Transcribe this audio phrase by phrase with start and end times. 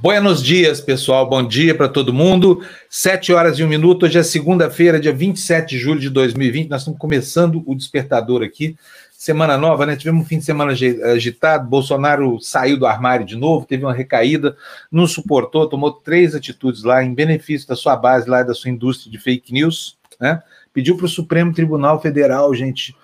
[0.00, 1.28] Buenos dias, pessoal.
[1.28, 2.64] Bom dia para todo mundo.
[2.88, 4.06] Sete horas e um minuto.
[4.06, 6.68] Hoje é segunda-feira, dia 27 de julho de 2020.
[6.68, 8.76] Nós estamos começando o despertador aqui.
[9.10, 9.96] Semana nova, né?
[9.96, 11.68] Tivemos um fim de semana agitado.
[11.68, 14.56] Bolsonaro saiu do armário de novo, teve uma recaída,
[14.90, 19.10] não suportou, tomou três atitudes lá em benefício da sua base lá, da sua indústria
[19.10, 20.40] de fake news, né?
[20.72, 22.94] Pediu para o Supremo Tribunal Federal, gente,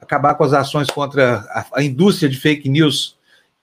[0.00, 3.17] acabar com as ações contra a, a indústria de fake news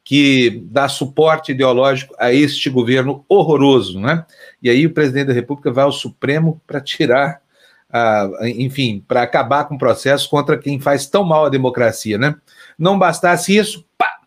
[0.05, 4.23] que dá suporte ideológico a este governo horroroso, né?
[4.62, 7.41] E aí o presidente da República vai ao Supremo para tirar,
[7.90, 12.36] uh, enfim, para acabar com o processo contra quem faz tão mal a democracia, né?
[12.77, 14.20] Não bastasse isso, pá,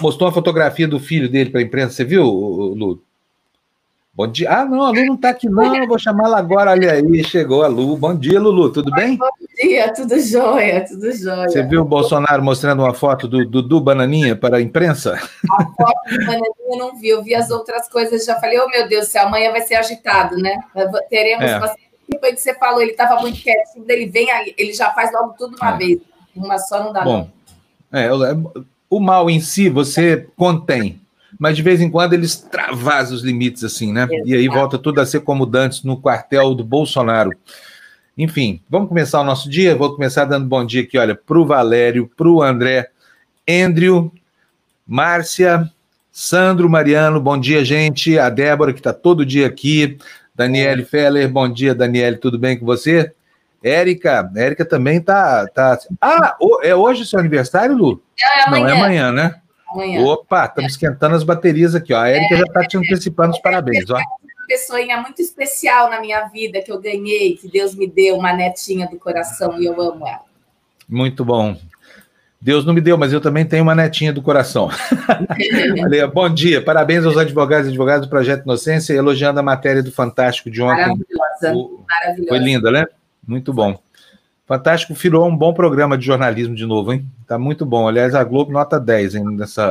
[0.00, 3.02] mostrou uma fotografia do filho dele para a imprensa, você viu, Lu?
[4.14, 4.50] Bom dia.
[4.50, 5.76] Ah, não, a Lu não está aqui, não.
[5.76, 6.72] Eu vou chamá-la agora.
[6.72, 7.96] Olha aí, chegou a Lu.
[7.96, 8.70] Bom dia, Lulu.
[8.70, 9.16] Tudo bem?
[9.16, 9.28] Bom
[9.60, 11.48] dia, tudo jóia, tudo jóia.
[11.48, 15.14] Você viu o Bolsonaro mostrando uma foto do Dudu Bananinha para a imprensa?
[15.50, 17.08] A foto do Bananinha eu não vi.
[17.08, 20.36] Eu vi as outras coisas já falei, oh meu Deus, se amanhã vai ser agitado,
[20.36, 20.58] né?
[21.08, 21.58] Teremos é.
[21.58, 21.74] uma.
[22.08, 23.84] Depois que você falou, ele estava muito quieto.
[23.88, 25.78] Ele vem, ele já faz logo tudo uma é.
[25.78, 26.00] vez.
[26.34, 27.02] Uma só não dá.
[27.02, 27.28] Bom.
[27.92, 28.08] É,
[28.88, 31.00] o mal em si você contém
[31.38, 34.02] mas de vez em quando eles travasam os limites, assim, né?
[34.02, 34.28] Exato.
[34.28, 37.30] E aí volta tudo a ser como dantes no quartel do Bolsonaro.
[38.20, 39.74] Enfim, vamos começar o nosso dia?
[39.74, 42.90] Vou começar dando bom dia aqui, olha, para o Valério, para o André,
[43.48, 44.12] Andrew,
[44.86, 45.70] Márcia,
[46.12, 48.18] Sandro, Mariano, bom dia, gente.
[48.18, 49.96] A Débora, que está todo dia aqui.
[50.34, 53.10] Daniele Feller, bom dia, Daniele, tudo bem com você?
[53.64, 55.78] Érica, Érica também tá, tá.
[55.98, 58.02] Ah, é hoje seu aniversário, Lu?
[58.22, 58.66] É, é amanhã.
[58.66, 59.34] Não, é amanhã, né?
[59.72, 60.04] Amanhã.
[60.04, 62.00] Opa, estamos esquentando as baterias aqui, ó.
[62.02, 63.98] A Erika é, já está te antecipando os parabéns, ó.
[64.50, 68.88] Pessoinha muito especial na minha vida que eu ganhei, que Deus me deu, uma netinha
[68.88, 70.24] do coração, e eu amo ela.
[70.88, 71.56] Muito bom.
[72.40, 74.68] Deus não me deu, mas eu também tenho uma netinha do coração.
[76.12, 80.50] bom dia, parabéns aos advogados e advogadas do Projeto Inocência, elogiando a matéria do Fantástico
[80.50, 80.80] de ontem.
[80.80, 81.84] Maravilhosa, o...
[81.88, 82.28] maravilhosa.
[82.28, 82.86] Foi linda, né?
[83.24, 83.78] Muito bom.
[84.48, 87.06] Fantástico virou um bom programa de jornalismo de novo, hein?
[87.24, 87.86] Tá muito bom.
[87.86, 89.70] Aliás, a Globo nota 10 hein, nessa.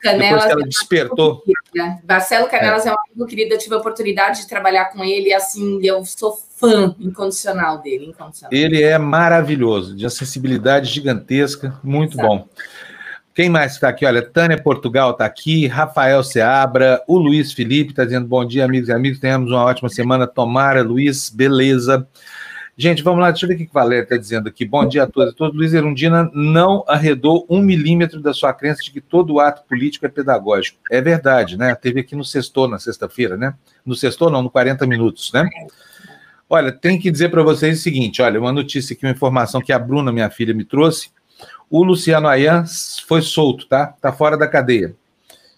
[0.00, 1.42] Canelas Depois que ela é despertou.
[1.76, 2.88] É Marcelo Canelas é.
[2.88, 6.38] é um amigo querido, eu tive a oportunidade de trabalhar com ele, assim, eu sou
[6.56, 8.06] fã incondicional dele.
[8.06, 8.52] Incondicional.
[8.52, 12.28] Ele é maravilhoso, de acessibilidade gigantesca, muito Exato.
[12.28, 12.48] bom.
[13.34, 14.04] Quem mais está aqui?
[14.04, 18.88] Olha, Tânia Portugal está aqui, Rafael Seabra, o Luiz Felipe está dizendo bom dia, amigos
[18.88, 19.20] e amigos.
[19.20, 20.26] Tenhamos uma ótima semana.
[20.26, 22.04] Tomara, Luiz, beleza.
[22.80, 24.64] Gente, vamos lá, deixa eu ver o que o Valério está dizendo aqui.
[24.64, 25.34] Bom dia a todos.
[25.34, 30.06] Todo Luiz Erundina não arredou um milímetro da sua crença de que todo ato político
[30.06, 30.78] é pedagógico.
[30.88, 31.74] É verdade, né?
[31.74, 33.52] Teve aqui no Sextou, na sexta-feira, né?
[33.84, 35.48] No Sextou, não, no 40 Minutos, né?
[36.48, 39.72] Olha, tem que dizer para vocês o seguinte: olha, uma notícia aqui, uma informação que
[39.72, 41.10] a Bruna, minha filha, me trouxe.
[41.68, 42.64] O Luciano Ayan
[43.08, 43.88] foi solto, tá?
[44.00, 44.94] Tá fora da cadeia.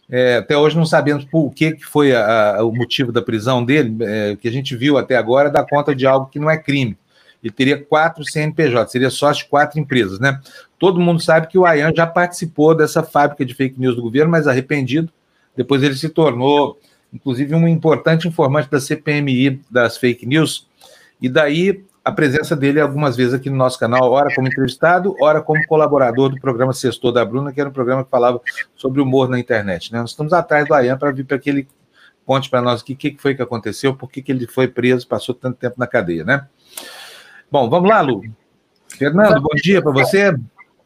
[0.08, 3.62] É, até hoje não sabemos por que, que foi a, a, o motivo da prisão
[3.62, 6.56] dele, é, que a gente viu até agora, dá conta de algo que não é
[6.56, 6.96] crime
[7.42, 10.40] ele teria quatro CNPJ, seria sócio de quatro empresas, né?
[10.78, 14.30] Todo mundo sabe que o Ayan já participou dessa fábrica de fake news do governo,
[14.30, 15.10] mas arrependido.
[15.56, 16.78] Depois ele se tornou,
[17.12, 20.68] inclusive, um importante informante da CPMI das fake news.
[21.20, 25.40] E daí a presença dele algumas vezes aqui no nosso canal, ora como entrevistado, ora
[25.40, 28.40] como colaborador do programa Sextor da Bruna, que era um programa que falava
[28.74, 29.92] sobre humor na internet.
[29.92, 30.00] Né?
[30.00, 31.68] Nós estamos atrás do Ayan para vir para que ele
[32.24, 35.06] conte para nós o que, que foi que aconteceu, por que, que ele foi preso,
[35.06, 36.46] passou tanto tempo na cadeia, né?
[37.50, 38.22] Bom, vamos lá, Lu.
[38.96, 40.32] Fernando, bom, dia para você.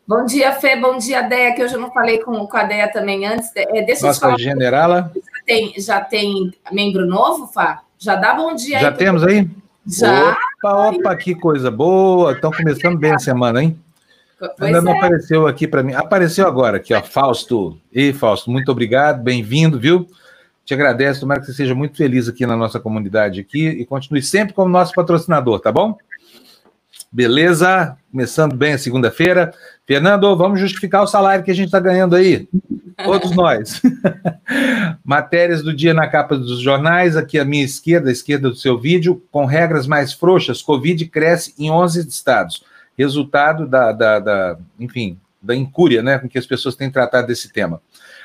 [0.06, 0.76] Bom dia, Fê.
[0.76, 3.50] Bom dia, Deia, que hoje eu não falei com, com a Deia também antes.
[3.54, 5.12] É, deixa Nossa, falar, generala.
[5.14, 7.82] Já tem, já tem membro novo, Fá?
[7.98, 8.92] Já dá bom dia já aí.
[8.92, 9.50] Já temos aí?
[9.86, 10.36] Já.
[10.58, 12.32] Opa, opa, que coisa boa.
[12.32, 13.78] Estão começando bem a semana, hein?
[14.38, 14.96] Pois Ainda não é.
[14.96, 15.94] apareceu aqui para mim.
[15.94, 17.78] Apareceu agora aqui, ó, Fausto.
[17.92, 20.06] E Fausto, muito obrigado, bem-vindo, viu?
[20.64, 24.22] Te agradeço, tomara que você seja muito feliz aqui na nossa comunidade aqui e continue
[24.22, 25.96] sempre como nosso patrocinador, tá bom?
[27.14, 27.96] Beleza?
[28.10, 29.54] Começando bem a segunda-feira.
[29.86, 32.48] Fernando, vamos justificar o salário que a gente está ganhando aí.
[33.04, 33.80] Todos nós.
[35.04, 38.76] Matérias do dia na capa dos jornais, aqui à minha esquerda, à esquerda do seu
[38.76, 42.64] vídeo, com regras mais frouxas, Covid cresce em 11 estados.
[42.98, 47.52] Resultado da, da, da enfim, da incúria né, com que as pessoas têm tratado desse
[47.52, 47.80] tema.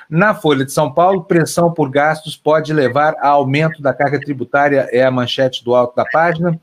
[0.09, 4.89] Na Folha de São Paulo, pressão por gastos pode levar a aumento da carga tributária,
[4.91, 6.59] é a manchete do alto da página.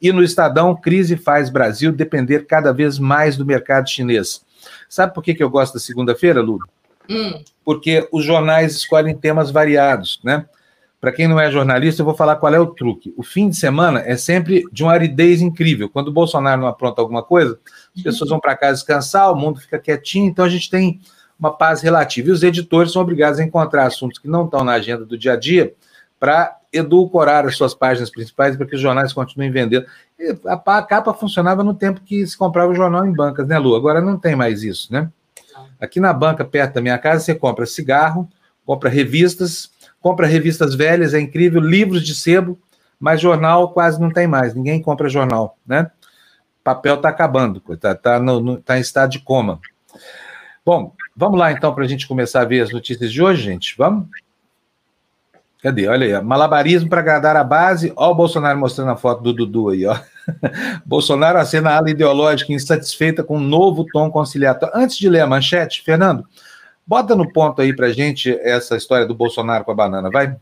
[0.00, 4.44] E no Estadão, crise faz Brasil depender cada vez mais do mercado chinês.
[4.88, 6.58] Sabe por que, que eu gosto da segunda-feira, Lu?
[7.08, 7.42] Hum.
[7.64, 10.46] Porque os jornais escolhem temas variados, né?
[11.00, 13.14] Para quem não é jornalista, eu vou falar qual é o truque.
[13.16, 15.88] O fim de semana é sempre de uma aridez incrível.
[15.88, 17.58] Quando o Bolsonaro não apronta alguma coisa,
[17.96, 21.00] as pessoas vão para casa descansar, o mundo fica quietinho, então a gente tem
[21.38, 22.28] uma paz relativa.
[22.28, 25.32] E os editores são obrigados a encontrar assuntos que não estão na agenda do dia
[25.32, 25.72] a dia
[26.18, 29.86] para edulcorar as suas páginas principais para que os jornais continuem vendendo.
[30.46, 33.74] A, a, capa funcionava no tempo que se comprava o jornal em bancas, né, Lu?
[33.74, 35.10] Agora não tem mais isso, né?
[35.80, 38.28] Aqui na banca, perto da minha casa, você compra cigarro,
[38.64, 39.70] compra revistas,
[40.00, 42.58] compra revistas velhas, é incrível, livros de sebo,
[42.98, 45.90] mas jornal quase não tem mais, ninguém compra jornal, né?
[46.62, 48.20] Papel está acabando, está tá,
[48.64, 49.58] tá em estado de coma.
[50.64, 53.74] Bom, vamos lá então para a gente começar a ver as notícias de hoje, gente.
[53.78, 54.06] Vamos?
[55.62, 55.86] Cadê?
[55.88, 57.92] Olha aí, malabarismo para agradar a base.
[57.94, 59.98] Olha o Bolsonaro mostrando a foto do Dudu aí, ó.
[60.86, 64.74] Bolsonaro acena a ala ideológica insatisfeita com um novo tom conciliatório.
[64.74, 66.24] Antes de ler a manchete, Fernando,
[66.86, 70.34] bota no ponto aí para gente essa história do Bolsonaro com a banana, vai?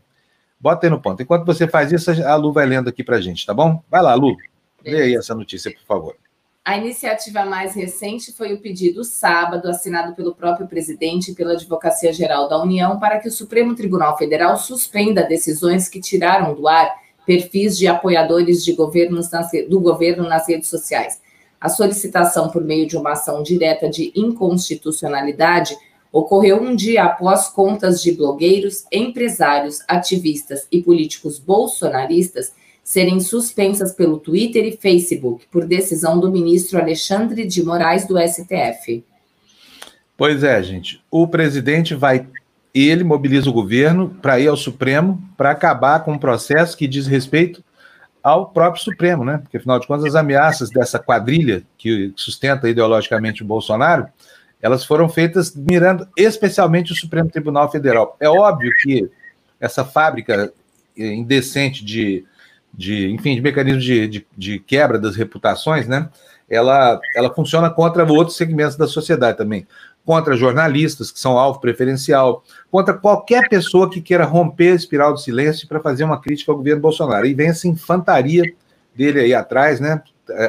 [0.57, 1.21] Bota aí no ponto.
[1.21, 3.83] Enquanto você faz isso, a Lu vai lendo aqui para gente, tá bom?
[3.89, 4.37] Vai lá, Lu.
[4.85, 6.15] Lê aí essa notícia, por favor.
[6.63, 12.13] A iniciativa mais recente foi o pedido sábado, assinado pelo próprio presidente e pela Advocacia
[12.13, 16.93] Geral da União, para que o Supremo Tribunal Federal suspenda decisões que tiraram do ar
[17.25, 21.21] perfis de apoiadores de governos nas, do governo nas redes sociais.
[21.59, 25.75] A solicitação por meio de uma ação direta de inconstitucionalidade
[26.11, 32.53] ocorreu um dia após contas de blogueiros, empresários, ativistas e políticos bolsonaristas
[32.89, 39.05] serem suspensas pelo Twitter e Facebook por decisão do ministro Alexandre de Moraes do STF.
[40.17, 40.99] Pois é, gente.
[41.11, 42.25] O presidente vai,
[42.73, 47.05] ele mobiliza o governo para ir ao Supremo para acabar com um processo que diz
[47.05, 47.63] respeito
[48.23, 49.37] ao próprio Supremo, né?
[49.37, 54.07] Porque afinal de contas as ameaças dessa quadrilha que sustenta ideologicamente o Bolsonaro,
[54.59, 58.17] elas foram feitas mirando especialmente o Supremo Tribunal Federal.
[58.19, 59.07] É óbvio que
[59.59, 60.51] essa fábrica
[60.97, 62.25] indecente de
[62.73, 66.09] de, enfim, de mecanismo de, de, de, quebra das reputações, né?
[66.49, 69.67] Ela, ela funciona contra outros segmentos da sociedade também,
[70.05, 75.19] contra jornalistas que são alvo preferencial, contra qualquer pessoa que queira romper a espiral do
[75.19, 77.25] silêncio para fazer uma crítica ao governo Bolsonaro.
[77.27, 78.43] E vem essa infantaria
[78.95, 80.01] dele aí atrás, né?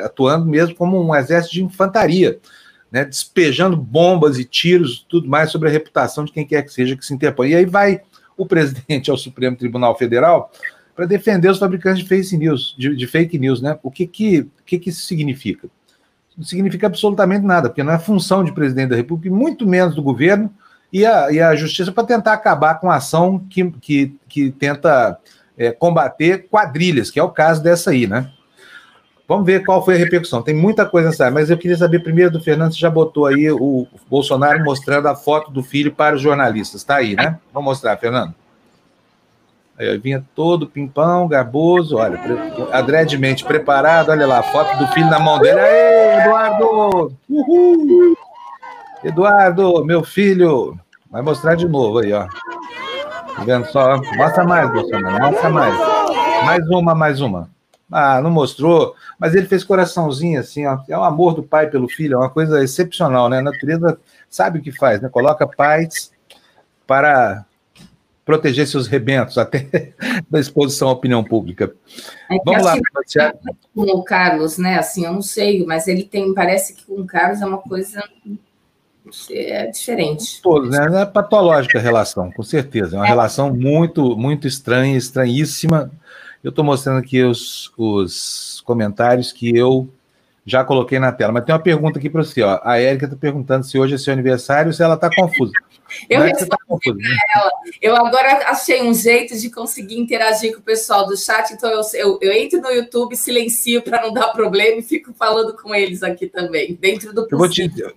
[0.04, 2.38] Atuando mesmo como um exército de infantaria,
[2.90, 3.04] né?
[3.04, 7.04] Despejando bombas e tiros, tudo mais sobre a reputação de quem quer que seja que
[7.04, 7.50] se interpõe.
[7.50, 8.00] E aí vai
[8.36, 10.50] o presidente ao Supremo Tribunal Federal
[10.94, 13.78] para defender os fabricantes de fake news, de, de, fake news, né?
[13.82, 15.68] O que que, que que isso significa?
[16.36, 20.02] Não significa absolutamente nada, porque não é função de presidente da República, muito menos do
[20.02, 20.52] governo
[20.92, 25.18] e a, e a justiça para tentar acabar com a ação que, que, que tenta
[25.56, 28.30] é, combater quadrilhas, que é o caso dessa aí, né?
[29.30, 30.42] Vamos ver qual foi a repercussão.
[30.42, 33.48] Tem muita coisa nessa mas eu queria saber primeiro do Fernando, você já botou aí
[33.48, 36.80] o Bolsonaro mostrando a foto do filho para os jornalistas.
[36.80, 37.38] Está aí, né?
[37.52, 38.34] Vamos mostrar, Fernando.
[39.80, 42.36] Aí, vinha todo pimpão, garboso, olha, pre
[42.70, 45.58] adredemente preparado, olha lá, a foto do filho na mão dele.
[45.58, 47.16] Aê, Eduardo!
[47.30, 48.14] Uhul!
[49.02, 50.78] Eduardo, meu filho!
[51.10, 52.26] Vai mostrar de novo aí, ó.
[53.34, 53.96] Tá vendo só?
[54.18, 55.74] Mostra mais, Bolsonaro, mostra mais.
[56.44, 57.48] Mais uma, mais uma.
[57.90, 60.78] Ah, não mostrou, mas ele fez coraçãozinho assim, ó.
[60.90, 63.38] É o amor do pai pelo filho, é uma coisa excepcional, né?
[63.38, 63.98] A natureza
[64.28, 65.08] sabe o que faz, né?
[65.08, 66.12] Coloca pais
[66.86, 67.46] para
[68.30, 69.92] proteger seus rebentos até
[70.30, 71.74] da exposição à opinião pública.
[72.30, 72.76] É Vamos lá.
[73.74, 74.78] Com o Carlos, né?
[74.78, 78.02] Assim, eu não sei, mas ele tem, parece que com o Carlos é uma coisa
[79.30, 80.40] é diferente.
[80.40, 81.02] Todos, né?
[81.02, 82.94] É patológica a relação, com certeza.
[82.94, 83.08] É uma é.
[83.08, 85.90] relação muito, muito estranha, estranhíssima.
[86.44, 89.88] Eu estou mostrando aqui os, os comentários que eu
[90.44, 91.32] já coloquei na tela.
[91.32, 92.42] Mas tem uma pergunta aqui para você.
[92.42, 92.60] Ó.
[92.62, 95.52] A Érica está perguntando se hoje é seu aniversário, se ela está confusa.
[96.08, 96.56] Eu é respondi tá
[97.34, 97.50] ela.
[97.82, 101.80] Eu agora achei um jeito de conseguir interagir com o pessoal do chat, então eu,
[101.94, 106.02] eu, eu entro no YouTube, silencio para não dar problema e fico falando com eles
[106.02, 107.36] aqui também, dentro do possível.
[107.36, 107.96] Eu vou te,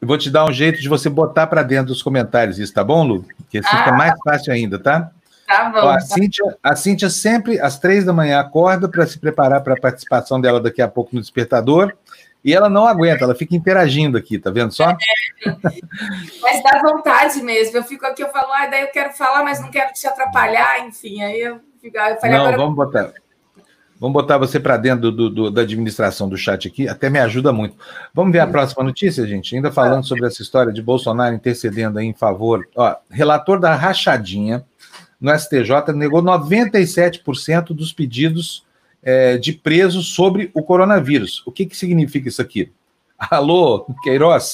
[0.00, 2.82] eu vou te dar um jeito de você botar para dentro dos comentários isso, tá
[2.82, 3.26] bom, Lu?
[3.36, 5.10] Porque ah, fica mais fácil ainda, tá?
[5.54, 5.78] Tá bom.
[5.78, 9.74] Ó, a, Cíntia, a Cíntia sempre, às três da manhã, acorda para se preparar para
[9.74, 11.94] a participação dela daqui a pouco no Despertador.
[12.44, 14.90] E ela não aguenta, ela fica interagindo aqui, tá vendo só?
[14.90, 14.96] É,
[16.42, 17.76] mas dá vontade mesmo.
[17.78, 20.86] Eu fico aqui, eu falo, ah, daí eu quero falar, mas não quero te atrapalhar,
[20.86, 21.22] enfim.
[21.22, 22.56] Aí eu, fico, eu falei, não, agora...
[22.58, 23.12] vamos botar.
[23.98, 27.52] Vamos botar você para dentro do, do, da administração do chat aqui, até me ajuda
[27.52, 27.76] muito.
[28.12, 29.54] Vamos ver a próxima notícia, gente?
[29.54, 32.68] Ainda falando sobre essa história de Bolsonaro intercedendo em favor.
[32.76, 34.62] Ó, relator da rachadinha
[35.24, 38.62] no STJ negou 97% dos pedidos
[39.02, 41.42] é, de presos sobre o coronavírus.
[41.46, 42.70] O que, que significa isso aqui?
[43.18, 44.52] Alô, Queiroz?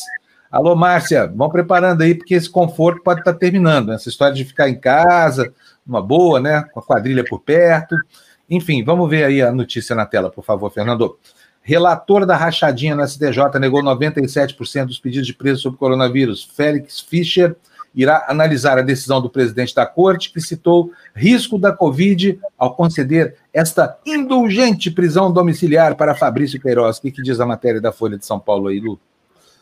[0.48, 3.88] Alô, Márcia, vão preparando aí, porque esse conforto pode estar terminando.
[3.88, 3.96] Né?
[3.96, 5.52] Essa história de ficar em casa,
[5.84, 6.62] uma boa, né?
[6.72, 7.96] Com a quadrilha por perto.
[8.48, 11.18] Enfim, vamos ver aí a notícia na tela, por favor, Fernando.
[11.62, 16.44] Relator da rachadinha no STJ negou 97% dos pedidos de preso sobre o coronavírus.
[16.44, 17.56] Félix Fischer
[17.94, 23.36] irá analisar a decisão do presidente da corte, que citou risco da Covid ao conceder
[23.52, 26.98] esta indulgente prisão domiciliar para Fabrício Queiroz.
[26.98, 28.98] O que, que diz a matéria da Folha de São Paulo aí, Lu?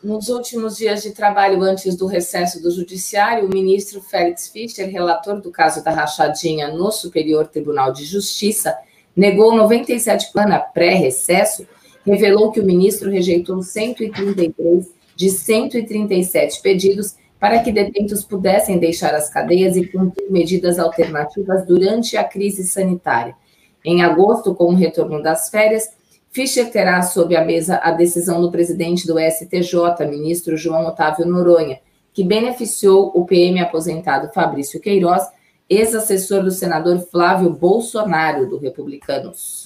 [0.01, 5.41] Nos últimos dias de trabalho antes do recesso do Judiciário, o ministro Félix Fischer, relator
[5.41, 8.73] do caso da rachadinha no Superior Tribunal de Justiça,
[9.13, 11.67] negou 97 plana pré-recesso,
[12.05, 19.29] revelou que o ministro rejeitou 133 de 137 pedidos para que detentos pudessem deixar as
[19.29, 23.35] cadeias e cumprir medidas alternativas durante a crise sanitária.
[23.83, 25.89] Em agosto, com o retorno das férias,
[26.31, 31.79] Fischer terá sob a mesa a decisão do presidente do STJ, ministro João Otávio Noronha,
[32.13, 35.23] que beneficiou o PM aposentado Fabrício Queiroz,
[35.69, 39.58] ex-assessor do senador Flávio Bolsonaro, do Republicanos.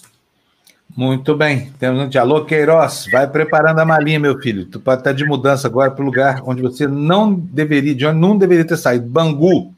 [0.96, 2.46] Muito bem, temos um diálogo.
[2.46, 4.66] Queiroz, vai preparando a malinha, meu filho.
[4.66, 8.20] Tu pode estar de mudança agora para o lugar onde você não deveria, de onde
[8.20, 9.08] não deveria ter saído.
[9.08, 9.74] Bangu,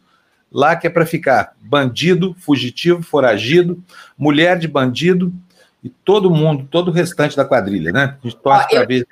[0.52, 1.54] lá que é para ficar.
[1.62, 3.82] Bandido, fugitivo, foragido,
[4.18, 5.34] mulher de bandido
[5.82, 8.18] e todo mundo, todo o restante da quadrilha, né?
[8.22, 9.08] A gente torce para ver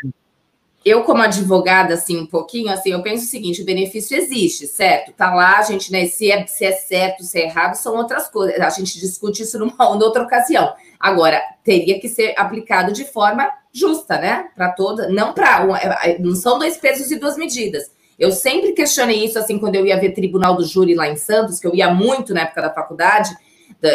[0.86, 5.14] eu, como advogada, assim, um pouquinho, assim, eu penso o seguinte: o benefício existe, certo?
[5.14, 6.06] Tá lá, a gente, né?
[6.08, 8.60] Se é, se é certo, se é errado, são outras coisas.
[8.60, 10.74] A gente discute isso numa outra ocasião.
[11.00, 14.50] Agora, teria que ser aplicado de forma justa, né?
[14.56, 15.66] Para toda, não para.
[15.82, 17.92] É, é, não são dois pesos e duas medidas.
[18.20, 21.60] Eu sempre questionei isso, assim, quando eu ia ver tribunal do júri lá em Santos,
[21.60, 23.36] que eu ia muito na época da faculdade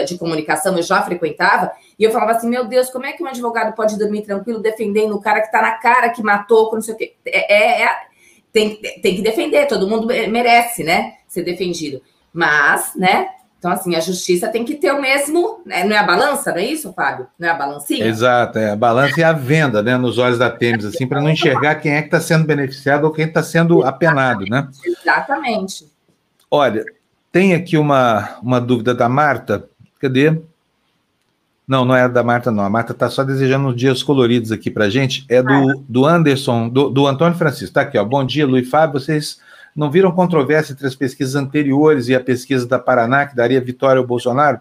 [0.06, 3.26] de comunicação, eu já frequentava, e eu falava assim: meu Deus, como é que um
[3.26, 6.82] advogado pode dormir tranquilo defendendo o cara que está na cara, que matou, que não
[6.82, 7.14] sei o quê?
[7.26, 7.96] É, é, é,
[8.52, 11.14] tem, tem que defender, todo mundo merece, né?
[11.26, 12.02] Ser defendido.
[12.32, 13.28] Mas, né?
[13.58, 15.60] Então, assim, a justiça tem que ter o mesmo.
[15.66, 15.82] Né?
[15.82, 17.26] Não é a balança, não é isso, Fábio?
[17.36, 18.06] Não é a balancinha?
[18.06, 19.96] Exato, é a balança e a venda, né?
[19.96, 23.12] Nos olhos da Temes, assim, para não enxergar quem é que está sendo beneficiado ou
[23.12, 24.68] quem está sendo apenado, né?
[24.84, 25.86] Exatamente.
[26.48, 26.84] Olha,
[27.32, 29.68] tem aqui uma, uma dúvida da Marta.
[30.00, 30.40] Cadê?
[31.66, 32.64] Não, não é da Marta, não.
[32.64, 35.26] A Marta está só desejando uns dias coloridos aqui para gente.
[35.28, 37.66] É do, do Anderson, do, do Antônio Francisco.
[37.66, 38.04] Está aqui, ó.
[38.04, 38.98] Bom dia, Luiz Fábio.
[38.98, 39.38] Vocês
[39.76, 44.00] não viram controvérsia entre as pesquisas anteriores e a pesquisa da Paraná, que daria vitória
[44.00, 44.60] ao Bolsonaro?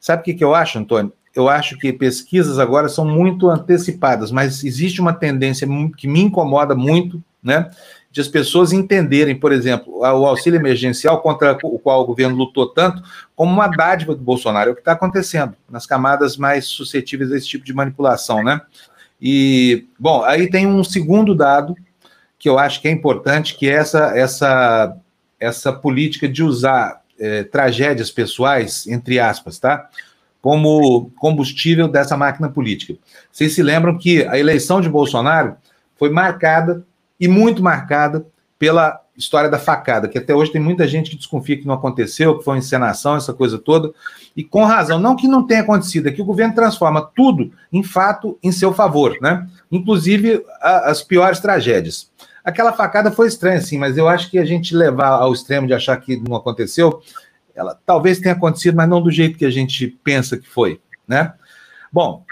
[0.00, 1.12] Sabe o que, que eu acho, Antônio?
[1.32, 6.74] Eu acho que pesquisas agora são muito antecipadas, mas existe uma tendência que me incomoda
[6.74, 7.70] muito, né?
[8.12, 12.68] De as pessoas entenderem, por exemplo, o auxílio emergencial contra o qual o governo lutou
[12.68, 13.02] tanto,
[13.34, 14.68] como uma dádiva do Bolsonaro.
[14.68, 18.60] É o que está acontecendo nas camadas mais suscetíveis a esse tipo de manipulação, né?
[19.20, 21.74] E, bom, aí tem um segundo dado
[22.38, 24.94] que eu acho que é importante, que é essa, essa,
[25.40, 29.88] essa política de usar é, tragédias pessoais, entre aspas, tá?
[30.42, 32.94] Como combustível dessa máquina política.
[33.30, 35.56] Vocês se lembram que a eleição de Bolsonaro
[35.96, 36.84] foi marcada
[37.22, 38.26] e muito marcada
[38.58, 42.36] pela história da facada, que até hoje tem muita gente que desconfia que não aconteceu,
[42.36, 43.92] que foi uma encenação, essa coisa toda,
[44.36, 47.84] e com razão, não que não tenha acontecido, é que o governo transforma tudo em
[47.84, 49.46] fato em seu favor, né?
[49.70, 52.10] Inclusive a, as piores tragédias.
[52.44, 55.74] Aquela facada foi estranha, sim, mas eu acho que a gente levar ao extremo de
[55.74, 57.00] achar que não aconteceu,
[57.54, 61.34] ela talvez tenha acontecido, mas não do jeito que a gente pensa que foi, né?
[61.92, 62.24] Bom,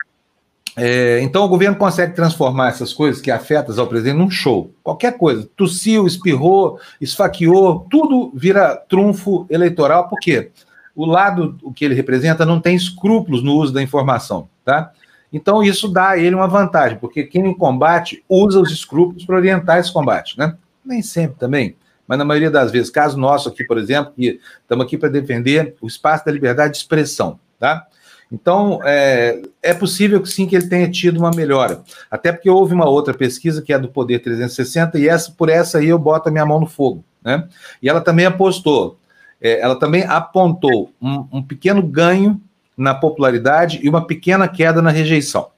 [0.76, 4.72] é, então o governo consegue transformar essas coisas que afetam ao presidente num show.
[4.82, 5.48] Qualquer coisa.
[5.56, 10.50] Tossiu, espirrou, esfaqueou, tudo vira trunfo eleitoral, porque
[10.94, 14.92] o lado que ele representa não tem escrúpulos no uso da informação, tá?
[15.32, 19.78] Então isso dá a ele uma vantagem, porque quem combate usa os escrúpulos para orientar
[19.78, 20.56] esse combate, né?
[20.84, 22.90] Nem sempre também, mas na maioria das vezes.
[22.90, 26.78] Caso nosso aqui, por exemplo, que estamos aqui para defender o espaço da liberdade de
[26.78, 27.86] expressão, tá?
[28.32, 31.82] Então, é, é possível que sim que ele tenha tido uma melhora.
[32.10, 35.78] Até porque houve uma outra pesquisa, que é do Poder 360, e essa por essa
[35.78, 37.04] aí eu boto a minha mão no fogo.
[37.22, 37.46] Né?
[37.82, 38.98] E ela também apostou,
[39.40, 42.40] é, ela também apontou um, um pequeno ganho
[42.76, 45.48] na popularidade e uma pequena queda na rejeição,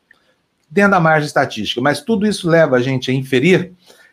[0.70, 1.80] dentro da margem estatística.
[1.80, 3.72] Mas tudo isso leva a gente a inferir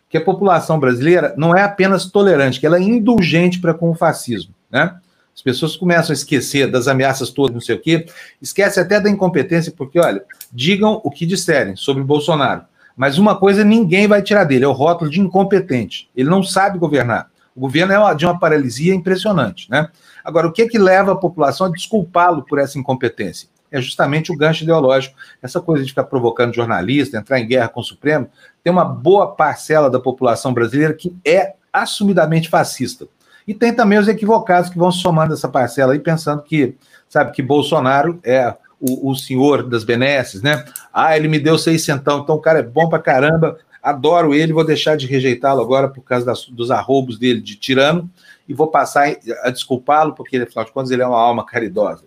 [0.09, 3.95] que a população brasileira não é apenas tolerante, que ela é indulgente para com o
[3.95, 4.53] fascismo.
[4.69, 4.93] Né?
[5.39, 8.05] As pessoas começam a esquecer das ameaças todas, não sei o quê,
[8.41, 13.63] esquece até da incompetência, porque, olha, digam o que disserem sobre Bolsonaro, mas uma coisa
[13.63, 16.09] ninguém vai tirar dele, é o rótulo de incompetente.
[16.13, 17.31] Ele não sabe governar.
[17.55, 19.87] O governo é de uma paralisia impressionante, né?
[20.25, 23.47] Agora, o que é que leva a população a desculpá-lo por essa incompetência?
[23.71, 25.15] É justamente o gancho ideológico.
[25.41, 28.27] Essa coisa de ficar provocando jornalista, entrar em guerra com o Supremo,
[28.61, 33.07] tem uma boa parcela da população brasileira que é assumidamente fascista.
[33.49, 36.75] E tem também os equivocados que vão somando essa parcela aí, pensando que,
[37.09, 40.63] sabe, que Bolsonaro é o, o senhor das benesses, né?
[40.93, 44.53] Ah, ele me deu seis centão, então o cara é bom pra caramba, adoro ele,
[44.53, 48.07] vou deixar de rejeitá-lo agora por causa das, dos arroubos dele de tirano,
[48.47, 52.03] e vou passar a desculpá-lo, porque, afinal de contas, ele é uma alma caridosa.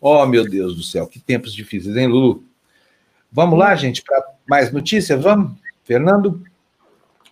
[0.00, 2.42] Oh, meu Deus do céu, que tempos difíceis, hein, Lulu?
[3.30, 5.22] Vamos lá, gente, para mais notícias?
[5.22, 5.52] Vamos?
[5.84, 6.42] Fernando,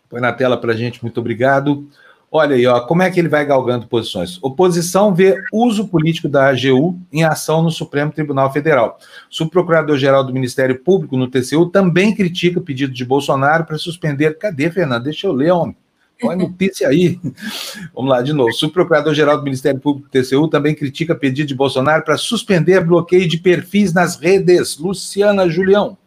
[0.08, 1.90] põe na tela para a gente, muito obrigado.
[2.34, 4.38] Olha aí, ó, como é que ele vai galgando posições?
[4.42, 8.98] Oposição vê uso político da AGU em ação no Supremo Tribunal Federal.
[9.28, 14.38] Subprocurador-geral do Ministério Público no TCU também critica o pedido de Bolsonaro para suspender.
[14.38, 15.04] Cadê, Fernando?
[15.04, 15.76] Deixa eu ler, homem.
[16.18, 17.20] Põe notícia aí.
[17.94, 18.50] Vamos lá, de novo.
[18.54, 23.36] Subprocurador-geral do Ministério Público do TCU também critica pedido de Bolsonaro para suspender bloqueio de
[23.36, 24.78] perfis nas redes.
[24.78, 25.98] Luciana Julião.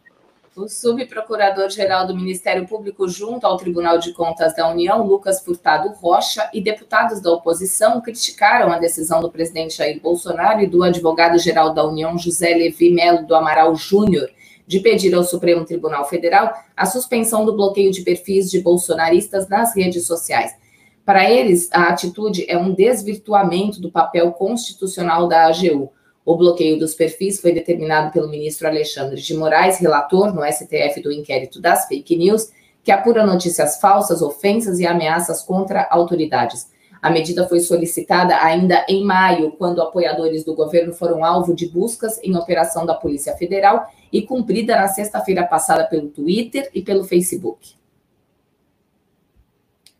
[0.56, 6.48] O subprocurador-geral do Ministério Público, junto ao Tribunal de Contas da União, Lucas Furtado Rocha,
[6.50, 11.86] e deputados da oposição criticaram a decisão do presidente Jair Bolsonaro e do advogado-geral da
[11.86, 14.30] União, José Levi Melo do Amaral Júnior,
[14.66, 19.76] de pedir ao Supremo Tribunal Federal a suspensão do bloqueio de perfis de bolsonaristas nas
[19.76, 20.56] redes sociais.
[21.04, 25.92] Para eles, a atitude é um desvirtuamento do papel constitucional da AGU
[26.26, 31.12] o bloqueio dos perfis foi determinado pelo ministro Alexandre de Moraes, relator no STF do
[31.12, 32.50] inquérito das fake news,
[32.82, 36.68] que apura notícias falsas, ofensas e ameaças contra autoridades.
[37.00, 42.18] A medida foi solicitada ainda em maio, quando apoiadores do governo foram alvo de buscas
[42.24, 47.74] em operação da Polícia Federal e cumprida na sexta-feira passada pelo Twitter e pelo Facebook.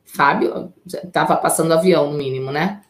[0.05, 2.83] Fábio, estava passando avião, no mínimo, né?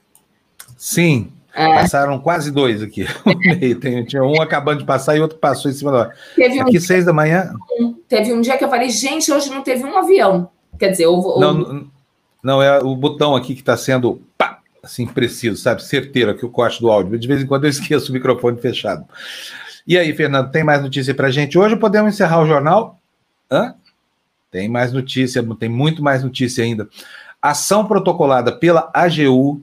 [0.79, 1.36] Sim.
[1.57, 3.07] Passaram quase dois aqui.
[3.81, 6.15] Tem, tinha um acabando de passar e outro passou em cima da hora.
[6.35, 7.55] Teve aqui, um seis da manhã.
[8.07, 10.51] Teve um dia que eu falei, gente, hoje não teve um avião.
[10.79, 11.41] Quer dizer, houve.
[11.41, 11.89] Não,
[12.43, 15.83] não, é o botão aqui que está sendo pá, assim, preciso, sabe?
[15.83, 17.19] Certeiro aqui o corte do áudio.
[17.19, 19.07] De vez em quando eu esqueço o microfone fechado.
[19.87, 21.59] E aí, Fernando, tem mais notícia para gente?
[21.59, 22.99] Hoje podemos encerrar o jornal?
[23.51, 23.75] Hã?
[24.51, 26.87] Tem mais notícia, tem muito mais notícia ainda.
[27.41, 29.63] Ação protocolada pela AGU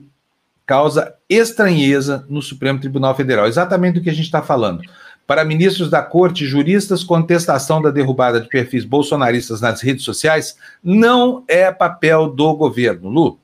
[0.66, 3.46] causa estranheza no Supremo Tribunal Federal.
[3.46, 4.82] Exatamente do que a gente está falando.
[5.26, 11.42] Para ministros da corte, juristas, contestação da derrubada de perfis bolsonaristas nas redes sociais não
[11.48, 13.08] é papel do governo.
[13.08, 13.38] Lu?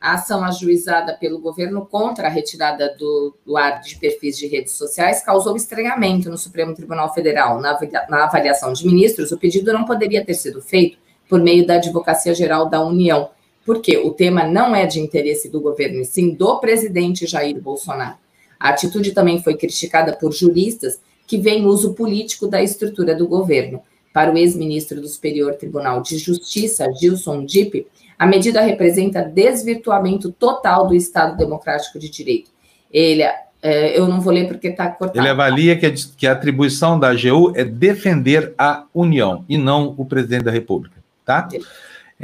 [0.00, 4.72] A ação ajuizada pelo governo contra a retirada do, do ar de perfis de redes
[4.72, 7.60] sociais causou estranhamento no Supremo Tribunal Federal.
[7.60, 10.98] Na, na avaliação de ministros, o pedido não poderia ter sido feito
[11.28, 13.30] por meio da Advocacia Geral da União,
[13.66, 18.14] porque o tema não é de interesse do governo, e sim do presidente Jair Bolsonaro.
[18.58, 23.82] A atitude também foi criticada por juristas que veem uso político da estrutura do governo.
[24.14, 27.86] Para o ex-ministro do Superior Tribunal de Justiça, Gilson Dipp,
[28.18, 32.50] a medida representa desvirtuamento total do Estado Democrático de Direito.
[32.90, 33.22] Ele,
[33.60, 35.18] é, eu não vou ler porque está cortado.
[35.18, 39.94] Ele avalia que a, que a atribuição da AGU é defender a União e não
[39.98, 41.48] o presidente da República, tá?
[41.52, 41.58] É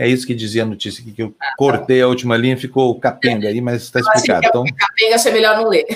[0.08, 3.82] isso que dizia a notícia que eu cortei a última linha, ficou capenga aí, mas
[3.82, 4.46] está explicado.
[4.46, 5.86] Então, capenga, achei melhor não ler.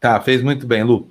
[0.00, 1.10] Tá, fez muito bem, Lu.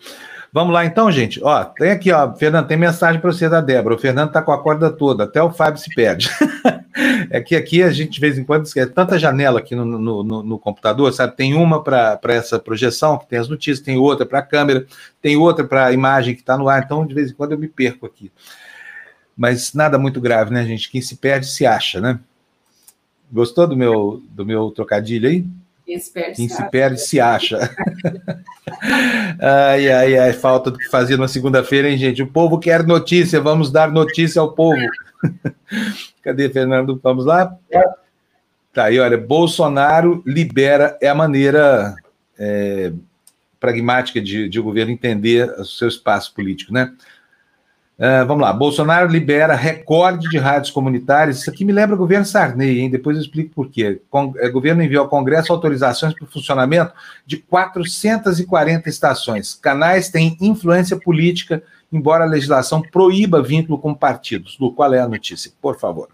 [0.52, 1.40] Vamos lá então, gente.
[1.44, 3.94] Ó, tem aqui, ó, Fernando, tem mensagem para você da Débora.
[3.94, 6.28] O Fernando tá com a corda toda, até o Fábio se perde.
[7.30, 10.24] é que aqui a gente de vez em quando esquece tanta janela aqui no, no,
[10.24, 11.36] no, no computador, sabe?
[11.36, 14.88] Tem uma para essa projeção, que tem as notícias, tem outra para a câmera,
[15.22, 17.60] tem outra para a imagem que está no ar, então de vez em quando eu
[17.60, 18.32] me perco aqui.
[19.40, 20.92] Mas nada muito grave, né, gente?
[20.92, 22.20] Quem se perde se acha, né?
[23.32, 25.46] Gostou do meu, do meu trocadilho aí?
[25.86, 27.58] Quem se perde, Quem se, se, perde, se acha.
[29.40, 32.22] ai, ai, ai, falta do que fazia na segunda-feira, hein, gente?
[32.22, 34.82] O povo quer notícia, vamos dar notícia ao povo.
[36.22, 37.00] Cadê, Fernando?
[37.02, 37.56] Vamos lá?
[38.74, 41.96] Tá aí, olha, Bolsonaro libera, é a maneira
[42.38, 42.92] é,
[43.58, 46.94] pragmática de, de o governo entender o seu espaço político, né?
[48.00, 51.40] Uh, vamos lá, Bolsonaro libera recorde de rádios comunitárias.
[51.40, 52.90] Isso aqui me lembra o governo Sarney, hein?
[52.90, 54.02] Depois eu explico por quê.
[54.10, 56.94] O é, governo enviou ao Congresso autorizações para o funcionamento
[57.26, 59.54] de 440 estações.
[59.54, 64.58] Canais têm influência política, embora a legislação proíba vínculo com partidos.
[64.58, 65.52] Lu, qual é a notícia?
[65.62, 66.08] Por favor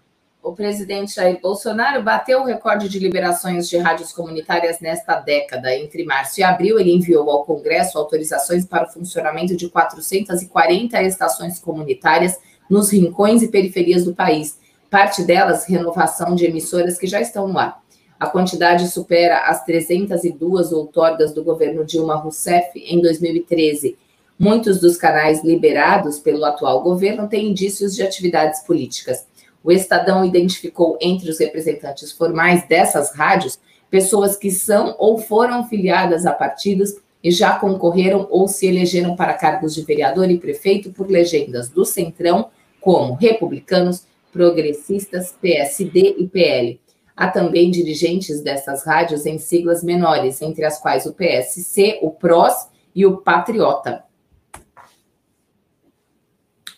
[0.46, 5.74] o presidente Jair Bolsonaro bateu o recorde de liberações de rádios comunitárias nesta década.
[5.74, 11.58] Entre março e abril, ele enviou ao Congresso autorizações para o funcionamento de 440 estações
[11.58, 12.38] comunitárias
[12.70, 14.56] nos rincões e periferias do país.
[14.88, 17.82] Parte delas, renovação de emissoras que já estão no ar.
[18.18, 23.98] A quantidade supera as 302 outorgas do governo Dilma Rousseff em 2013.
[24.38, 29.26] Muitos dos canais liberados pelo atual governo têm indícios de atividades políticas.
[29.66, 33.58] O Estadão identificou entre os representantes formais dessas rádios
[33.90, 39.34] pessoas que são ou foram filiadas a partidos e já concorreram ou se elegeram para
[39.34, 42.48] cargos de vereador e prefeito por legendas do Centrão,
[42.80, 46.80] como republicanos, progressistas, PSD e PL.
[47.16, 52.68] Há também dirigentes dessas rádios em siglas menores, entre as quais o PSC, o PROS
[52.94, 54.04] e o Patriota.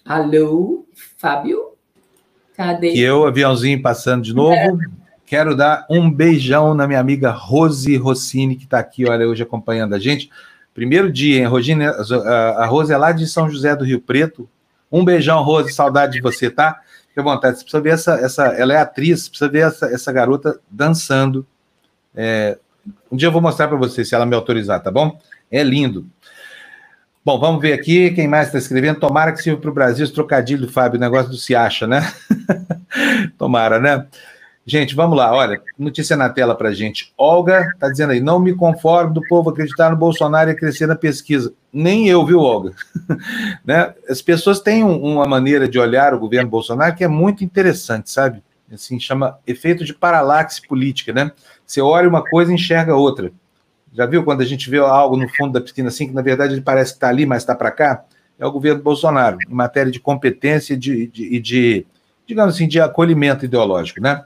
[0.06, 0.86] Alô,
[1.18, 1.77] Fábio?
[2.58, 2.92] Cadê?
[2.92, 4.52] E eu, aviãozinho passando de novo.
[4.52, 4.68] É.
[5.24, 9.94] Quero dar um beijão na minha amiga Rose Rossini, que está aqui, olha, hoje acompanhando
[9.94, 10.28] a gente.
[10.74, 11.84] Primeiro dia, hein, Rogine?
[11.84, 14.48] A Rose é lá de São José do Rio Preto.
[14.90, 16.80] Um beijão, Rose, saudade de você, tá?
[17.06, 17.58] Fique à vontade.
[17.58, 18.46] Você precisa ver essa, essa.
[18.46, 21.46] Ela é atriz, precisa ver essa, essa garota dançando.
[22.12, 22.58] É,
[23.12, 25.16] um dia eu vou mostrar para você, se ela me autorizar, tá bom?
[25.48, 26.08] É lindo.
[27.24, 28.98] Bom, vamos ver aqui quem mais está escrevendo.
[28.98, 31.86] Tomara que sirva para o Brasil esse trocadilho do Fábio, o negócio do se acha,
[31.86, 32.00] né?
[33.38, 34.06] Tomara, né?
[34.64, 37.12] Gente, vamos lá, olha, notícia na tela para gente.
[37.16, 40.94] Olga está dizendo aí, não me conformo do povo acreditar no Bolsonaro e crescer na
[40.94, 41.54] pesquisa.
[41.72, 42.74] Nem eu, viu, Olga?
[43.64, 43.94] né?
[44.06, 48.10] As pessoas têm um, uma maneira de olhar o governo Bolsonaro que é muito interessante,
[48.10, 48.42] sabe?
[48.70, 51.32] Assim, chama efeito de paralaxe política, né?
[51.64, 53.32] Você olha uma coisa e enxerga outra.
[53.92, 56.52] Já viu quando a gente vê algo no fundo da piscina assim, que na verdade
[56.52, 58.04] ele parece que está ali, mas está para cá?
[58.38, 61.86] É o governo Bolsonaro, em matéria de competência e de, de, de,
[62.28, 64.22] digamos assim, de acolhimento ideológico, né?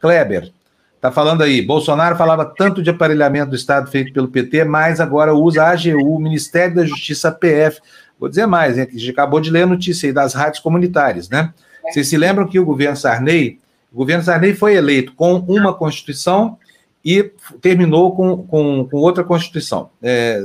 [0.00, 0.52] Kleber,
[0.96, 5.32] está falando aí, Bolsonaro falava tanto de aparelhamento do Estado feito pelo PT, mas agora
[5.32, 7.80] usa a AGU, Ministério da Justiça, PF.
[8.18, 10.58] Vou dizer mais, hein, que a gente acabou de ler a notícia aí das rádios
[10.58, 11.54] comunitárias, né?
[11.88, 13.60] Vocês se lembram que o governo Sarney,
[13.92, 16.58] o governo Sarney foi eleito com uma Constituição
[17.04, 17.30] e
[17.60, 19.90] terminou com, com, com outra Constituição.
[20.02, 20.42] É,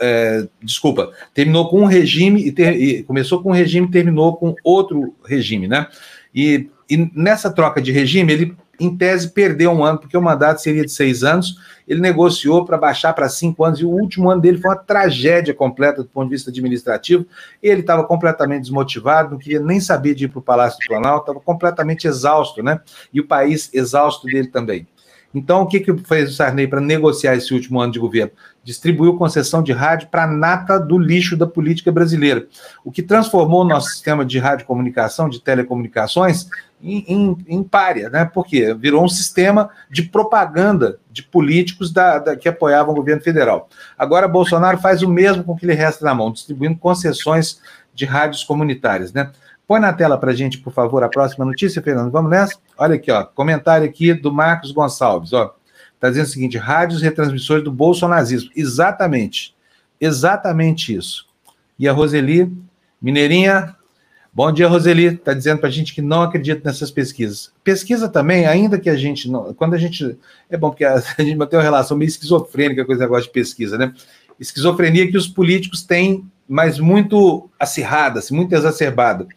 [0.00, 4.36] é, desculpa, terminou com um regime e, ter, e, começou com um regime e terminou
[4.36, 5.86] com outro regime, né?
[6.34, 10.62] E, e nessa troca de regime, ele em tese, perdeu um ano, porque o mandato
[10.62, 11.56] seria de seis anos.
[11.86, 15.52] Ele negociou para baixar para cinco anos, e o último ano dele foi uma tragédia
[15.52, 17.26] completa do ponto de vista administrativo.
[17.62, 21.20] Ele estava completamente desmotivado, não queria nem saber de ir para o Palácio do Planalto,
[21.30, 22.80] estava completamente exausto, né?
[23.12, 24.88] E o país exausto dele também.
[25.34, 28.32] Então, o que, que fez o Sarney para negociar esse último ano de governo?
[28.64, 32.46] Distribuiu concessão de rádio para a nata do lixo da política brasileira,
[32.84, 36.48] o que transformou o nosso sistema de radiocomunicação, de telecomunicações,
[36.82, 38.24] em, em, em párea, né?
[38.24, 43.68] Porque virou um sistema de propaganda de políticos da, da, que apoiavam o governo federal.
[43.98, 47.60] Agora, Bolsonaro faz o mesmo com o que lhe resta na mão, distribuindo concessões
[47.94, 49.30] de rádios comunitárias, né?
[49.70, 52.10] Põe na tela para a gente, por favor, a próxima notícia, Fernando.
[52.10, 52.56] Vamos nessa?
[52.76, 53.22] Olha aqui, ó.
[53.22, 55.54] Comentário aqui do Marcos Gonçalves, ó.
[55.94, 58.50] Está dizendo o seguinte: rádios retransmissores do bolsonarismo.
[58.56, 59.54] Exatamente.
[60.00, 61.24] Exatamente isso.
[61.78, 62.52] E a Roseli,
[63.00, 63.76] Mineirinha.
[64.34, 65.04] Bom dia, Roseli.
[65.04, 67.52] Está dizendo para a gente que não acredita nessas pesquisas.
[67.62, 69.54] Pesquisa também, ainda que a gente não.
[69.54, 70.18] Quando a gente.
[70.50, 73.32] É bom, porque a, a gente mantém uma relação meio esquizofrênica com esse negócio de
[73.32, 73.94] pesquisa, né?
[74.36, 79.28] Esquizofrenia que os políticos têm, mas muito acirrada, muito exacerbada.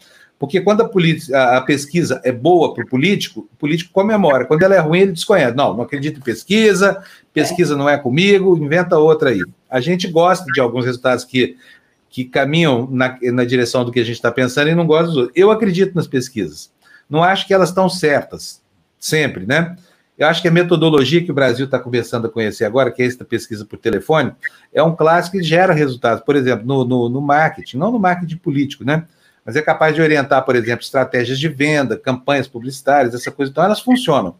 [0.44, 4.44] Porque quando a, a, pesquisa é boa para o político, o político comemora.
[4.44, 5.56] Quando ela é ruim, ele desconhece.
[5.56, 7.02] Não, não acredito em pesquisa,
[7.32, 9.40] pesquisa não é comigo, inventa outra aí.
[9.70, 11.56] A gente gosta de alguns resultados que,
[12.10, 15.16] que caminham na, na direção do que a gente está pensando e não gosta dos
[15.16, 15.34] outros.
[15.34, 16.70] Eu acredito nas pesquisas.
[17.10, 18.62] Não acho que elas estão certas,
[19.00, 19.78] sempre, né?
[20.18, 23.06] Eu acho que a metodologia que o Brasil está começando a conhecer agora, que é
[23.06, 24.34] esta pesquisa por telefone,
[24.74, 26.22] é um clássico que gera resultados.
[26.22, 29.08] Por exemplo, no, no, no marketing, não no marketing político, né?
[29.46, 33.52] Mas é capaz de orientar, por exemplo, estratégias de venda, campanhas publicitárias, essa coisa.
[33.52, 34.36] Então, elas funcionam.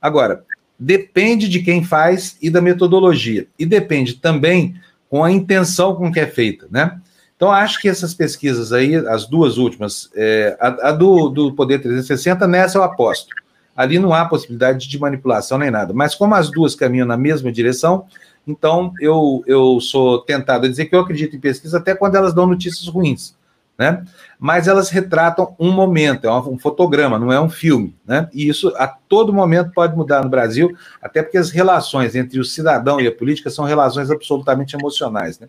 [0.00, 0.44] Agora,
[0.78, 3.46] depende de quem faz e da metodologia.
[3.58, 4.74] E depende também
[5.08, 7.00] com a intenção com que é feita, né?
[7.36, 11.80] Então, acho que essas pesquisas aí, as duas últimas, é, a, a do, do Poder
[11.80, 13.34] 360, nessa eu aposto.
[13.76, 15.92] Ali não há possibilidade de manipulação nem nada.
[15.92, 18.06] Mas como as duas caminham na mesma direção,
[18.46, 22.32] então eu, eu sou tentado a dizer que eu acredito em pesquisa até quando elas
[22.32, 23.34] dão notícias ruins
[23.78, 24.04] né?
[24.38, 28.28] Mas elas retratam um momento, é um fotograma, não é um filme, né?
[28.32, 32.44] E isso a todo momento pode mudar no Brasil, até porque as relações entre o
[32.44, 35.48] cidadão e a política são relações absolutamente emocionais, né?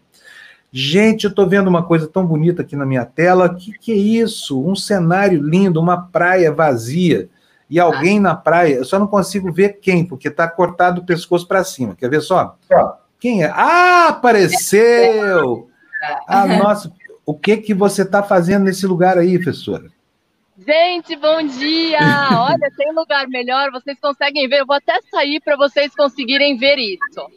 [0.77, 3.55] Gente, eu estou vendo uma coisa tão bonita aqui na minha tela.
[3.55, 4.61] Que que é isso?
[4.61, 7.29] Um cenário lindo, uma praia vazia
[7.69, 8.75] e alguém na praia.
[8.75, 11.95] Eu só não consigo ver quem, porque está cortado o pescoço para cima.
[11.95, 12.57] Quer ver só?
[13.19, 13.51] Quem é?
[13.55, 15.69] Ah, apareceu!
[16.27, 16.91] Ah, nossa,
[17.25, 19.89] o que que você está fazendo nesse lugar aí, professora?
[20.57, 21.99] Gente, bom dia!
[22.39, 24.61] Olha, tem lugar melhor, vocês conseguem ver.
[24.61, 27.29] Eu vou até sair para vocês conseguirem ver isso.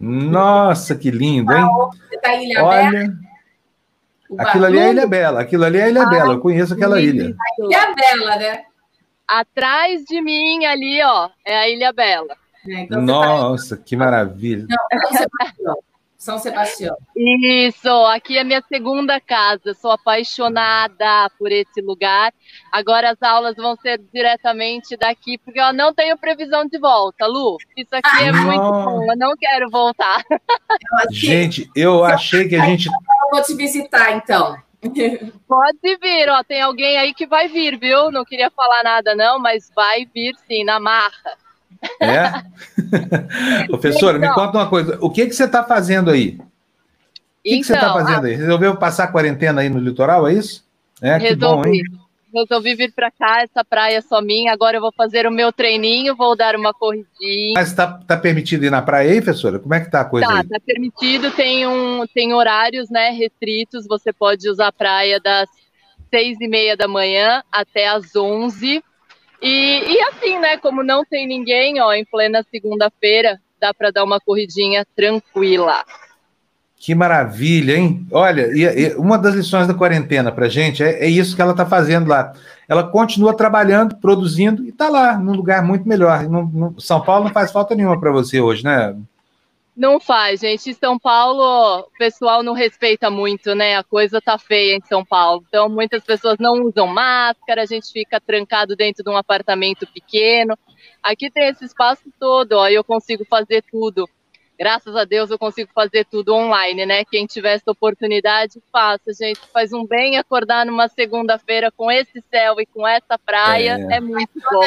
[0.00, 1.66] Nossa, que lindo, hein?
[2.08, 3.14] Você tá Ilha Olha, Bela?
[4.38, 7.34] aquilo ali é Ilha Bela, aquilo ali é Ilha Bela, eu conheço aquela ilha.
[7.58, 8.64] Ilha Bela, né?
[9.26, 12.36] Atrás de mim ali, ó, é a Ilha Bela.
[12.66, 13.82] É, então tá Nossa, tá...
[13.82, 14.66] que maravilha.
[14.68, 15.26] Não, você
[16.24, 16.96] São Sebastião.
[17.14, 19.74] Isso, aqui é minha segunda casa.
[19.74, 22.32] Sou apaixonada por esse lugar.
[22.72, 27.58] Agora as aulas vão ser diretamente daqui, porque eu não tenho previsão de volta, Lu.
[27.76, 28.42] Isso aqui ah, é não.
[28.42, 30.24] muito bom, eu não quero voltar.
[31.12, 32.86] Gente, eu achei que a gente.
[32.86, 34.56] Eu vou te visitar, então.
[35.46, 36.42] Pode vir, ó.
[36.42, 38.10] Tem alguém aí que vai vir, viu?
[38.10, 41.43] Não queria falar nada, não, mas vai vir sim, na marra.
[42.00, 43.66] É?
[43.68, 44.98] Professora, então, me conta uma coisa.
[45.00, 46.38] O que, que você está fazendo aí?
[46.38, 46.42] O
[47.42, 48.34] que, então, que você está então, fazendo aí?
[48.34, 50.64] Resolveu passar a quarentena aí no litoral, é isso?
[51.02, 51.28] É, resolvi.
[51.28, 51.82] que bom, hein?
[52.34, 54.52] Resolvi vir para cá, essa praia é só minha.
[54.52, 57.54] Agora eu vou fazer o meu treininho, vou dar uma corridinha.
[57.54, 59.60] Mas está tá permitido ir na praia aí, professora?
[59.60, 60.48] Como é que tá a coisa tá, aí?
[60.48, 63.86] Tá permitido, tem, um, tem horários né, restritos.
[63.86, 65.48] Você pode usar a praia das
[66.10, 68.82] seis e meia da manhã até as onze
[69.40, 74.04] e, e assim, né, como não tem ninguém, ó, em plena segunda-feira, dá para dar
[74.04, 75.84] uma corridinha tranquila.
[76.76, 78.06] Que maravilha, hein?
[78.12, 81.52] Olha, e, e uma das lições da quarentena para gente é, é, isso que ela
[81.52, 82.34] está fazendo lá.
[82.68, 86.24] Ela continua trabalhando, produzindo e está lá, num lugar muito melhor.
[86.24, 88.94] No, no, São Paulo não faz falta nenhuma para você hoje, né?
[89.76, 90.70] Não faz, gente.
[90.70, 93.76] Em São Paulo, o pessoal não respeita muito, né?
[93.76, 95.44] A coisa tá feia em São Paulo.
[95.48, 100.56] Então, muitas pessoas não usam máscara, a gente fica trancado dentro de um apartamento pequeno.
[101.02, 104.08] Aqui tem esse espaço todo, ó, eu consigo fazer tudo
[104.58, 107.04] graças a Deus eu consigo fazer tudo online, né?
[107.04, 109.40] Quem tiver essa oportunidade, faça, gente.
[109.52, 114.00] Faz um bem acordar numa segunda-feira com esse céu e com essa praia, é, é
[114.00, 114.60] muito bom.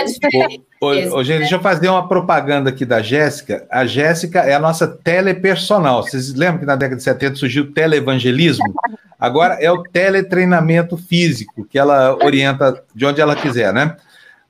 [0.79, 3.65] Ô, ô, gente, deixa eu fazer uma propaganda aqui da Jéssica.
[3.69, 6.03] A Jéssica é a nossa telepersonal.
[6.03, 8.73] Vocês lembram que na década de 70 surgiu o televangelismo?
[9.19, 13.97] Agora é o teletreinamento físico, que ela orienta de onde ela quiser, né?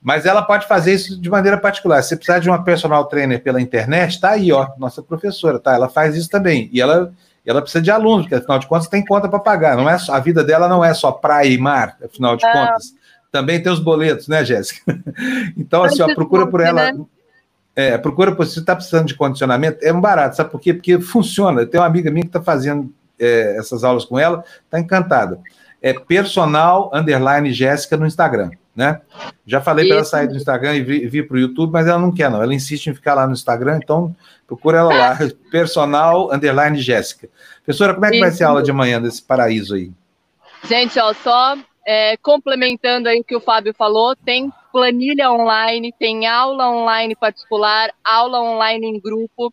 [0.08, 2.00] Mas ela pode fazer isso de maneira particular.
[2.00, 5.74] Se precisar de uma personal trainer pela internet, tá aí, ó, nossa professora, tá?
[5.74, 6.70] Ela faz isso também.
[6.72, 7.12] E ela,
[7.44, 9.76] ela precisa de alunos, porque afinal de contas tem conta para pagar.
[9.76, 12.94] Não é só, a vida dela não é só praia e mar, afinal de contas.
[13.30, 14.98] Também tem os boletos, né, Jéssica?
[15.58, 16.90] Então, assim, ó, procura por ela.
[16.90, 17.04] Né?
[17.76, 20.72] É, procura por se você está precisando de condicionamento, é um barato, sabe por quê?
[20.72, 21.66] Porque funciona.
[21.66, 22.90] Tem uma amiga minha que está fazendo
[23.20, 25.38] é, essas aulas com ela, está encantada.
[25.80, 29.00] É personal underline Jéssica no Instagram né?
[29.44, 31.98] Já falei para ela sair do Instagram e vir, vir para o YouTube, mas ela
[31.98, 32.40] não quer, não.
[32.40, 34.14] Ela insiste em ficar lá no Instagram, então
[34.46, 35.18] procura ela lá,
[35.50, 37.28] personal underline Jéssica.
[37.64, 38.24] Professora, como é que Isso.
[38.24, 39.90] vai ser a aula de amanhã desse paraíso aí?
[40.62, 46.28] Gente, ó, só é, complementando aí o que o Fábio falou, tem planilha online, tem
[46.28, 49.52] aula online particular, aula online em grupo.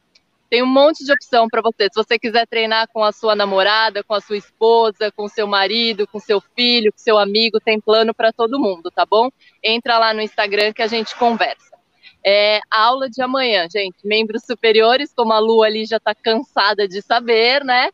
[0.49, 1.85] Tem um monte de opção para você.
[1.85, 6.07] Se você quiser treinar com a sua namorada, com a sua esposa, com seu marido,
[6.07, 9.29] com seu filho, com seu amigo, tem plano para todo mundo, tá bom?
[9.63, 11.75] Entra lá no Instagram que a gente conversa.
[12.23, 16.87] É, a aula de amanhã, gente, membros superiores, como a Lu ali já está cansada
[16.87, 17.89] de saber, né?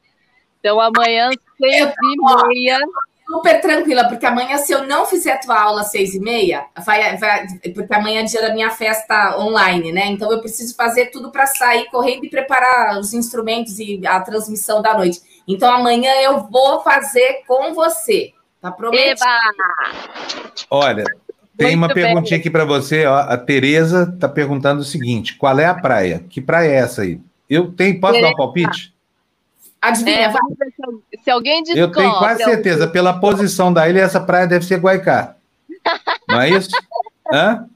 [0.59, 2.79] Então amanhã, seis e meia
[3.31, 6.65] super tranquila, porque amanhã, se eu não fizer a tua aula às seis e meia,
[6.85, 10.07] vai, vai, porque amanhã é dia da minha festa online, né?
[10.07, 14.81] Então eu preciso fazer tudo para sair correndo e preparar os instrumentos e a transmissão
[14.81, 15.21] da noite.
[15.47, 18.33] Então amanhã eu vou fazer com você.
[18.59, 19.21] Tá prometido?
[19.23, 19.39] Eba!
[20.69, 21.03] Olha,
[21.57, 22.39] tem Muito uma perguntinha bem.
[22.39, 23.05] aqui para você.
[23.05, 23.15] Ó.
[23.15, 26.23] A Tereza está perguntando o seguinte: qual é a praia?
[26.29, 27.19] Que praia é essa aí?
[27.49, 28.29] Eu tenho, posso Tereza.
[28.29, 28.90] dar um palpite?
[29.81, 31.81] Adivinha, é, se, se alguém descobre...
[31.81, 35.35] Eu tenho quase certeza, pela posição da ilha, essa praia deve ser Guaicá.
[36.29, 36.69] Não é isso?
[37.33, 37.67] Hã?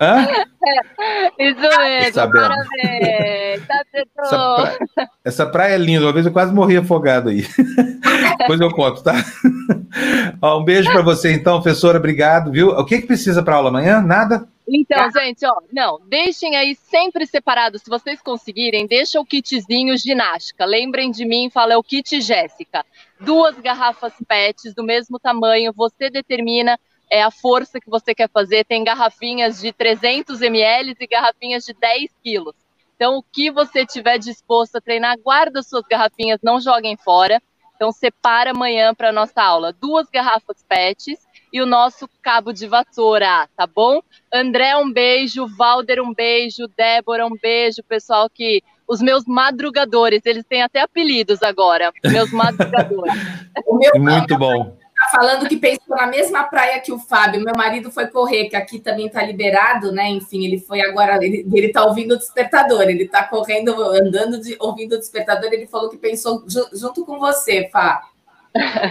[0.00, 0.26] Hã?
[1.38, 2.48] Isso mesmo, Sabendo.
[2.48, 3.66] parabéns.
[3.66, 7.44] Tá essa, praia, essa praia é linda, uma vez eu quase morri afogado aí.
[8.38, 9.14] Depois eu conto, tá?
[10.40, 12.68] Ó, um beijo para você então, professora, obrigado, viu?
[12.70, 14.00] O que, que precisa para aula amanhã?
[14.00, 14.48] Nada?
[14.72, 20.64] Então, gente, ó, não, deixem aí sempre separado, se vocês conseguirem, deixa o kitzinho ginástica.
[20.64, 22.86] Lembrem de mim, fala é o kit Jéssica.
[23.18, 26.78] Duas garrafas PETs do mesmo tamanho, você determina
[27.10, 28.64] é a força que você quer fazer.
[28.64, 32.54] Tem garrafinhas de 300 ml e garrafinhas de 10 quilos.
[32.94, 37.42] Então, o que você tiver disposto a treinar, guarda suas garrafinhas, não joguem fora.
[37.74, 41.18] Então, separa amanhã para nossa aula duas garrafas PETs
[41.50, 44.02] e o nosso cabo de vassoura, tá bom?
[44.32, 50.44] André, um beijo, Valder, um beijo, Débora, um beijo, pessoal que os meus madrugadores, eles
[50.44, 53.14] têm até apelidos agora, meus madrugadores.
[53.96, 54.79] Muito bom
[55.10, 57.44] falando que pensou na mesma praia que o Fábio.
[57.44, 60.08] Meu marido foi correr, que aqui também tá liberado, né?
[60.08, 64.56] Enfim, ele foi agora, ele, ele tá ouvindo o despertador, ele tá correndo, andando, de,
[64.60, 65.52] ouvindo o despertador.
[65.52, 68.02] Ele falou que pensou ju, junto com você, Fá.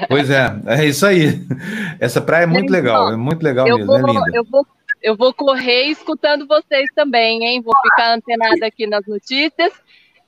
[0.07, 1.41] Pois é, é isso aí.
[1.99, 4.31] Essa praia é muito legal, é muito legal mesmo, vou, é linda.
[4.33, 4.65] Eu vou,
[5.01, 7.61] eu vou correr escutando vocês também, hein?
[7.61, 9.73] Vou ficar antenada aqui nas notícias.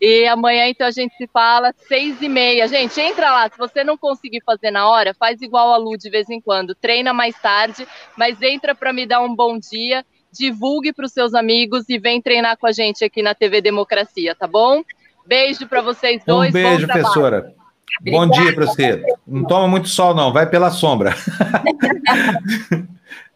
[0.02, 2.68] E amanhã, então, a gente se fala seis e meia.
[2.68, 3.48] Gente, entra lá.
[3.48, 6.74] Se você não conseguir fazer na hora, faz igual a Lu de vez em quando.
[6.74, 7.88] Treina mais tarde,
[8.18, 10.04] mas entra para me dar um bom dia.
[10.34, 14.34] Divulgue para os seus amigos e vem treinar com a gente aqui na TV Democracia,
[14.34, 14.82] tá bom?
[15.24, 16.50] Beijo para vocês dois.
[16.50, 17.54] Um beijo, professora.
[18.02, 19.04] Bom dia para você.
[19.28, 20.34] Não toma muito sol, não.
[20.34, 21.14] Vai pela sombra.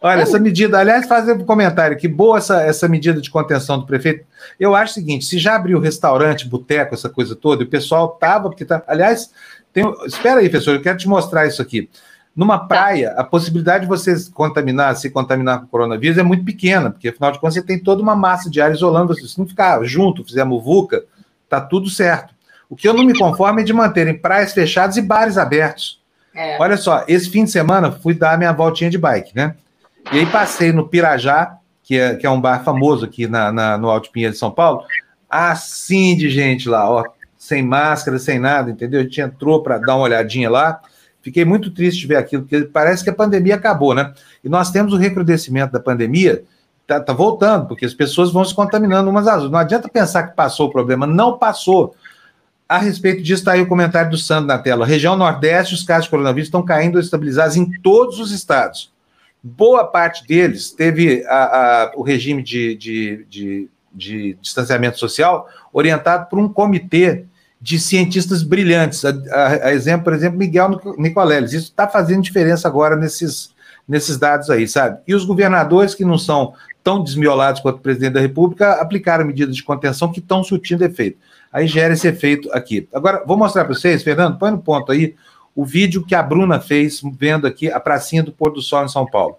[0.06, 3.88] Olha, essa medida, aliás, fazer um comentário, que boa essa, essa medida de contenção do
[3.88, 4.24] prefeito.
[4.60, 8.10] Eu acho o seguinte: se já abriu restaurante, boteco, essa coisa toda, e o pessoal
[8.10, 8.84] tava, porque tá.
[8.86, 9.32] Aliás,
[9.74, 11.89] tem, espera aí, professor, eu quero te mostrar isso aqui.
[12.36, 12.65] Numa tá.
[12.65, 17.32] praia, a possibilidade de você contaminar, se contaminar com coronavírus é muito pequena, porque afinal
[17.32, 19.15] de contas você tem toda uma massa de ar isolando.
[19.15, 21.04] Se não ficar junto, fizer muvuca,
[21.50, 22.32] tá tudo certo.
[22.70, 26.00] O que eu não me conformo é de manterem praias fechadas e bares abertos.
[26.36, 26.62] É.
[26.62, 29.56] Olha só, esse fim de semana fui dar minha voltinha de bike, né?
[30.12, 33.78] E aí passei no Pirajá, que é, que é um bar famoso aqui na, na,
[33.78, 34.84] no Alto Pinheiro de São Paulo,
[35.30, 37.04] assim de gente lá, ó,
[37.38, 39.00] sem máscara, sem nada, entendeu?
[39.00, 40.80] A gente entrou para dar uma olhadinha lá.
[41.22, 44.13] Fiquei muito triste de ver aquilo, porque parece que a pandemia acabou, né?
[44.44, 46.44] E nós temos o recrudescimento da pandemia,
[46.86, 49.52] tá, tá voltando, porque as pessoas vão se contaminando umas às outras.
[49.52, 51.96] Não adianta pensar que passou o problema, não passou.
[52.70, 54.86] A respeito disso, está aí o comentário do Sandro na tela.
[54.86, 58.94] Região Nordeste, os casos de coronavírus estão caindo estabilizados em todos os estados
[59.47, 66.27] boa parte deles teve a, a, o regime de, de, de, de, distanciamento social orientado
[66.27, 67.25] por um comitê
[67.62, 69.05] de cientistas brilhantes.
[69.05, 69.12] A,
[69.67, 71.53] a exemplo, por exemplo, Miguel Nicoleles.
[71.53, 73.53] Isso está fazendo diferença agora nesses,
[73.88, 74.97] nesses dados aí, sabe?
[75.08, 76.53] E os governadores que não são
[76.84, 81.19] tão desmiolados quanto o presidente da República aplicaram medidas de contenção que estão surtindo efeito.
[81.53, 82.89] Aí gera esse efeito aqui.
[82.91, 85.15] Agora, vou mostrar para vocês, Fernando, põe no ponto aí
[85.56, 88.89] o vídeo que a Bruna fez vendo aqui a pracinha do pôr do sol em
[88.89, 89.38] São Paulo.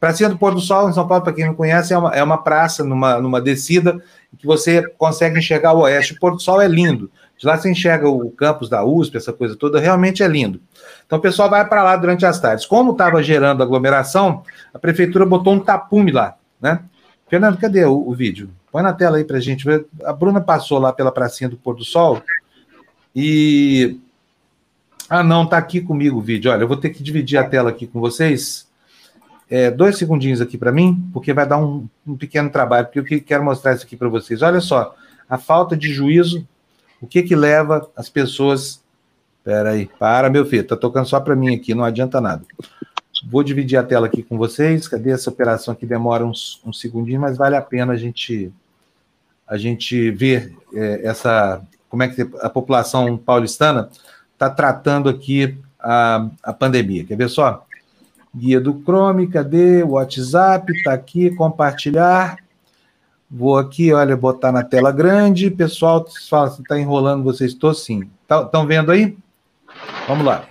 [0.00, 2.22] Pracinha do pôr do sol em São Paulo, para quem não conhece, é uma, é
[2.22, 4.00] uma praça numa, numa descida
[4.38, 6.14] que você consegue enxergar o oeste.
[6.14, 7.10] O pôr do sol é lindo.
[7.36, 10.60] De lá você enxerga o campus da USP, essa coisa toda, realmente é lindo.
[11.04, 12.64] Então o pessoal vai para lá durante as tardes.
[12.64, 16.80] Como estava gerando aglomeração, a prefeitura botou um tapume lá, né?
[17.28, 18.50] Fernando, cadê o, o vídeo?
[18.72, 19.86] Põe na tela aí para gente ver.
[20.04, 22.22] A Bruna passou lá pela pracinha do pôr do sol
[23.14, 23.98] e
[25.08, 26.50] ah, não, tá aqui comigo o vídeo.
[26.50, 28.68] Olha, eu vou ter que dividir a tela aqui com vocês.
[29.48, 33.22] É, dois segundinhos aqui para mim, porque vai dar um, um, pequeno trabalho, porque eu
[33.22, 34.42] quero mostrar isso aqui para vocês.
[34.42, 34.94] Olha só,
[35.28, 36.46] a falta de juízo,
[37.00, 38.82] o que que leva as pessoas...
[39.38, 42.42] Espera aí, para, meu filho, tá tocando só para mim aqui, não adianta nada.
[43.26, 44.86] Vou dividir a tela aqui com vocês.
[44.86, 48.52] Cadê essa operação que demora uns, uns segundinhos, mas vale a pena a gente
[49.46, 53.88] a gente ver é, essa como é que a população paulistana
[54.38, 57.04] está tratando aqui a, a pandemia.
[57.04, 57.64] Quer ver só?
[58.34, 59.82] Guia do Chrome, cadê?
[59.82, 62.36] WhatsApp está aqui, compartilhar.
[63.28, 65.50] Vou aqui, olha, botar na tela grande.
[65.50, 68.08] Pessoal, fala se está enrolando vocês, estou sim.
[68.22, 69.18] Estão tá, vendo aí?
[70.06, 70.44] Vamos lá.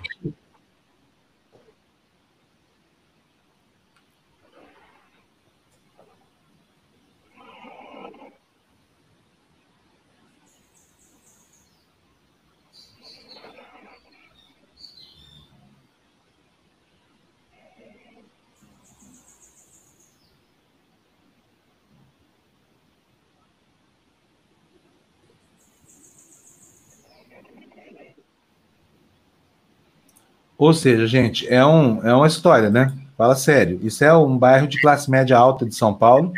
[30.58, 32.92] Ou seja, gente, é, um, é uma história, né?
[33.16, 33.80] Fala sério.
[33.84, 36.30] Isso é um bairro de classe média alta de São Paulo.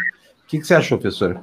[0.44, 1.42] O que, que você achou, professora?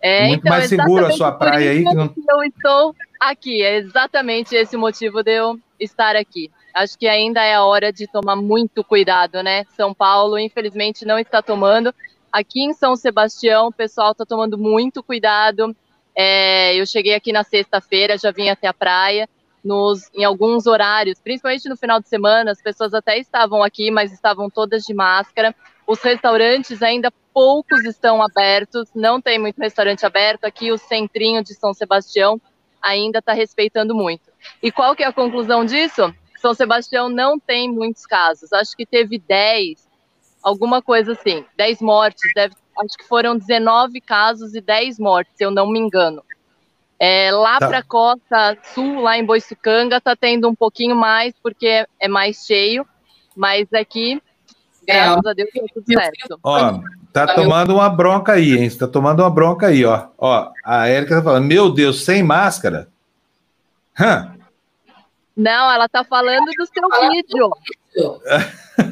[0.00, 1.84] É, Muito então, mais seguro a sua praia aí.
[1.84, 2.04] Que não...
[2.04, 3.62] Eu estou aqui.
[3.62, 6.50] É exatamente esse o motivo de eu estar aqui.
[6.72, 9.64] Acho que ainda é a hora de tomar muito cuidado, né?
[9.76, 11.94] São Paulo, infelizmente, não está tomando.
[12.32, 15.76] Aqui em São Sebastião, o pessoal está tomando muito cuidado.
[16.14, 19.28] É, eu cheguei aqui na sexta-feira, já vim até a praia
[19.64, 24.12] nos, em alguns horários, principalmente no final de semana, as pessoas até estavam aqui, mas
[24.12, 25.54] estavam todas de máscara.
[25.86, 30.44] Os restaurantes ainda poucos estão abertos, não tem muito restaurante aberto.
[30.44, 32.40] Aqui o centrinho de São Sebastião
[32.80, 34.30] ainda está respeitando muito.
[34.62, 36.14] E qual que é a conclusão disso?
[36.40, 38.52] São Sebastião não tem muitos casos.
[38.52, 39.86] Acho que teve 10,
[40.42, 42.32] alguma coisa assim, 10 mortes.
[42.34, 46.22] Deve, acho que foram 19 casos e 10 mortes, se eu não me engano.
[47.02, 47.66] É, lá tá.
[47.66, 52.44] para a costa sul, lá em Boiçucanga, está tendo um pouquinho mais, porque é mais
[52.44, 52.86] cheio,
[53.34, 54.22] mas aqui,
[54.86, 56.40] graças é, a Deus, tá tudo certo.
[56.44, 56.80] Ó,
[57.10, 58.68] tá tomando uma bronca aí, hein?
[58.68, 60.08] Você tá tomando uma bronca aí, ó.
[60.18, 62.90] Ó, a Érica tá falando, meu Deus, sem máscara?
[63.98, 64.34] Hã?
[65.34, 67.50] Não, ela tá falando do seu vídeo.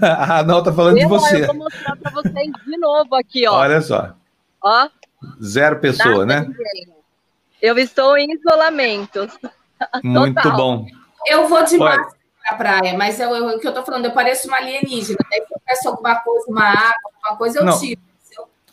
[0.01, 1.43] ah, não, tá falando eu, de você.
[1.43, 3.53] Eu vou mostrar para vocês de novo aqui, ó.
[3.53, 4.15] Olha só.
[4.65, 4.89] Ó.
[5.43, 6.41] Zero pessoa, né?
[6.41, 6.98] Ninguém.
[7.61, 9.29] Eu estou em isolamento.
[10.03, 10.57] Muito Total.
[10.57, 10.87] bom.
[11.27, 12.17] Eu vou de máscara
[12.49, 15.19] pra praia, mas eu, eu, o que eu tô falando, eu pareço uma alienígena.
[15.31, 17.79] Daí se eu peço alguma coisa, uma água, alguma coisa, eu Não.
[17.79, 18.01] tiro.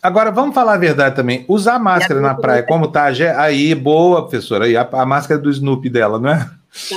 [0.02, 1.44] Agora, vamos falar a verdade também.
[1.48, 3.06] Usar máscara na praia, como tá?
[3.38, 4.66] Aí, boa, professora.
[4.66, 6.48] Aí, a, a máscara do Snoopy dela, não é?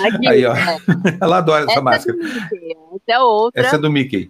[0.06, 0.56] Aqui, aí, ó.
[0.56, 0.78] É.
[1.20, 2.18] Ela adora essa, essa máscara.
[2.22, 3.62] É essa é outra.
[3.62, 4.30] Essa é do Mickey.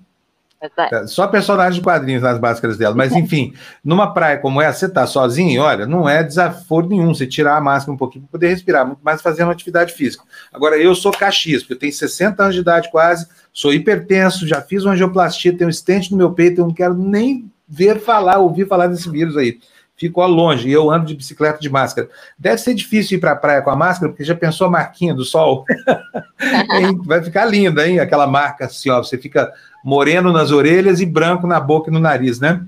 [0.62, 1.08] É.
[1.08, 2.94] Só personagens de quadrinhos nas máscaras dela.
[2.94, 3.54] Mas, enfim,
[3.84, 7.62] numa praia como essa, você tá sozinho, olha, não é desaforo nenhum você tirar a
[7.62, 10.24] máscara um pouquinho para poder respirar, muito mais fazendo atividade física.
[10.52, 14.62] Agora, eu sou caxias, porque eu tenho 60 anos de idade quase, sou hipertenso, já
[14.62, 18.40] fiz uma angioplastia, tenho um estente no meu peito, eu não quero nem ver falar,
[18.40, 19.60] ouvir falar desse vírus aí.
[20.00, 22.10] Fico longe e eu ando de bicicleta de máscara.
[22.38, 25.14] Deve ser difícil ir para a praia com a máscara, porque já pensou a marquinha
[25.14, 25.66] do sol?
[27.04, 28.00] Vai ficar linda, hein?
[28.00, 29.04] Aquela marca assim, ó.
[29.04, 29.52] Você fica
[29.84, 32.66] moreno nas orelhas e branco na boca e no nariz, né?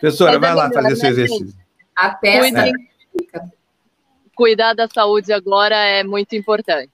[0.00, 1.54] Professora, vai lá fazer seu exercício.
[1.96, 2.68] A testa.
[2.68, 2.72] É.
[4.36, 6.92] Cuidar da saúde agora é muito importante.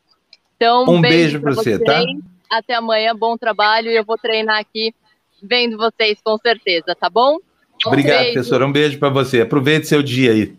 [0.57, 2.03] Então, um beijo, beijo para você, tá?
[2.51, 4.95] Até amanhã, bom trabalho e eu vou treinar aqui
[5.43, 7.39] vendo vocês com certeza, tá bom?
[7.87, 8.33] Obrigado, beijo.
[8.35, 8.66] professora.
[8.66, 9.41] Um beijo para você.
[9.41, 10.55] Aproveite seu dia aí.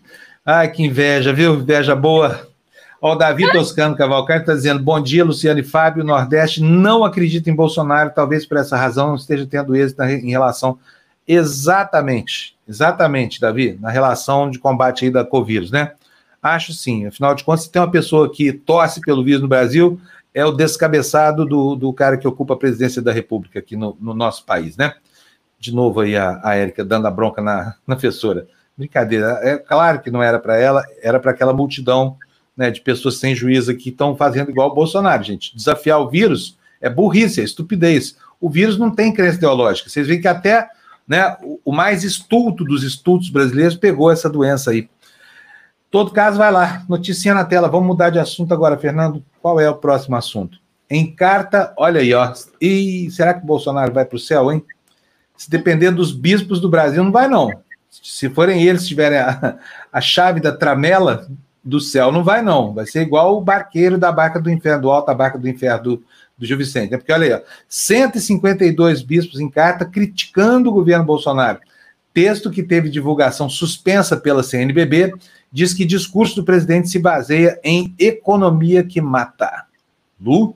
[0.46, 1.56] Ai, que inveja, viu?
[1.56, 2.48] Inveja boa.
[3.02, 6.04] Ó, o Davi Toscano Cavalcante está dizendo: bom dia, Luciano e Fábio.
[6.04, 10.78] Nordeste não acredita em Bolsonaro, talvez por essa razão não esteja tendo êxito em relação.
[11.28, 15.94] Exatamente, exatamente, Davi, na relação de combate aí da Covid, né?
[16.42, 17.06] Acho sim.
[17.06, 20.00] Afinal de contas, se tem uma pessoa que torce pelo vírus no Brasil,
[20.34, 24.14] é o descabeçado do, do cara que ocupa a presidência da República aqui no, no
[24.14, 24.96] nosso país, né?
[25.62, 28.48] De novo aí a, a Érica dando a bronca na, na professora.
[28.76, 32.18] Brincadeira, é claro que não era para ela, era para aquela multidão
[32.58, 35.56] né, de pessoas sem juízo que estão fazendo igual o Bolsonaro, gente.
[35.56, 38.18] Desafiar o vírus é burrice, é estupidez.
[38.40, 39.88] O vírus não tem crença ideológica.
[39.88, 40.68] Vocês veem que até
[41.08, 44.90] né, o mais estulto dos estultos brasileiros pegou essa doença aí.
[45.92, 46.84] Todo caso, vai lá.
[46.90, 47.68] Notícia na tela.
[47.68, 49.24] Vamos mudar de assunto agora, Fernando.
[49.42, 50.58] Qual é o próximo assunto?
[50.90, 52.34] Em carta, olha aí, ó.
[52.60, 54.64] E será que o Bolsonaro vai para o céu, hein?
[55.42, 57.50] Se depender dos bispos do Brasil, não vai, não.
[57.90, 59.58] Se forem eles tiverem a,
[59.92, 61.28] a chave da tramela
[61.64, 62.76] do céu, não vai, não.
[62.76, 66.04] Vai ser igual o barqueiro da barca do inferno, do alta barca do inferno do,
[66.38, 66.92] do Gil Vicente.
[66.92, 66.98] Né?
[66.98, 71.58] Porque olha aí, ó, 152 bispos em carta criticando o governo Bolsonaro.
[72.14, 75.16] Texto que teve divulgação suspensa pela CNBB
[75.52, 79.66] diz que discurso do presidente se baseia em economia que mata.
[80.24, 80.56] Lu?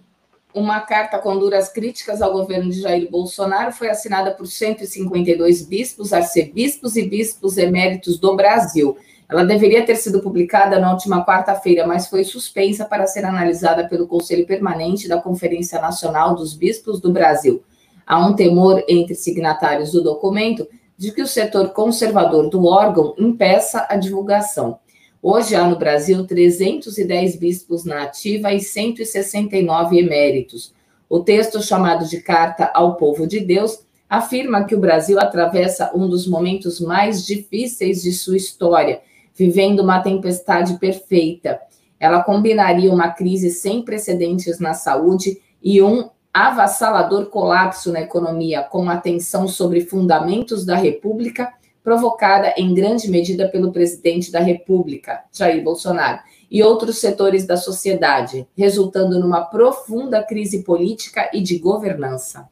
[0.56, 6.14] Uma carta com duras críticas ao governo de Jair Bolsonaro foi assinada por 152 bispos,
[6.14, 8.95] arcebispos e bispos eméritos do Brasil.
[9.28, 14.08] Ela deveria ter sido publicada na última quarta-feira, mas foi suspensa para ser analisada pelo
[14.08, 17.62] Conselho Permanente da Conferência Nacional dos Bispos do Brasil.
[18.08, 20.66] Há um temor entre signatários do documento
[20.97, 24.80] de que o setor conservador do órgão impeça a divulgação.
[25.28, 30.71] Hoje há no Brasil 310 bispos na ativa e 169 eméritos.
[31.09, 36.07] O texto, chamado de Carta ao Povo de Deus, afirma que o Brasil atravessa um
[36.07, 39.01] dos momentos mais difíceis de sua história,
[39.34, 41.59] vivendo uma tempestade perfeita.
[41.99, 48.88] Ela combinaria uma crise sem precedentes na saúde e um avassalador colapso na economia, com
[48.91, 51.51] atenção sobre fundamentos da República
[51.86, 56.19] provocada em grande medida pelo presidente da República, Jair Bolsonaro,
[56.49, 62.49] e outros setores da sociedade, resultando numa profunda crise política e de governança.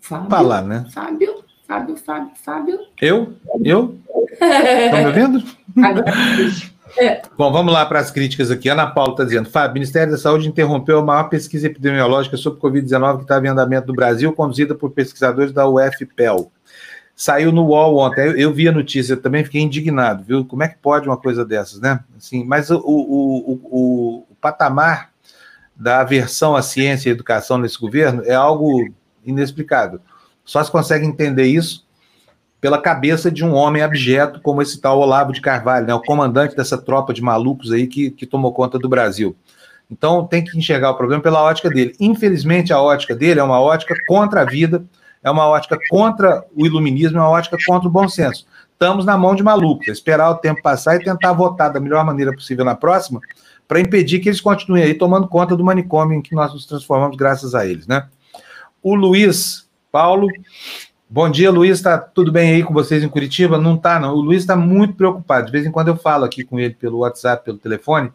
[0.00, 0.84] Fábio, Falar, né?
[0.92, 2.80] Fábio, Fábio, Fábio, Fábio.
[3.00, 3.34] Eu?
[3.62, 3.96] Eu?
[4.32, 5.44] Estão me ouvindo?
[5.76, 6.12] Agora,
[6.96, 7.22] é.
[7.36, 8.68] Bom, vamos lá para as críticas aqui.
[8.68, 12.60] Ana Paula está dizendo: Fábio, o Ministério da Saúde interrompeu a maior pesquisa epidemiológica sobre
[12.60, 16.50] Covid-19 que estava em andamento no Brasil, conduzida por pesquisadores da UFPEL.
[17.16, 20.44] Saiu no UOL ontem, eu, eu vi a notícia, também fiquei indignado, viu?
[20.44, 22.00] Como é que pode uma coisa dessas, né?
[22.16, 25.10] Assim, mas o, o, o, o patamar
[25.76, 28.88] da aversão à ciência e à educação nesse governo é algo
[29.24, 30.00] inexplicável.
[30.44, 31.84] Só se consegue entender isso
[32.60, 36.56] pela cabeça de um homem abjeto como esse tal Olavo de Carvalho, né, o comandante
[36.56, 39.36] dessa tropa de malucos aí que, que tomou conta do Brasil.
[39.90, 41.94] Então tem que enxergar o problema pela ótica dele.
[42.00, 44.84] Infelizmente, a ótica dele é uma ótica contra a vida,
[45.24, 48.46] é uma ótica contra o iluminismo, é uma ótica contra o bom senso.
[48.70, 52.32] Estamos na mão de malucos, esperar o tempo passar e tentar votar da melhor maneira
[52.32, 53.20] possível na próxima,
[53.66, 57.16] para impedir que eles continuem aí tomando conta do manicômio em que nós nos transformamos
[57.16, 58.06] graças a eles, né?
[58.82, 60.28] O Luiz Paulo,
[61.08, 63.56] bom dia, Luiz, tá tudo bem aí com vocês em Curitiba?
[63.56, 64.12] Não tá, não.
[64.14, 65.46] O Luiz está muito preocupado.
[65.46, 68.12] De vez em quando eu falo aqui com ele pelo WhatsApp, pelo telefone,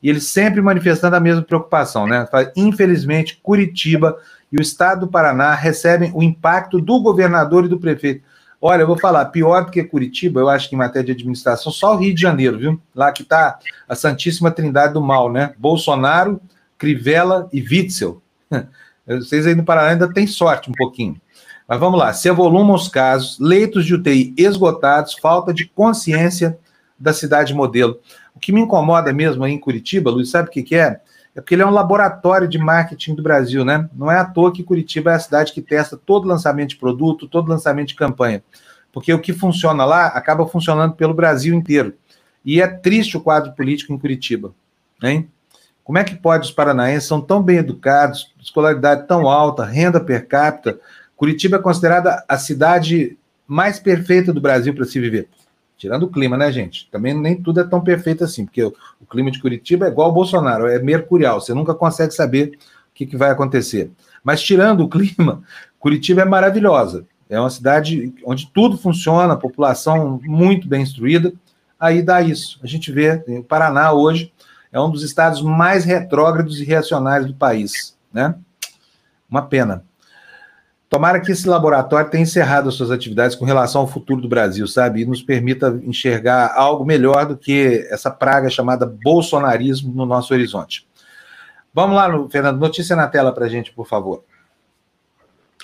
[0.00, 2.28] e ele sempre manifestando a mesma preocupação, né?
[2.54, 4.16] Infelizmente, Curitiba
[4.54, 8.22] e o estado do Paraná recebem o impacto do governador e do prefeito.
[8.60, 11.72] Olha, eu vou falar, pior do que Curitiba, eu acho que em matéria de administração,
[11.72, 12.80] só o Rio de Janeiro, viu?
[12.94, 15.54] Lá que está a Santíssima Trindade do Mal, né?
[15.58, 16.40] Bolsonaro,
[16.78, 18.22] Crivella e Witzel.
[19.04, 21.20] Vocês aí no Paraná ainda têm sorte um pouquinho.
[21.66, 26.56] Mas vamos lá, se avolumam os casos, leitos de UTI esgotados, falta de consciência
[26.96, 27.98] da cidade modelo.
[28.36, 31.00] O que me incomoda mesmo aí em Curitiba, Luiz, sabe o que, que é?
[31.34, 33.88] É porque ele é um laboratório de marketing do Brasil, né?
[33.92, 37.26] Não é à toa que Curitiba é a cidade que testa todo lançamento de produto,
[37.26, 38.42] todo lançamento de campanha.
[38.92, 41.94] Porque o que funciona lá acaba funcionando pelo Brasil inteiro.
[42.44, 44.54] E é triste o quadro político em Curitiba,
[45.02, 45.28] hein?
[45.82, 50.26] Como é que pode os paranaenses são tão bem educados, escolaridade tão alta, renda per
[50.26, 50.78] capita?
[51.16, 55.28] Curitiba é considerada a cidade mais perfeita do Brasil para se viver.
[55.76, 56.88] Tirando o clima, né, gente?
[56.90, 58.72] Também nem tudo é tão perfeito assim, porque o,
[59.10, 62.56] clima de Curitiba é igual ao Bolsonaro, é mercurial, você nunca consegue saber
[62.90, 63.90] o que, que vai acontecer.
[64.22, 65.42] Mas tirando o clima,
[65.78, 67.04] Curitiba é maravilhosa.
[67.28, 71.32] É uma cidade onde tudo funciona, população muito bem instruída.
[71.78, 72.60] Aí dá isso.
[72.62, 74.32] A gente vê, o Paraná hoje
[74.70, 78.34] é um dos estados mais retrógrados e reacionários do país, né?
[79.28, 79.84] Uma pena.
[80.94, 84.64] Tomara que esse laboratório tenha encerrado as suas atividades com relação ao futuro do Brasil,
[84.68, 85.00] sabe?
[85.00, 90.86] E nos permita enxergar algo melhor do que essa praga chamada bolsonarismo no nosso horizonte.
[91.74, 94.22] Vamos lá, Fernando, notícia na tela para a gente, por favor.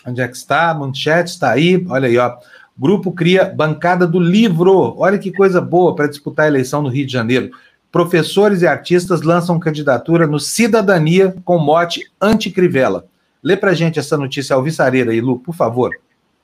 [0.04, 0.74] Onde é que está?
[0.74, 1.86] Manchete está aí.
[1.88, 2.36] Olha aí, ó.
[2.76, 4.96] Grupo cria bancada do livro.
[4.98, 7.52] Olha que coisa boa para disputar a eleição no Rio de Janeiro.
[7.92, 13.06] Professores e artistas lançam candidatura no Cidadania com mote anti-crivela.
[13.42, 15.90] Lê para gente essa notícia alvissareira aí, Lu, por favor.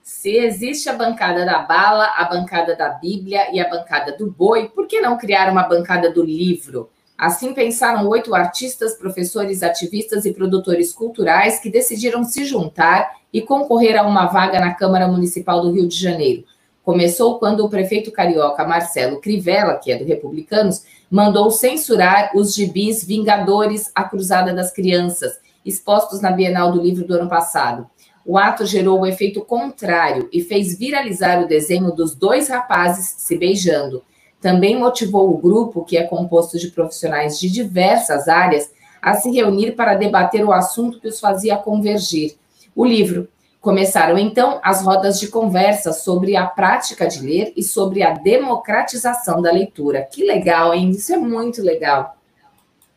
[0.01, 4.69] Se existe a bancada da bala, a bancada da Bíblia e a bancada do boi,
[4.69, 6.89] por que não criar uma bancada do livro?
[7.17, 13.99] Assim pensaram oito artistas, professores, ativistas e produtores culturais que decidiram se juntar e concorrer
[13.99, 16.45] a uma vaga na Câmara Municipal do Rio de Janeiro.
[16.83, 23.03] Começou quando o prefeito carioca Marcelo Crivella, que é do Republicanos, mandou censurar os gibis
[23.03, 25.37] Vingadores, a Cruzada das Crianças,
[25.67, 27.87] expostos na Bienal do Livro do ano passado.
[28.25, 33.37] O ato gerou o efeito contrário e fez viralizar o desenho dos dois rapazes se
[33.37, 34.03] beijando.
[34.41, 38.69] Também motivou o grupo, que é composto de profissionais de diversas áreas,
[39.01, 42.35] a se reunir para debater o assunto que os fazia convergir.
[42.75, 43.29] O livro.
[43.61, 49.41] Começaram então as rodas de conversa sobre a prática de ler e sobre a democratização
[49.41, 50.03] da leitura.
[50.03, 50.91] Que legal, hein?
[50.91, 52.16] Isso é muito legal.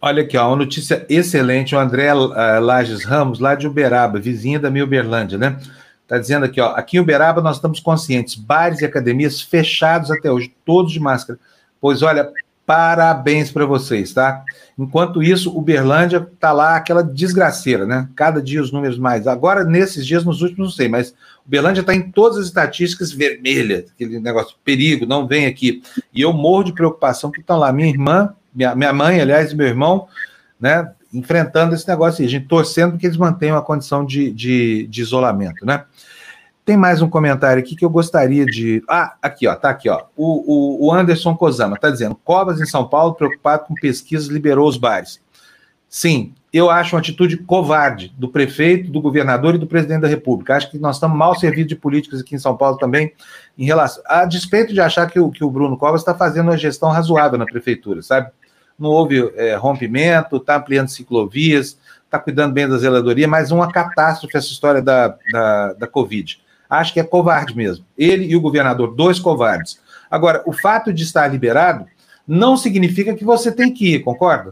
[0.02, 1.74] Olha aqui, ó, uma notícia excelente.
[1.74, 5.58] O André uh, Lages Ramos, lá de Uberaba, vizinha da minha Uberlândia, né?
[6.02, 10.32] Está dizendo aqui, ó, aqui em Uberaba nós estamos conscientes, bares e academias fechados até
[10.32, 11.38] hoje, todos de máscara.
[11.78, 12.32] Pois olha,
[12.64, 14.42] parabéns para vocês, tá?
[14.78, 18.08] Enquanto isso, Uberlândia tá lá aquela desgraceira, né?
[18.16, 19.26] Cada dia os números mais.
[19.26, 21.14] Agora, nesses dias, nos últimos, não sei, mas
[21.46, 25.82] Uberlândia está em todas as estatísticas vermelhas, aquele negócio, perigo, não vem aqui.
[26.10, 27.70] E eu morro de preocupação que estão lá.
[27.70, 30.08] Minha irmã minha, minha mãe, aliás, e meu irmão,
[30.58, 34.86] né, enfrentando esse negócio aí, a gente torcendo que eles mantenham a condição de, de,
[34.86, 35.84] de, isolamento, né?
[36.64, 38.82] Tem mais um comentário aqui que eu gostaria de.
[38.88, 40.04] Ah, aqui, ó, tá aqui, ó.
[40.16, 44.68] O, o, o Anderson Kozama tá dizendo: Covas em São Paulo, preocupado com pesquisas, liberou
[44.68, 45.20] os bares.
[45.88, 50.54] Sim, eu acho uma atitude covarde do prefeito, do governador e do presidente da República.
[50.54, 53.12] Acho que nós estamos mal servidos de políticos aqui em São Paulo também,
[53.58, 54.02] em relação.
[54.06, 57.38] A despeito de achar que o, que o Bruno Covas está fazendo uma gestão razoável
[57.38, 58.30] na prefeitura, sabe?
[58.80, 64.36] Não houve é, rompimento, está ampliando ciclovias, está cuidando bem da zeladoria, mas uma catástrofe
[64.36, 66.40] essa história da, da, da Covid.
[66.68, 67.84] Acho que é covarde mesmo.
[67.96, 69.80] Ele e o governador, dois covardes.
[70.10, 71.86] Agora, o fato de estar liberado
[72.26, 74.50] não significa que você tem que ir, concorda?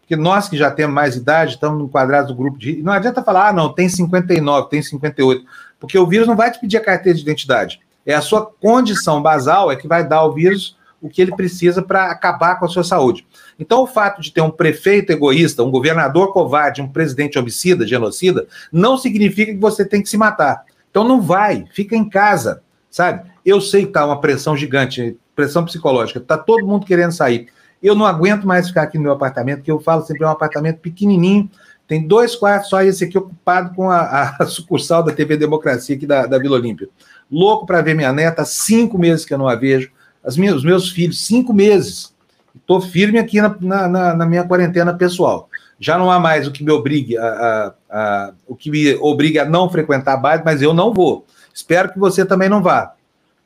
[0.00, 2.80] Porque nós que já temos mais idade, estamos no quadrado do grupo de.
[2.80, 5.44] Não adianta falar, ah, não, tem 59, tem 58,
[5.80, 7.80] porque o vírus não vai te pedir a carteira de identidade.
[8.04, 10.76] É a sua condição basal é que vai dar ao vírus
[11.06, 13.26] o que ele precisa para acabar com a sua saúde.
[13.58, 18.46] Então, o fato de ter um prefeito egoísta, um governador covarde, um presidente homicida, genocida,
[18.72, 20.64] não significa que você tem que se matar.
[20.90, 23.30] Então, não vai, fica em casa, sabe?
[23.44, 27.48] Eu sei que está uma pressão gigante, pressão psicológica, está todo mundo querendo sair.
[27.82, 30.30] Eu não aguento mais ficar aqui no meu apartamento, que eu falo sempre é um
[30.30, 31.48] apartamento pequenininho,
[31.86, 36.06] tem dois quartos só, esse aqui ocupado com a, a sucursal da TV Democracia aqui
[36.06, 36.88] da, da Vila Olímpia.
[37.30, 39.90] Louco para ver minha neta, cinco meses que eu não a vejo
[40.26, 42.12] as minhas, os meus filhos, cinco meses.
[42.54, 45.48] Estou firme aqui na, na, na, minha quarentena pessoal.
[45.78, 49.38] Já não há mais o que me obrigue a, a, a, o que me obrigue
[49.38, 51.24] a não frequentar base, mas eu não vou.
[51.54, 52.94] Espero que você também não vá.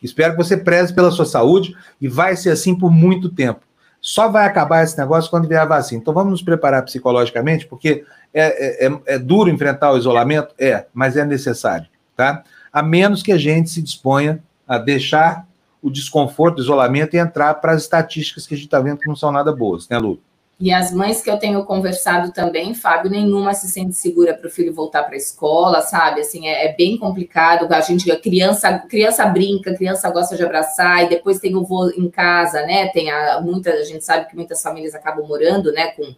[0.03, 3.61] Espero que você preze pela sua saúde e vai ser assim por muito tempo.
[4.01, 6.01] Só vai acabar esse negócio quando vier a vacina.
[6.01, 10.55] Então vamos nos preparar psicologicamente, porque é, é, é, é duro enfrentar o isolamento?
[10.59, 12.43] É, mas é necessário, tá?
[12.72, 15.47] A menos que a gente se disponha a deixar
[15.83, 19.09] o desconforto, o isolamento e entrar para as estatísticas que a gente está vendo que
[19.09, 20.20] não são nada boas, né, Lu?
[20.61, 24.51] E as mães que eu tenho conversado também, Fábio, nenhuma se sente segura para o
[24.51, 26.20] filho voltar para a escola, sabe?
[26.20, 27.66] Assim, é, é, bem complicado.
[27.72, 31.89] A gente, a criança, criança brinca, criança gosta de abraçar, e depois tem o vô
[31.89, 32.89] em casa, né?
[32.89, 36.14] Tem a, muita, a gente sabe que muitas famílias acabam morando, né, com,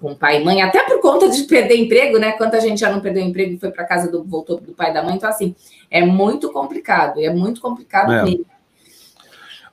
[0.00, 2.32] com pai e mãe, até por conta de perder emprego, né?
[2.32, 4.94] Quanta gente já não perdeu emprego e foi para casa do voltou do pai e
[4.94, 5.14] da mãe.
[5.14, 5.54] Então, assim,
[5.88, 8.24] é muito complicado, é muito complicado é.
[8.24, 8.53] mesmo.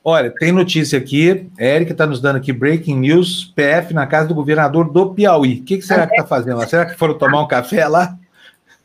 [0.03, 1.47] Olha, tem notícia aqui.
[1.57, 5.59] Érica está nos dando aqui breaking news: PF na casa do governador do Piauí.
[5.59, 6.67] O que, que será que está fazendo lá?
[6.67, 8.17] Será que foram tomar um café lá?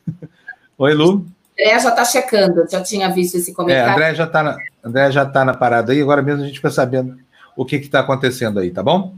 [0.77, 1.25] Oi, Lu.
[1.59, 3.89] André já está checando, já tinha visto esse comentário.
[3.89, 6.57] É, André já está na, André já tá na parada aí, agora mesmo a gente
[6.57, 7.17] fica sabendo
[7.55, 9.15] o que está acontecendo aí, tá bom?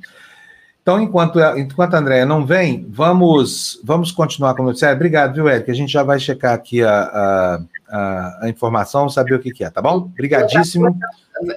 [0.90, 4.96] Então, enquanto, enquanto a Andréia não vem, vamos, vamos continuar com o noticiário.
[4.96, 5.72] Obrigado, viu, Érica?
[5.72, 9.64] A gente já vai checar aqui a, a, a, a informação, saber o que, que
[9.64, 9.98] é, tá bom?
[9.98, 10.98] Obrigadíssimo.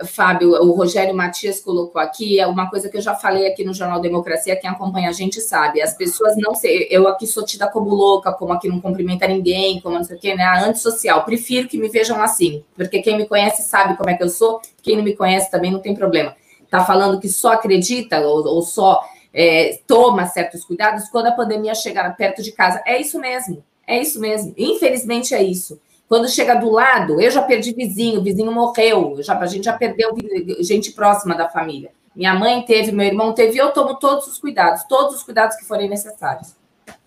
[0.04, 3.72] Fábio, o Rogério Matias colocou aqui, é uma coisa que eu já falei aqui no
[3.72, 7.66] Jornal Democracia, quem acompanha a gente sabe, as pessoas não sei, eu aqui sou tida
[7.66, 11.66] como louca, como aqui não cumprimenta ninguém, como não sei o quê, né, antissocial, prefiro
[11.66, 14.94] que me vejam assim, porque quem me conhece sabe como é que eu sou, quem
[14.94, 16.36] não me conhece também não tem problema.
[16.70, 19.02] Tá falando que só acredita ou, ou só
[19.32, 24.00] é, toma certos cuidados quando a pandemia chegar perto de casa, é isso mesmo, é
[24.00, 25.80] isso mesmo, infelizmente é isso.
[26.08, 30.14] Quando chega do lado, eu já perdi vizinho, vizinho morreu, já, a gente já perdeu
[30.60, 31.90] gente próxima da família.
[32.14, 35.64] Minha mãe teve, meu irmão teve, eu tomo todos os cuidados, todos os cuidados que
[35.64, 36.54] forem necessários.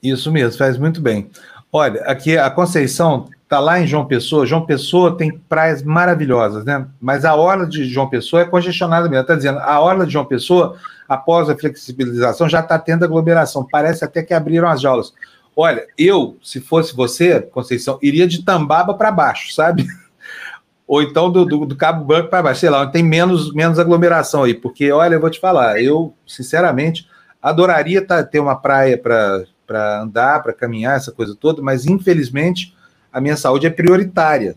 [0.02, 1.30] Isso mesmo, faz muito bem.
[1.72, 4.46] Olha, aqui a Conceição está lá em João Pessoa.
[4.46, 6.88] João Pessoa tem praias maravilhosas, né?
[7.00, 9.22] Mas a orla de João Pessoa é congestionada mesmo.
[9.22, 10.76] Está dizendo, a orla de João Pessoa,
[11.08, 13.68] após a flexibilização, já está tendo aglomeração.
[13.72, 15.14] Parece até que abriram as jaulas.
[15.56, 19.88] Olha, eu, se fosse você, Conceição, iria de Tambaba para baixo, sabe?
[20.88, 24.44] Ou então do, do, do Cabo Branco para baixo, sei lá, tem menos, menos aglomeração
[24.44, 24.54] aí.
[24.54, 27.08] Porque, olha, eu vou te falar, eu, sinceramente,
[27.42, 32.75] adoraria tá, ter uma praia para andar, para caminhar, essa coisa toda, mas infelizmente
[33.16, 34.56] a minha saúde é prioritária.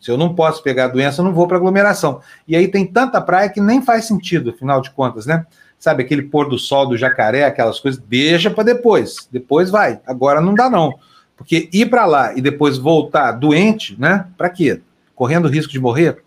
[0.00, 2.20] Se eu não posso pegar a doença, eu não vou para aglomeração.
[2.48, 5.46] E aí tem tanta praia que nem faz sentido, afinal de contas, né?
[5.82, 9.28] sabe, aquele pôr do sol do jacaré, aquelas coisas, deixa para depois.
[9.32, 9.98] Depois vai.
[10.06, 10.94] Agora não dá, não.
[11.36, 14.28] Porque ir para lá e depois voltar doente, né?
[14.38, 14.80] Para quê?
[15.12, 16.22] Correndo risco de morrer?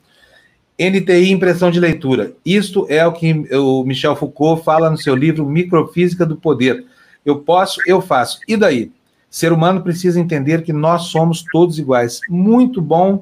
[0.78, 2.34] NTI impressão de leitura.
[2.46, 6.86] Isto é o que o Michel Foucault fala no seu livro Microfísica do Poder.
[7.26, 8.42] Eu posso, eu faço.
[8.46, 8.92] E daí?
[9.36, 12.22] Ser humano precisa entender que nós somos todos iguais.
[12.30, 13.20] Muito bom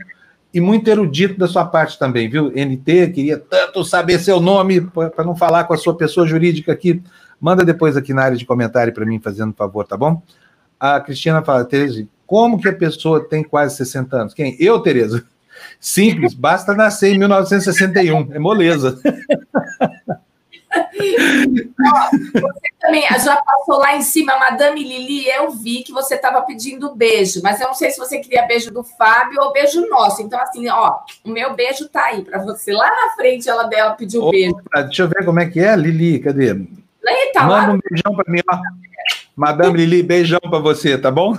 [0.53, 2.51] e muito erudito da sua parte também, viu?
[2.51, 7.01] NT, queria tanto saber seu nome para não falar com a sua pessoa jurídica aqui.
[7.41, 10.21] Manda depois aqui na área de comentário para mim, fazendo favor, tá bom?
[10.79, 14.33] A Cristina fala, Tereza, como que a pessoa tem quase 60 anos?
[14.35, 14.55] Quem?
[14.59, 15.25] Eu, Tereza?
[15.79, 19.01] Simples, basta nascer em 1961, é moleza.
[22.33, 26.95] você também já passou lá em cima, Madame Lili, eu vi que você estava pedindo
[26.95, 30.21] beijo, mas eu não sei se você queria beijo do Fábio ou beijo nosso.
[30.21, 32.73] Então, assim, ó, o meu beijo tá aí para você.
[32.73, 34.55] Lá na frente ela dela pediu beijo.
[34.73, 36.49] Deixa eu ver como é que é, Lili, cadê?
[37.05, 37.73] Eita, Manda lá.
[37.73, 38.57] um beijão para mim, ó.
[39.35, 41.35] Madame Lili, beijão para você, tá bom?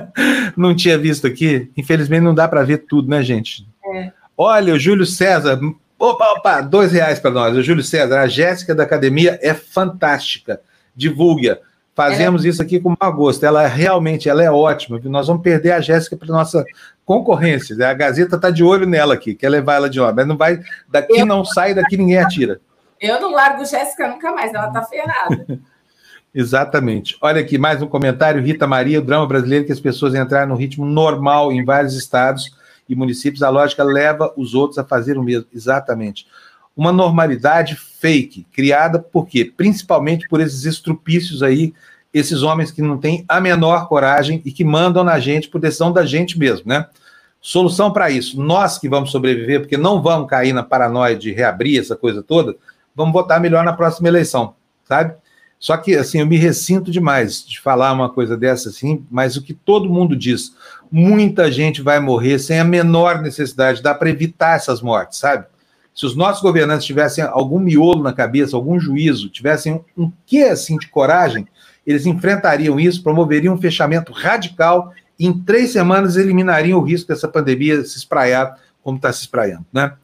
[0.56, 1.70] não tinha visto aqui.
[1.76, 3.66] Infelizmente não dá para ver tudo, né, gente?
[3.94, 4.12] É.
[4.36, 5.58] Olha, o Júlio César,
[5.98, 7.56] Opa, opa, dois reais para nós.
[7.56, 10.60] O Júlio César, a Jéssica da academia é fantástica.
[10.94, 11.56] Divulgue.
[11.94, 12.48] Fazemos é.
[12.48, 13.44] isso aqui com mau gosto.
[13.44, 15.00] Ela realmente ela é ótima.
[15.04, 16.62] Nós vamos perder a Jéssica para nossa
[17.06, 17.74] concorrência.
[17.88, 20.16] A Gazeta está de olho nela aqui, quer levar ela de obra.
[20.16, 21.26] Mas não vai, daqui eu...
[21.26, 22.60] não sai, daqui ninguém atira.
[23.00, 25.46] Eu não largo Jéssica nunca mais, ela está ferrada.
[26.34, 27.16] Exatamente.
[27.22, 28.42] Olha aqui, mais um comentário.
[28.42, 32.54] Rita Maria, o drama brasileiro que as pessoas entraram no ritmo normal em vários estados
[32.88, 35.46] e municípios, a lógica leva os outros a fazer o mesmo.
[35.52, 36.26] Exatamente.
[36.76, 39.44] Uma normalidade fake, criada por quê?
[39.44, 41.72] Principalmente por esses estrupícios aí,
[42.12, 45.92] esses homens que não têm a menor coragem e que mandam na gente por decisão
[45.92, 46.86] da gente mesmo, né?
[47.40, 51.78] Solução para isso, nós que vamos sobreviver, porque não vamos cair na paranoia de reabrir
[51.78, 52.56] essa coisa toda,
[52.94, 55.14] vamos votar melhor na próxima eleição, sabe?
[55.66, 59.42] Só que, assim, eu me ressinto demais de falar uma coisa dessa, assim, mas o
[59.42, 60.54] que todo mundo diz,
[60.92, 65.44] muita gente vai morrer sem a menor necessidade, dá para evitar essas mortes, sabe?
[65.92, 70.78] Se os nossos governantes tivessem algum miolo na cabeça, algum juízo, tivessem um quê, assim,
[70.78, 71.48] de coragem,
[71.84, 77.26] eles enfrentariam isso, promoveriam um fechamento radical e em três semanas eliminariam o risco dessa
[77.26, 79.94] pandemia se espraiar como está se espraiando, né?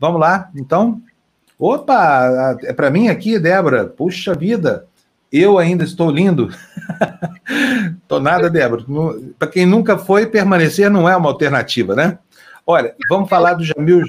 [0.00, 1.02] Vamos lá, então,
[1.58, 3.86] Opa, é para mim aqui, Débora.
[3.86, 4.86] Puxa vida,
[5.32, 6.50] eu ainda estou lindo.
[8.06, 8.84] Tô nada, Débora.
[9.38, 12.18] Para quem nunca foi, permanecer não é uma alternativa, né?
[12.66, 14.02] Olha, vamos falar do Jamil.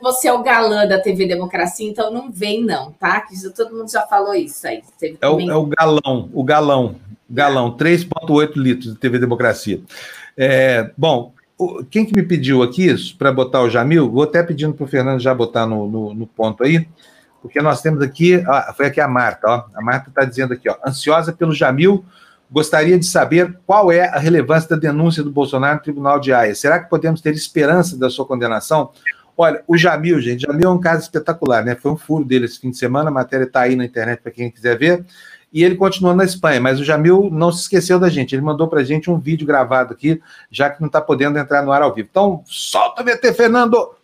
[0.00, 3.24] Você é o galã da TV Democracia, então não vem, não, tá?
[3.54, 4.82] Todo mundo já falou isso aí.
[5.20, 6.96] É o, é o, galão, o galão,
[7.28, 9.80] galão, 3,8 litros de TV Democracia.
[10.36, 11.32] É, bom,
[11.90, 14.10] quem que me pediu aqui para botar o Jamil?
[14.10, 16.86] Vou até pedindo para o Fernando já botar no, no, no, ponto aí,
[17.42, 20.68] porque nós temos aqui, ó, foi aqui a Marta, ó, a Marta está dizendo aqui,
[20.70, 22.04] ó, ansiosa pelo Jamil,
[22.50, 26.54] gostaria de saber qual é a relevância da denúncia do Bolsonaro no Tribunal de Haia.
[26.54, 28.90] Será que podemos ter esperança da sua condenação?
[29.36, 31.74] Olha, o Jamil, gente, Jamil é um caso espetacular, né?
[31.74, 34.32] Foi um furo dele esse fim de semana, a matéria está aí na internet para
[34.32, 35.04] quem quiser ver.
[35.52, 38.34] E ele continua na Espanha, mas o Jamil não se esqueceu da gente.
[38.34, 40.20] Ele mandou para a gente um vídeo gravado aqui,
[40.50, 42.08] já que não está podendo entrar no ar ao vivo.
[42.10, 43.98] Então, solta o VT, Fernando!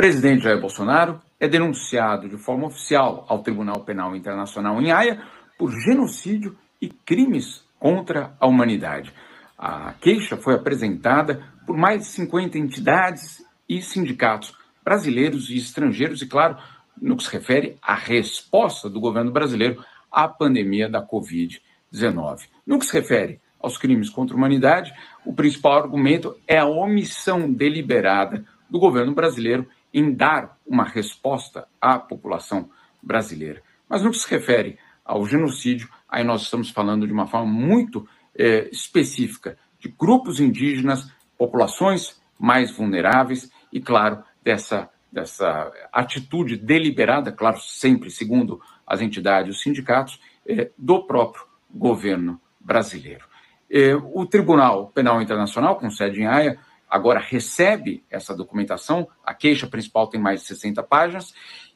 [0.00, 5.22] presidente Jair Bolsonaro é denunciado de forma oficial ao Tribunal Penal Internacional em Haia
[5.58, 9.12] por genocídio e crimes contra a humanidade.
[9.58, 16.26] A queixa foi apresentada por mais de 50 entidades e sindicatos brasileiros e estrangeiros, e,
[16.26, 16.56] claro,
[17.00, 22.48] no que se refere à resposta do governo brasileiro à pandemia da Covid-19.
[22.66, 24.92] No que se refere aos crimes contra a humanidade,
[25.24, 31.98] o principal argumento é a omissão deliberada do governo brasileiro em dar uma resposta à
[31.98, 32.70] população
[33.02, 33.62] brasileira.
[33.88, 38.06] Mas no que se refere ao genocídio, aí nós estamos falando de uma forma muito
[38.36, 47.60] é, específica de grupos indígenas, populações mais vulneráveis e, claro, dessa, dessa atitude deliberada, claro,
[47.60, 53.24] sempre segundo as entidades os sindicatos, é, do próprio governo brasileiro.
[53.70, 59.66] É, o Tribunal Penal Internacional, com sede em Haia, agora recebe essa documentação, a queixa
[59.66, 61.32] principal tem mais de 60 páginas,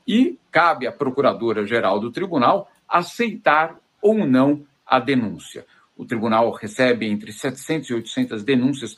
[0.06, 5.64] e cabe à Procuradora-Geral do Tribunal aceitar ou não a denúncia.
[5.96, 8.96] O tribunal recebe entre 700 e 800 denúncias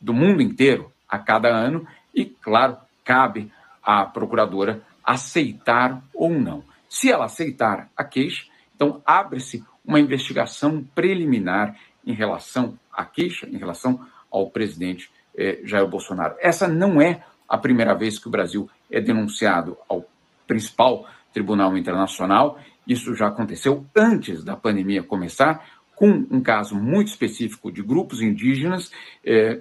[0.00, 2.76] do mundo inteiro a cada ano e, claro,
[3.06, 3.50] cabe
[3.82, 6.64] à procuradora aceitar ou não.
[6.88, 8.44] Se ela aceitar a queixa,
[8.74, 15.86] então abre-se uma investigação preliminar em relação à queixa, em relação ao presidente eh, Jair
[15.86, 16.34] Bolsonaro.
[16.40, 20.04] Essa não é a primeira vez que o Brasil é denunciado ao
[20.46, 22.58] principal tribunal internacional.
[22.86, 28.90] Isso já aconteceu antes da pandemia começar, com um caso muito específico de grupos indígenas,
[29.24, 29.60] eh,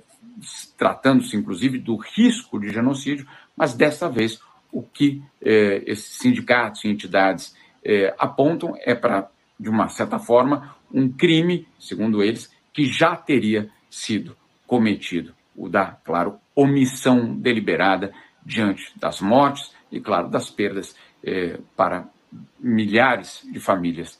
[0.78, 4.40] tratando-se inclusive do risco de genocídio, mas dessa vez
[4.72, 10.76] o que eh, esses sindicatos e entidades eh, apontam é para, de uma certa forma,
[10.94, 14.36] um crime, segundo eles, que já teria sido
[14.68, 18.14] cometido o da, claro, omissão deliberada
[18.46, 22.10] diante das mortes e, claro, das perdas eh, para
[22.60, 24.20] milhares de famílias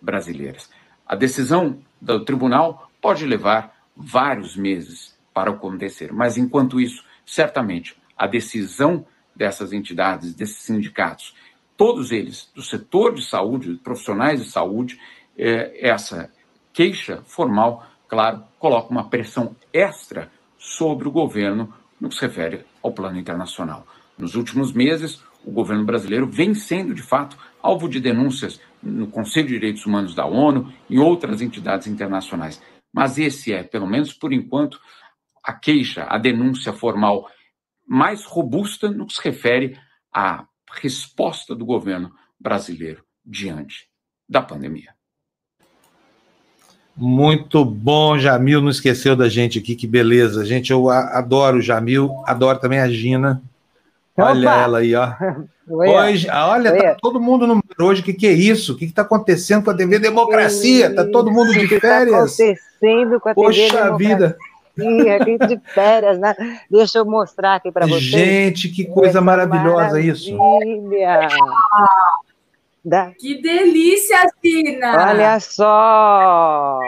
[0.00, 0.70] brasileiras.
[1.06, 8.26] A decisão do tribunal pode levar vários meses para acontecer, mas enquanto isso, certamente a
[8.26, 11.32] decisão dessas entidades, desses sindicatos,
[11.76, 14.98] todos eles do setor de saúde, profissionais de saúde,
[15.36, 16.28] eh, essa
[16.72, 20.28] queixa formal, claro, coloca uma pressão extra
[20.58, 23.86] sobre o governo no que se refere ao plano internacional.
[24.18, 29.46] Nos últimos meses, o governo brasileiro vem sendo, de fato, alvo de denúncias no Conselho
[29.46, 32.60] de Direitos Humanos da ONU e outras entidades internacionais.
[32.92, 34.80] Mas esse é, pelo menos por enquanto,
[35.48, 37.26] a queixa, a denúncia formal
[37.86, 39.78] mais robusta no que se refere
[40.12, 43.88] à resposta do governo brasileiro diante
[44.28, 44.90] da pandemia.
[46.94, 50.44] Muito bom, Jamil, não esqueceu da gente aqui, que beleza.
[50.44, 53.40] Gente, eu adoro o Jamil, adoro também a Gina.
[54.18, 54.60] Olha Opa.
[54.60, 55.14] ela aí, ó.
[55.70, 58.00] Hoje, olha, tá todo mundo no hoje.
[58.00, 58.72] O que, que é isso?
[58.72, 60.86] O que está acontecendo com a TV Democracia?
[60.86, 62.32] Está todo mundo de tá férias?
[62.32, 63.96] O que está acontecendo com a TV Poxa Democracia?
[63.96, 64.38] vida.
[65.20, 66.34] Aqui de férias, né?
[66.70, 68.02] Deixa eu mostrar aqui para vocês.
[68.02, 70.12] Gente, que coisa maravilhosa maravilha.
[70.12, 70.38] isso.
[72.84, 73.12] Da...
[73.18, 75.10] Que delícia, Tina!
[75.10, 76.78] Olha só!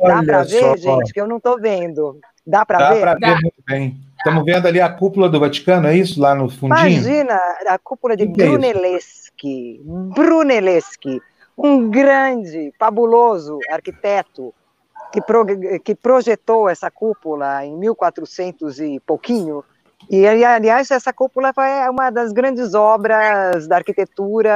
[0.00, 2.18] Olha Dá para ver, gente, que eu não estou vendo.
[2.46, 3.04] Dá para ver?
[3.04, 4.00] Dá para ver muito bem.
[4.16, 6.20] Estamos vendo ali a cúpula do Vaticano, é isso?
[6.20, 6.88] Lá no fundinho?
[6.88, 9.80] Imagina a cúpula de que Brunelleschi.
[9.80, 11.22] É Brunelleschi,
[11.56, 14.52] um grande, fabuloso arquiteto
[15.12, 15.44] que, pro,
[15.80, 19.64] que projetou essa cúpula em 1400 e pouquinho,
[20.08, 24.50] e, aliás, essa cúpula foi uma das grandes obras da arquitetura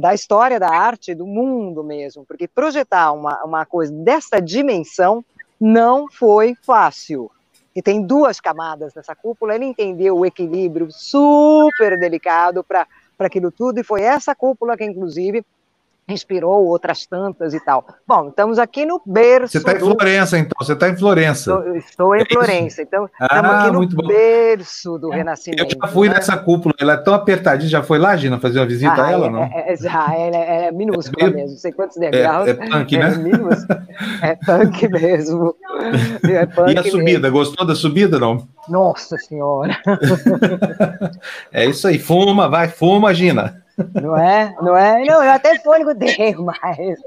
[0.00, 5.22] da história da arte do mundo mesmo, porque projetar uma, uma coisa dessa dimensão
[5.60, 7.30] não foi fácil.
[7.76, 12.86] E tem duas camadas nessa cúpula, ele entendeu o equilíbrio super delicado para
[13.18, 15.44] aquilo tudo, e foi essa cúpula que, inclusive,
[16.08, 17.86] inspirou outras tantas e tal.
[18.06, 19.52] Bom, estamos aqui no berço.
[19.52, 20.52] Você está em Florença, então?
[20.58, 21.50] Você está em Florença?
[21.50, 25.64] Estou, estou em é Florença, então ah, estamos aqui no berço do Renascimento.
[25.64, 26.14] Eu já fui né?
[26.16, 27.70] nessa cúpula, ela é tão apertadinha.
[27.70, 29.42] Já foi lá, Gina, fazer uma visita ah, a ela, é, não?
[29.42, 32.48] É, é, já, ela é, é minúscula mesmo, não sei quantos degraus.
[32.48, 33.12] É, é punk, né?
[34.22, 35.56] É, é punk mesmo.
[36.22, 37.38] É punk e a subida, mesmo.
[37.38, 38.46] gostou da subida, não?
[38.68, 39.76] Nossa Senhora!
[41.52, 43.63] é isso aí, fuma, vai, fuma, Gina.
[44.00, 44.54] Não é?
[44.60, 45.04] Não é?
[45.04, 46.98] Não, eu até fôlego dei, mas.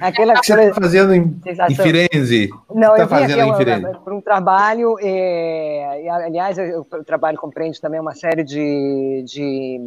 [0.00, 2.50] Aquela que você está fazendo em, em Firenze?
[2.72, 7.80] Não, tá eu vim aqui para um trabalho, e, e, aliás, eu, o trabalho compreende
[7.80, 9.80] também uma série de, de,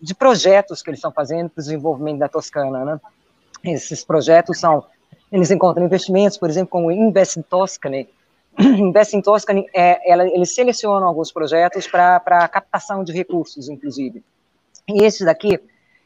[0.00, 3.00] de projetos que eles estão fazendo para o desenvolvimento da Toscana, né?
[3.64, 4.84] Esses projetos são,
[5.32, 8.08] eles encontram investimentos, por exemplo, como o Invest in Toscany,
[8.58, 14.22] Invest in Toscany, é, ela, eles selecionam alguns projetos para captação de recursos, inclusive.
[14.88, 15.60] E esse daqui,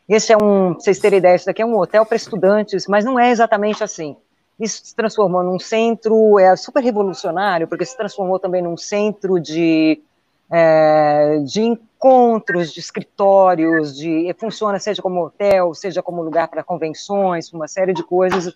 [0.08, 3.18] esse é um, vocês terem ideia, esse daqui é um hotel para estudantes, mas não
[3.18, 4.16] é exatamente assim.
[4.58, 10.00] Isso se transformou num centro, é super revolucionário, porque se transformou também num centro de,
[10.50, 17.52] é, de encontros, de escritórios, de funciona seja como hotel, seja como lugar para convenções,
[17.52, 18.54] uma série de coisas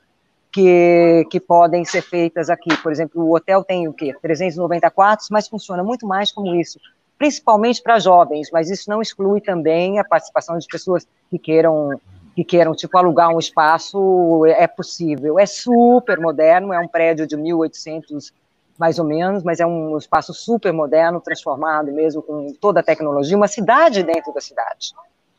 [0.51, 2.75] que, que podem ser feitas aqui.
[2.83, 4.15] Por exemplo, o hotel tem o quê?
[4.23, 6.79] 390 quartos, mas funciona muito mais como isso
[7.19, 12.01] principalmente para jovens, mas isso não exclui também a participação de pessoas que queiram
[12.35, 15.39] que queiram tipo alugar um espaço, é possível.
[15.39, 18.33] É super moderno, é um prédio de 1800
[18.77, 23.37] mais ou menos, mas é um espaço super moderno, transformado mesmo com toda a tecnologia,
[23.37, 24.93] uma cidade dentro da cidade.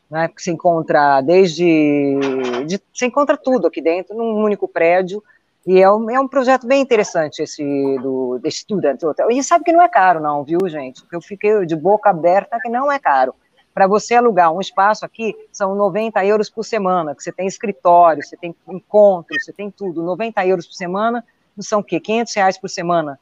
[0.08, 2.64] Né, que se encontra desde.
[2.64, 5.20] De, se encontra tudo aqui dentro, num único prédio,
[5.66, 7.62] e é um, é um projeto bem interessante esse
[8.00, 9.30] do, do Student Hotel.
[9.32, 11.02] E sabe que não é caro, não, viu, gente?
[11.12, 13.34] Eu fiquei de boca aberta que não é caro.
[13.74, 18.22] Para você alugar um espaço aqui, são 90 euros por semana, que você tem escritório,
[18.22, 20.02] você tem encontro, você tem tudo.
[20.02, 21.24] 90 euros por semana,
[21.58, 21.98] são o quê?
[21.98, 23.18] 500 reais por semana.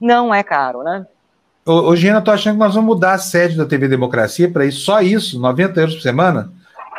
[0.00, 1.06] Não é caro, né?
[1.64, 4.64] Ô, ô Gina, tô achando que nós vamos mudar a sede da TV Democracia para
[4.64, 6.52] isso, só isso, 90 euros por semana?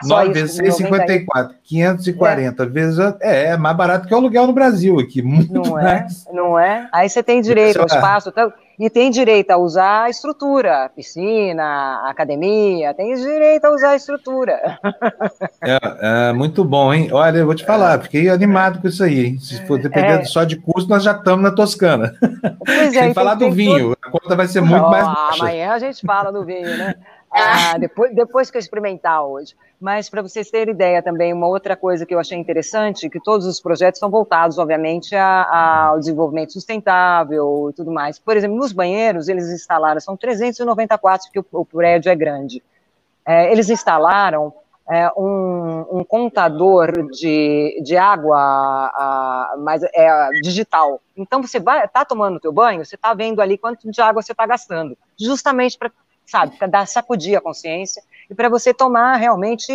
[0.03, 2.65] 9 vezes 654, 540 é.
[2.65, 2.99] vezes.
[3.21, 5.21] É, é mais barato que o aluguel no Brasil aqui.
[5.21, 6.07] Muito não é?
[6.31, 6.87] Não é?
[6.91, 8.31] Aí você tem direito ao espaço.
[8.31, 13.95] Tá, e tem direito a usar a estrutura, piscina, academia, tem direito a usar a
[13.95, 14.77] estrutura.
[15.63, 17.09] É, é muito bom, hein?
[17.11, 19.25] Olha, eu vou te falar, fiquei animado com isso aí.
[19.25, 19.39] Hein?
[19.39, 20.25] Se for dependendo é.
[20.25, 22.13] só de custo, nós já estamos na Toscana.
[22.63, 25.43] Pois é, Sem falar do vinho, a conta vai ser muito oh, mais baixa.
[25.43, 26.93] Amanhã a gente fala do vinho, né?
[27.37, 29.55] Ah, depois, depois que eu experimentar hoje.
[29.79, 33.45] Mas para vocês terem ideia também, uma outra coisa que eu achei interessante, que todos
[33.45, 38.17] os projetos são voltados, obviamente, a, ao desenvolvimento sustentável e tudo mais.
[38.17, 42.63] Por exemplo, nos banheiros, eles instalaram, são 394, porque o, o prédio é grande.
[43.25, 44.53] É, eles instalaram
[44.89, 51.01] é, um, um, contador de, de água a, mas é digital.
[51.15, 54.21] Então você vai, tá tomando o teu banho, você está vendo ali quanto de água
[54.21, 55.91] você está gastando, justamente para
[56.27, 59.71] sabe, para dar sacudir a consciência e para você tomar realmente,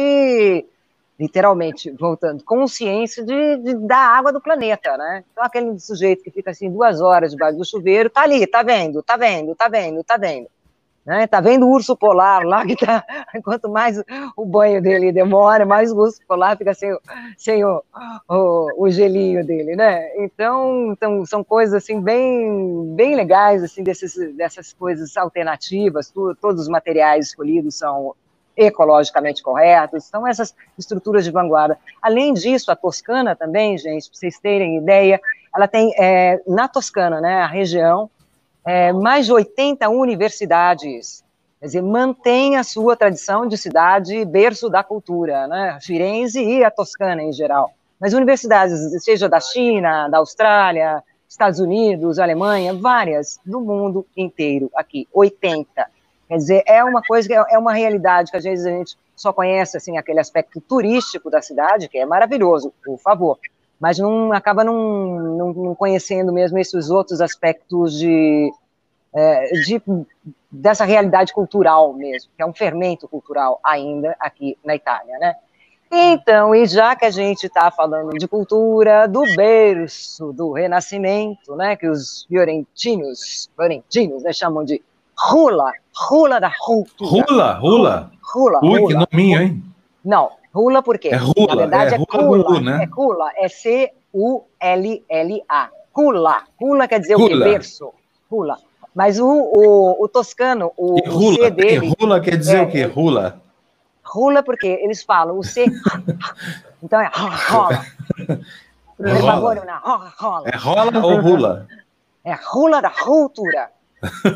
[1.19, 5.25] literalmente, voltando, consciência de, de, da água do planeta, né?
[5.33, 9.03] Então, aquele sujeito que fica assim duas horas debaixo do chuveiro, tá ali, tá vendo,
[9.03, 10.47] tá vendo, tá vendo, tá vendo.
[11.05, 11.27] Né?
[11.27, 13.05] Tá vendo o urso polar lá que tá.
[13.43, 14.01] Quanto mais
[14.37, 16.97] o banho dele demora, mais o urso polar fica sem,
[17.37, 17.83] sem o,
[18.29, 20.17] o, o gelinho dele, né?
[20.19, 26.09] Então, então, são coisas assim bem, bem legais assim desses, dessas coisas alternativas.
[26.09, 28.15] Tu, todos os materiais escolhidos são
[28.57, 31.79] ecologicamente corretos, são essas estruturas de vanguarda.
[32.01, 35.21] Além disso, a Toscana também, gente, para vocês terem ideia,
[35.55, 38.11] ela tem é, na Toscana, né, a região
[38.65, 41.25] é, mais de 80 universidades.
[41.61, 45.79] Quer dizer, mantém a sua tradição de cidade berço da cultura, né?
[45.81, 47.71] Firenze e a Toscana em geral.
[48.01, 55.09] Mas universidades, seja da China, da Austrália, Estados Unidos, Alemanha, várias do mundo inteiro aqui,
[55.13, 55.87] 80.
[56.29, 59.33] Quer dizer, é uma coisa é, é uma realidade que às vezes a gente só
[59.33, 63.39] conhece assim aquele aspecto turístico da cidade, que é maravilhoso, por favor
[63.83, 68.49] mas não acaba não, não, não conhecendo mesmo esses outros aspectos de,
[69.13, 69.83] é, de,
[70.49, 75.35] dessa realidade cultural mesmo, que é um fermento cultural ainda aqui na Itália, né?
[75.91, 81.75] Então, e já que a gente está falando de cultura, do berço do Renascimento, né,
[81.75, 84.81] que os fiorentinos, fiorentinos né, chamam de
[85.19, 85.73] rula,
[86.09, 87.27] rula da cultura.
[87.29, 88.13] Rula, rula.
[88.23, 88.87] Rula, Ui, rula.
[88.87, 89.63] que nominho, hein?
[90.05, 91.09] Não, Rula por quê?
[91.09, 92.83] É rula, Na verdade é, é cula, né?
[92.83, 93.91] É cula, é C-U-L-L-A.
[95.93, 97.27] Cula, cula quer dizer cula.
[97.27, 97.37] o quê?
[97.39, 97.93] Berço.
[98.29, 98.59] Cula.
[98.95, 101.95] Mas o, o, o toscano, o, e rula, o C dele...
[101.99, 102.85] rula quer dizer é, o quê?
[102.85, 103.41] Rula?
[104.05, 105.65] Rula porque eles falam o C,
[106.83, 107.87] então é rola.
[108.99, 109.13] É
[110.21, 110.47] rola.
[110.47, 111.67] É rola ou rula?
[112.23, 113.71] É rula da cultura.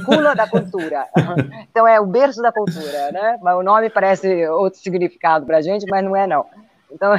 [0.04, 1.06] Rula da cultura.
[1.70, 3.38] Então é o berço da cultura, né?
[3.42, 6.46] Mas o nome parece outro significado para a gente, mas não é não.
[6.90, 7.12] Então...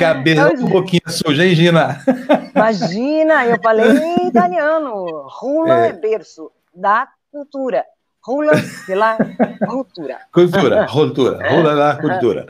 [0.00, 2.00] Cabeça então, um pouquinho suja, hein, Gina?
[2.54, 5.28] Imagina, eu falei em italiano.
[5.28, 7.84] Rula é, é berço da cultura.
[8.24, 8.52] Rula
[8.86, 9.16] pela
[9.68, 10.20] cultura.
[10.32, 12.46] Cultura, cultura, rula da cultura.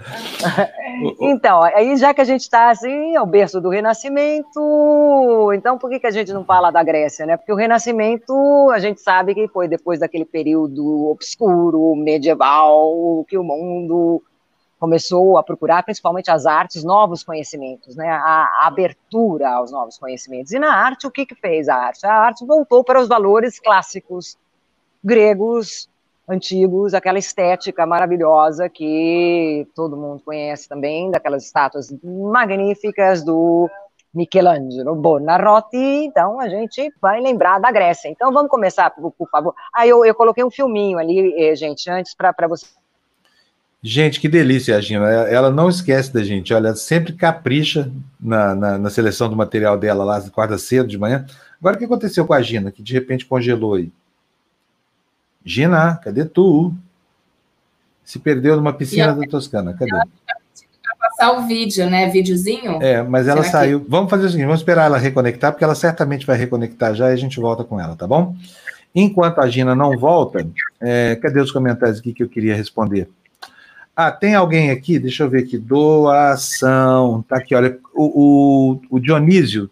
[1.19, 5.89] Então, aí já que a gente está assim, é o berço do Renascimento, então por
[5.89, 7.39] que, que a gente não fala da Grécia, né?
[7.39, 8.35] Porque o Renascimento,
[8.71, 14.23] a gente sabe que foi depois daquele período obscuro, medieval, que o mundo
[14.79, 18.11] começou a procurar, principalmente as artes, novos conhecimentos, né?
[18.11, 20.53] A, a abertura aos novos conhecimentos.
[20.53, 22.05] E na arte, o que, que fez a arte?
[22.05, 24.37] A arte voltou para os valores clássicos
[25.03, 25.89] gregos
[26.29, 33.69] antigos, aquela estética maravilhosa que todo mundo conhece também, daquelas estátuas magníficas do
[34.15, 38.09] Michelangelo Buonarroti, então a gente vai lembrar da Grécia.
[38.09, 39.55] Então vamos começar, por, por favor.
[39.75, 42.67] Ah, eu, eu coloquei um filminho ali, eh, gente, antes para você.
[43.83, 45.09] Gente, que delícia, a Gina.
[45.11, 47.91] Ela não esquece da gente, olha, sempre capricha
[48.21, 51.27] na, na, na seleção do material dela lá, quarta cedo de manhã.
[51.59, 53.91] Agora, o que aconteceu com a Gina, que de repente congelou aí?
[55.45, 56.73] Gina, cadê tu?
[58.05, 59.91] Se perdeu numa piscina da Toscana, cadê?
[61.03, 62.09] passar o vídeo, né?
[62.09, 62.83] Videozinho.
[62.83, 63.81] É, mas ela Será saiu.
[63.81, 63.91] Que...
[63.91, 67.13] Vamos fazer o seguinte: vamos esperar ela reconectar, porque ela certamente vai reconectar já e
[67.13, 68.35] a gente volta com ela, tá bom?
[68.95, 70.47] Enquanto a Gina não volta,
[70.81, 71.17] é...
[71.17, 73.09] cadê os comentários aqui que eu queria responder?
[73.95, 78.99] Ah, tem alguém aqui, deixa eu ver aqui, doação, tá aqui, olha, o, o, o
[78.99, 79.71] Dionísio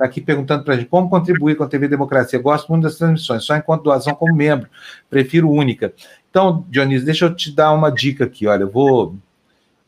[0.00, 2.38] está aqui perguntando para a gente como contribuir com a TV Democracia.
[2.38, 4.68] Gosto muito das transmissões, só enquanto doação como membro,
[5.10, 5.92] prefiro única.
[6.30, 8.46] Então, Dionísio, deixa eu te dar uma dica aqui.
[8.46, 9.14] Olha, eu vou,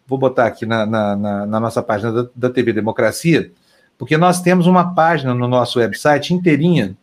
[0.07, 3.51] vou botar aqui na, na, na, na nossa página da, da, TV Democracia,
[3.97, 6.95] porque nós temos uma página no nosso website inteirinha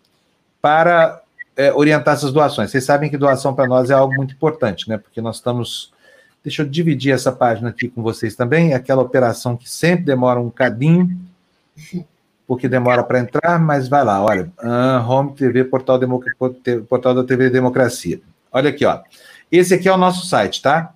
[0.61, 1.19] para
[1.57, 2.69] é, orientar essas doações.
[2.69, 4.97] Vocês sabem que doação para nós é algo muito importante, né?
[4.97, 5.91] Porque nós estamos.
[6.43, 8.73] Deixa eu dividir essa página aqui com vocês também.
[8.73, 11.19] Aquela operação que sempre demora um cadinho
[12.49, 15.99] porque demora para entrar, mas vai lá, olha, uh, Home TV, portal,
[16.89, 18.19] portal da TV Democracia.
[18.51, 19.01] Olha aqui, ó.
[19.51, 20.91] Esse aqui é o nosso site, tá?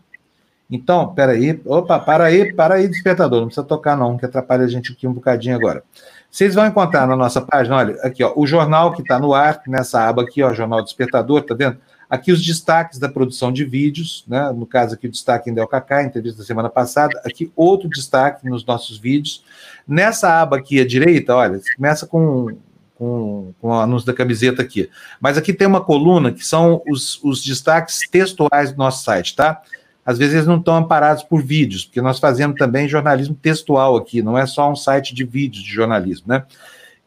[0.68, 4.68] Então, peraí, opa, para aí, para aí, despertador, não precisa tocar não, que atrapalha a
[4.68, 5.84] gente aqui um bocadinho agora.
[6.32, 9.62] Vocês vão encontrar na nossa página, olha, aqui, ó, o jornal que está no ar,
[9.68, 11.78] nessa aba aqui, ó, Jornal Despertador, tá vendo?
[12.14, 14.52] Aqui os destaques da produção de vídeos, né?
[14.52, 18.48] no caso aqui o destaque em Del Cacá, entrevista da semana passada, aqui outro destaque
[18.48, 19.44] nos nossos vídeos.
[19.88, 22.56] Nessa aba aqui à direita, olha, começa com,
[22.94, 24.92] com, com o anúncio da camiseta aqui.
[25.20, 29.64] Mas aqui tem uma coluna que são os, os destaques textuais do nosso site, tá?
[30.06, 34.22] Às vezes eles não estão amparados por vídeos, porque nós fazemos também jornalismo textual aqui,
[34.22, 36.44] não é só um site de vídeos de jornalismo, né?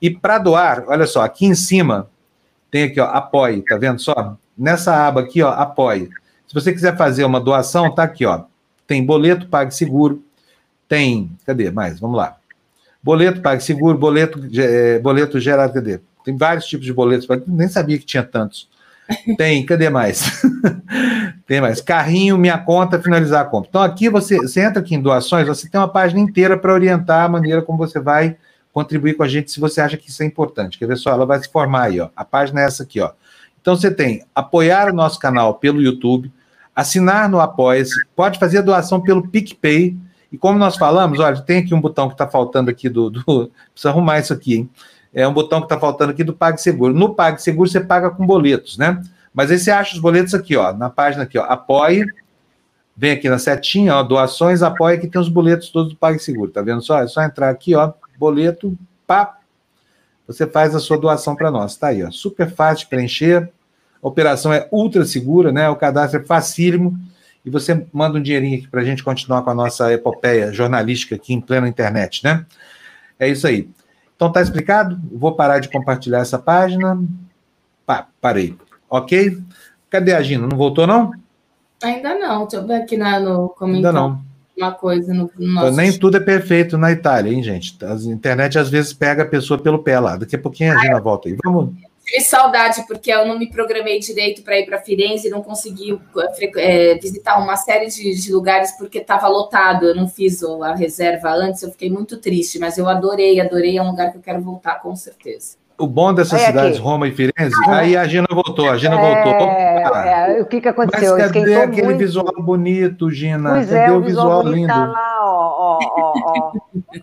[0.02, 2.10] E para doar, olha só, aqui em cima
[2.72, 4.36] tem aqui, ó, apoie, tá vendo só?
[4.56, 6.08] Nessa aba aqui, ó, apoie.
[6.46, 8.44] Se você quiser fazer uma doação, tá aqui, ó.
[8.86, 10.22] Tem boleto, PagSeguro,
[10.88, 11.98] tem, cadê mais?
[11.98, 12.36] Vamos lá.
[13.02, 16.00] Boleto, PagSeguro, boleto, é, boleto gerado, cadê?
[16.24, 18.68] Tem vários tipos de boletos, nem sabia que tinha tantos.
[19.36, 20.42] Tem, cadê mais?
[21.46, 21.80] tem mais.
[21.80, 23.68] Carrinho, minha conta, finalizar a compra.
[23.68, 27.24] Então aqui você, você entra aqui em doações, você tem uma página inteira para orientar
[27.24, 28.36] a maneira como você vai
[28.72, 30.78] contribuir com a gente se você acha que isso é importante.
[30.78, 31.10] Quer ver só?
[31.10, 32.10] Ela vai se formar aí, ó.
[32.16, 33.12] A página é essa aqui, ó.
[33.66, 36.32] Então você tem apoiar o nosso canal pelo YouTube,
[36.72, 39.96] assinar no Apoia-se, pode fazer doação pelo PicPay.
[40.30, 43.24] E como nós falamos, olha, tem aqui um botão que está faltando aqui do, do.
[43.74, 44.70] Precisa arrumar isso aqui, hein?
[45.12, 46.94] É um botão que está faltando aqui do PagSeguro.
[46.94, 49.02] No PagSeguro você paga com boletos, né?
[49.34, 52.06] Mas aí você acha os boletos aqui, ó, na página aqui, ó, apoie.
[52.96, 56.62] Vem aqui na setinha, ó, doações, apoia, que tem os boletos todos do PagSeguro, tá
[56.62, 57.02] vendo só?
[57.02, 59.38] É só entrar aqui, ó, boleto, pá,
[60.24, 61.76] você faz a sua doação para nós.
[61.76, 63.52] Tá aí, ó, super fácil de preencher,
[64.06, 65.68] a operação é ultra segura, né?
[65.68, 66.96] O cadastro é facílimo
[67.44, 71.16] e você manda um dinheirinho aqui para a gente continuar com a nossa epopeia jornalística
[71.16, 72.46] aqui em plena internet, né?
[73.18, 73.68] É isso aí.
[74.14, 74.96] Então tá explicado?
[75.12, 77.02] Vou parar de compartilhar essa página.
[77.84, 78.56] Pá, parei.
[78.88, 79.38] Ok?
[79.90, 80.46] Cadê a Gina?
[80.46, 81.10] Não voltou, não?
[81.82, 82.42] Ainda não.
[82.42, 83.88] Deixa eu ver aqui na, no comentário.
[83.88, 84.22] Ainda não.
[84.56, 85.76] Uma coisa no, no nosso...
[85.76, 87.76] Nem tudo é perfeito na Itália, hein, gente?
[87.84, 90.16] A internet às vezes pega a pessoa pelo pé lá.
[90.16, 91.36] Daqui a pouquinho a Gina volta aí.
[91.44, 91.74] Vamos.
[92.06, 95.98] Tive saudade, porque eu não me programei direito para ir para Firenze e não consegui
[96.56, 99.86] é, visitar uma série de, de lugares porque estava lotado.
[99.86, 103.76] Eu não fiz a reserva antes, eu fiquei muito triste, mas eu adorei, adorei.
[103.76, 105.56] É um lugar que eu quero voltar com certeza.
[105.76, 106.78] o bom dessas é cidades.
[106.78, 109.48] Roma e Firenze, aí a Gina voltou, a Gina é, voltou.
[109.48, 111.18] É, o que, que aconteceu?
[111.18, 111.98] Mas cadê aquele muito.
[111.98, 113.50] visual bonito, Gina?
[113.50, 114.68] Pois cadê é, o visual, visual lindo?
[114.68, 116.52] Tá lá, ó, ó,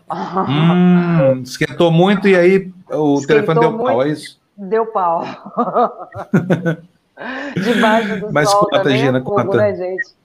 [0.10, 4.41] ó, hum, esquentou muito e aí o esquentou telefone deu pau, é isso?
[4.56, 5.24] Deu pau.
[7.56, 9.58] Debaixo do Mas sol conta, Gina, fogo, conta.
[9.58, 10.16] né, gente?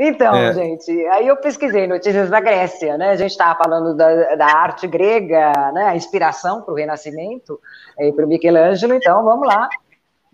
[0.00, 0.52] Então, é.
[0.52, 3.10] gente, aí eu pesquisei notícias da Grécia, né?
[3.10, 5.84] A gente estava falando da, da, arte grega, né?
[5.84, 7.60] A inspiração para o Renascimento
[7.98, 9.68] e para o Michelangelo, então vamos lá.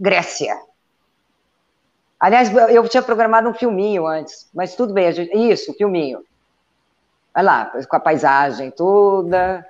[0.01, 0.57] Grécia.
[2.19, 6.21] Aliás, eu tinha programado um filminho antes, mas tudo bem, gente, isso, filminho.
[7.35, 9.67] Olha lá, com a paisagem toda.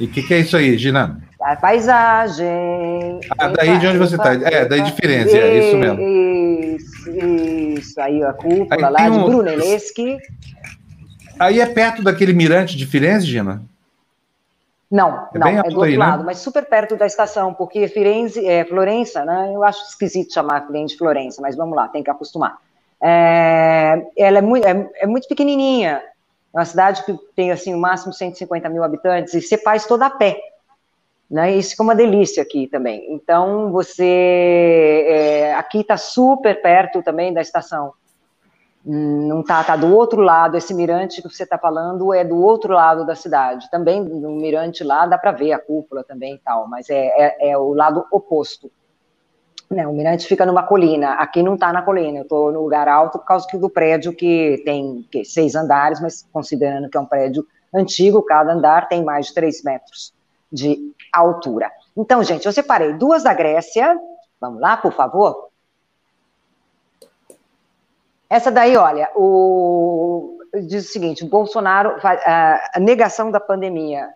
[0.00, 1.20] E o que, que é isso aí, Gina?
[1.40, 3.20] A paisagem.
[3.38, 4.34] Ah, daí de onde você está?
[4.34, 6.00] É, daí de Firenze, é isso mesmo.
[6.00, 8.00] Isso, isso.
[8.00, 9.18] Aí a cúpula aí lá um...
[9.18, 10.18] de Brunelleschi.
[11.38, 13.62] Aí é perto daquele mirante de Firenze, Gina?
[14.90, 15.98] Não, é não, é do outro aí, né?
[15.98, 16.26] lado, né?
[16.26, 19.52] mas super perto da estação, porque Firenze, é, Florença, né?
[19.54, 22.56] Eu acho esquisito chamar Firenze de Florença, mas vamos lá, tem que acostumar.
[23.00, 26.02] É, ela é muito, é, é muito pequenininha,
[26.58, 30.10] uma cidade que tem assim o máximo 150 mil habitantes e você faz toda a
[30.10, 30.40] pé.
[31.30, 31.56] Né?
[31.56, 33.12] Isso fica uma delícia aqui também.
[33.12, 35.04] Então, você.
[35.06, 37.92] É, aqui está super perto também da estação.
[38.84, 40.56] Não está, está do outro lado.
[40.56, 43.70] Esse mirante que você está falando é do outro lado da cidade.
[43.70, 47.50] Também no mirante lá dá para ver a cúpula também e tal, mas é, é,
[47.50, 48.70] é o lado oposto.
[49.70, 51.12] Né, o mirante fica numa colina.
[51.14, 52.18] Aqui não está na colina.
[52.18, 56.26] Eu estou no lugar alto por causa do prédio que tem que, seis andares, mas
[56.32, 60.14] considerando que é um prédio antigo, cada andar tem mais de três metros
[60.50, 61.70] de altura.
[61.94, 63.98] Então, gente, eu separei duas da Grécia.
[64.40, 65.48] Vamos lá, por favor?
[68.30, 74.08] Essa daí, olha, o, diz o seguinte: Bolsonaro, a negação da pandemia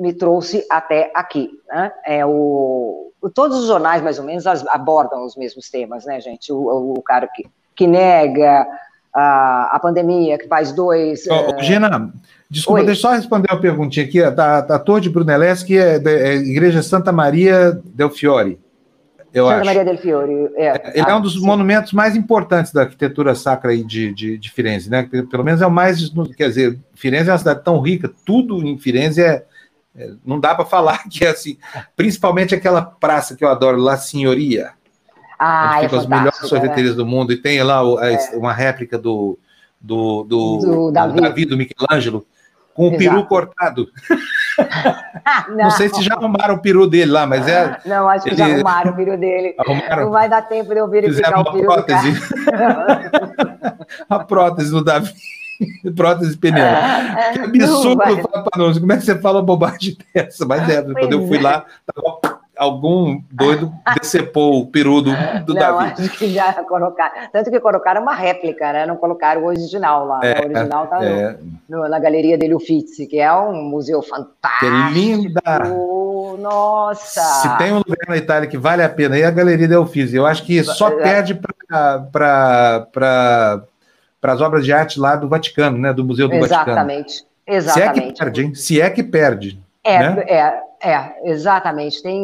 [0.00, 1.50] me trouxe até aqui.
[1.68, 1.92] Né?
[2.06, 6.50] É o, todos os jornais, mais ou menos, abordam os mesmos temas, né, gente?
[6.50, 7.46] O, o cara que,
[7.76, 8.66] que nega
[9.14, 11.26] a, a pandemia, que faz dois.
[11.28, 11.62] Oh, é...
[11.62, 12.12] Gina,
[12.48, 12.86] desculpa, Oi.
[12.86, 14.22] deixa eu só responder uma perguntinha aqui.
[14.30, 18.58] Da, da Torre de Brunelleschi é, da é Igreja Santa Maria del Fiore.
[19.34, 19.66] Eu Santa acho.
[19.66, 20.50] Maria del Fiore.
[20.56, 21.44] É, é Ele é um dos sim.
[21.44, 25.08] monumentos mais importantes da arquitetura sacra aí de, de, de, Firenze, né?
[25.30, 26.10] Pelo menos é o mais.
[26.36, 29.44] Quer dizer, Firenze é uma cidade tão rica, tudo em Firenze é.
[29.96, 31.58] É não dá para falar que é assim.
[31.96, 34.72] Principalmente aquela praça que eu adoro, La Signoria
[35.40, 36.96] ah, onde ficam é as melhores sorveterias né?
[36.98, 38.18] do mundo, e tem lá o, é.
[38.34, 39.38] uma réplica do,
[39.80, 41.14] do, do, do Davi.
[41.14, 42.26] do, Davi, do Michelangelo,
[42.74, 43.88] com o peru cortado.
[45.48, 45.56] não.
[45.56, 45.70] não.
[45.70, 47.78] sei se já arrumaram o peru dele lá, mas é.
[47.86, 48.36] Não, acho que ele...
[48.36, 49.54] já arrumaram o peru dele.
[49.58, 50.04] Arrumaram.
[50.04, 51.64] Não vai dar tempo de eu verificar o peru.
[51.64, 52.12] Prótese.
[54.10, 55.10] a prótese do Davi.
[55.94, 56.64] prótese pneu.
[57.32, 60.46] que absurdo, Papa Como é que você fala bobagem dessa?
[60.46, 61.42] Mas é, quando eu fui é.
[61.42, 65.10] lá, tava algum doido decepou o peru do,
[65.46, 65.94] do não, Davi.
[65.98, 67.14] Acho que já colocaram.
[67.32, 68.84] Tanto que colocaram uma réplica, né?
[68.84, 70.20] Não colocaram o original lá.
[70.22, 71.38] É, o original está é.
[71.68, 74.66] na Galeria dele Uffizi, que é um museu fantástico.
[74.66, 75.40] Que linda!
[76.38, 77.22] Nossa!
[77.22, 80.16] Se tem um lugar na Itália que vale a pena, é a Galeria Uffizi.
[80.16, 80.96] Eu acho que só é.
[80.96, 82.04] perde para
[84.20, 85.92] para as obras de arte lá do Vaticano, né?
[85.92, 87.24] Do Museu do Exatamente.
[87.24, 87.30] Vaticano.
[87.46, 87.74] Exatamente.
[87.74, 88.54] Se é que perde, hein?
[88.54, 89.60] Se é que perde.
[89.82, 90.24] É, né?
[90.28, 92.02] é, é, exatamente.
[92.02, 92.20] Tem.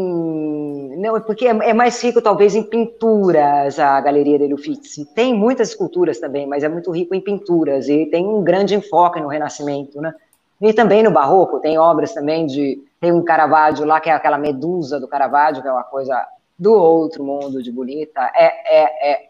[0.98, 5.04] Não, porque é, é, mais rico, talvez, em pinturas a Galeria de Uffizi.
[5.14, 9.20] Tem muitas esculturas também, mas é muito rico em pinturas e tem um grande enfoque
[9.20, 10.14] no Renascimento, né?
[10.60, 12.82] E também no Barroco, tem obras também de.
[12.98, 16.26] Tem um Caravaggio lá, que é aquela medusa do Caravaggio, que é uma coisa
[16.58, 18.30] do outro mundo de bonita.
[18.34, 19.28] É, é, é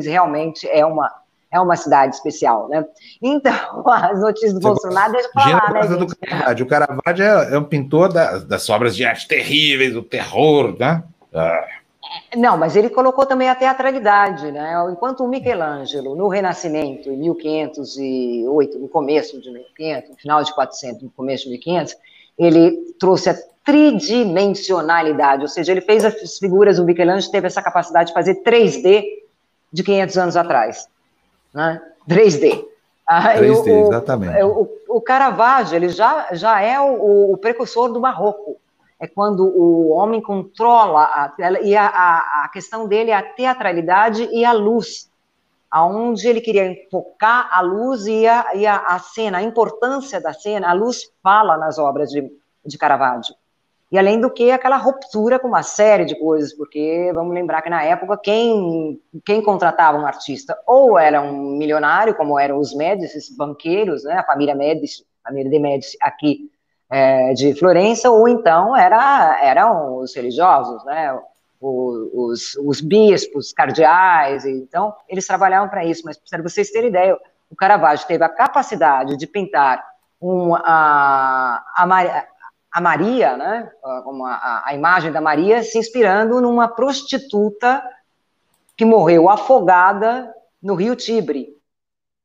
[0.00, 1.21] realmente é uma
[1.52, 2.84] é uma cidade especial, né?
[3.20, 3.52] Então,
[3.86, 6.64] as notícias do Você Bolsonaro, deixa eu falar, né, do Caravaggio.
[6.64, 11.04] O Caravaggio é, é um pintor da, das obras de arte terríveis, o terror, né?
[11.32, 11.66] Ah.
[12.36, 14.74] Não, mas ele colocou também a teatralidade, né?
[14.90, 21.02] Enquanto o Michelangelo, no Renascimento, em 1508, no começo de 1500, no final de 400,
[21.02, 21.96] no começo de 1500,
[22.38, 28.08] ele trouxe a tridimensionalidade, ou seja, ele fez as figuras, o Michelangelo teve essa capacidade
[28.08, 29.04] de fazer 3D
[29.72, 30.88] de 500 anos atrás
[31.52, 31.80] né?
[32.08, 32.64] 3D.
[33.06, 34.42] Ah, 3D, o, exatamente.
[34.42, 38.56] O, o, Caravaggio ele já, já é o, o, precursor do barroco.
[38.98, 44.28] É quando o homem controla, a, e a, a, a questão dele é a teatralidade
[44.32, 45.10] e a luz,
[45.68, 50.32] aonde ele queria focar a luz e a, e a, a cena, a importância da
[50.32, 52.30] cena, a luz fala nas obras de,
[52.64, 53.34] de Caravaggio.
[53.92, 57.68] E além do que, aquela ruptura com uma série de coisas, porque vamos lembrar que
[57.68, 60.58] na época quem, quem contratava um artista?
[60.66, 65.50] Ou era um milionário, como eram os Médici, banqueiros, né, a família Médici, a família
[65.50, 66.50] de Médici aqui
[66.90, 71.18] é, de Florença, ou então era, eram os religiosos, né?
[71.60, 77.16] Os, os, bispos, cardeais, então eles trabalhavam para isso, mas para vocês terem ideia,
[77.48, 79.80] o Caravaggio teve a capacidade de pintar
[80.20, 82.26] um, a, a,
[82.72, 87.82] a Maria, né, a, a imagem da Maria, se inspirando numa prostituta
[88.76, 90.32] que morreu afogada
[90.62, 91.48] no rio Tibre.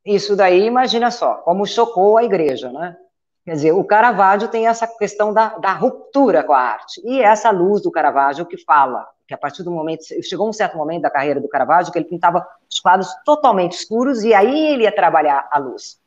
[0.06, 2.96] Isso daí, imagina só, como chocou a igreja, né?
[3.44, 7.02] Quer dizer, o Caravaggio tem essa questão da, da ruptura com a arte.
[7.06, 10.78] E essa luz do Caravaggio que fala, que a partir do momento, chegou um certo
[10.78, 14.84] momento da carreira do Caravaggio que ele pintava os quadros totalmente escuros e aí ele
[14.84, 15.98] ia trabalhar a luz.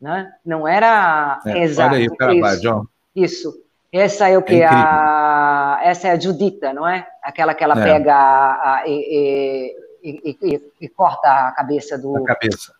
[0.00, 0.30] Né?
[0.44, 1.94] Não era é, exato.
[1.94, 2.88] Olha aí o Caravaggio.
[3.14, 3.48] Isso.
[3.48, 3.67] isso.
[3.92, 4.60] Essa é o que?
[4.60, 7.06] É a, essa é a Judita, não é?
[7.22, 7.82] Aquela que ela é.
[7.82, 12.16] pega a, a, e, e, e, e, corta a cabeça do.
[12.18, 12.74] A cabeça.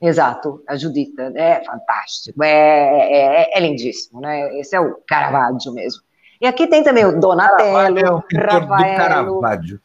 [0.00, 1.32] Exato, a Judita.
[1.34, 4.58] É fantástico, é, é, é, é lindíssimo, né?
[4.58, 6.02] Esse é o Caravaggio mesmo.
[6.40, 8.96] E aqui tem também o Donatello, é o Rafael.
[8.96, 9.80] Caravaggio.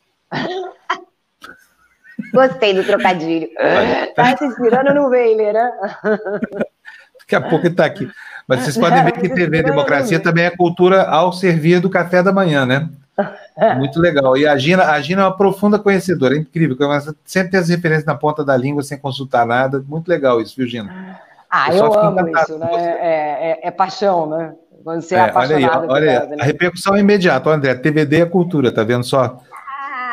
[2.34, 3.50] Gostei do trocadilho.
[4.16, 5.72] Tá se inspirando no Weiler, né?
[7.30, 8.10] Daqui a pouco ele está aqui.
[8.48, 12.34] Mas vocês podem ver que TV Democracia também é cultura ao servir do café da
[12.34, 12.90] manhã, né?
[13.78, 14.36] Muito legal.
[14.36, 16.76] E a Gina, a Gina é uma profunda conhecedora, é incrível.
[17.24, 19.84] Sempre tem as referências na ponta da língua sem consultar nada.
[19.88, 21.20] Muito legal isso, viu, Gina?
[21.52, 22.68] Ah, eu, eu amo isso, né?
[22.72, 24.56] É, é, é, paixão, né?
[24.84, 25.88] Quando você é, é apaixonado.
[25.88, 26.30] Olha aí, olha aí.
[26.30, 26.38] Né?
[26.40, 27.52] a repercussão é imediata.
[27.52, 29.38] André, TVD é cultura, tá vendo só?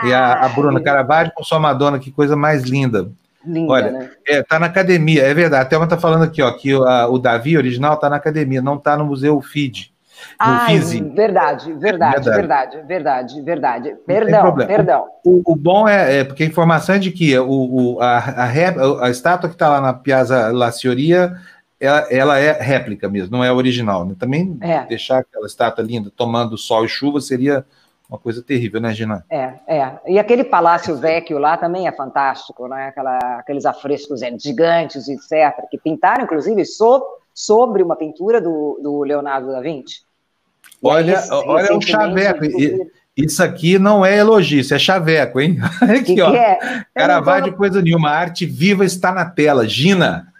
[0.04, 3.08] E a, a Bruna Caravaggio com sua Madonna, que coisa mais linda.
[3.46, 4.10] Linda, Olha, né?
[4.26, 5.62] É, tá na academia, é verdade.
[5.62, 8.78] A Thelma tá falando aqui, ó, que a, o Davi original tá na academia, não
[8.78, 9.92] tá no Museu FID.
[10.38, 10.66] Ah,
[11.14, 13.96] verdade, verdade, verdade, verdade, verdade.
[14.06, 15.04] Perdão, perdão.
[15.24, 19.04] O, o, bom é, é, porque a informação é de que o, o a, a,
[19.06, 21.36] a, estátua que está lá na Piazza La Cioria,
[21.78, 24.04] ela, ela, é réplica mesmo, não é original.
[24.04, 24.14] Né?
[24.18, 24.84] Também é.
[24.86, 27.64] deixar aquela estátua linda tomando sol e chuva seria
[28.08, 29.24] uma coisa terrível, né, Gina?
[29.28, 29.92] É, é.
[30.06, 32.88] E aquele Palácio Vecchio lá também é fantástico, né?
[32.88, 37.04] Aquela, aqueles afrescos gigantes, etc., que pintaram, inclusive, so,
[37.34, 40.02] sobre uma pintura do, do Leonardo da Vinci.
[40.82, 42.44] Olha, olha o chaveco.
[43.16, 45.56] Isso aqui não é elogio, isso é chaveco, hein?
[45.80, 46.30] Aqui, que ó.
[46.30, 46.84] Que é?
[46.94, 48.10] Caravaggio, coisa nenhuma.
[48.10, 49.66] A arte viva está na tela.
[49.66, 50.30] Gina.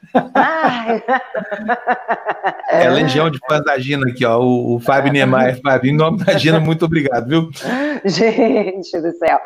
[2.70, 4.39] É legião de fãs da Gina aqui, ó.
[4.39, 7.51] O, o Fábio Niemeyer, Fábio, em nome da Gina, muito obrigado, viu?
[8.05, 9.41] Gente do céu.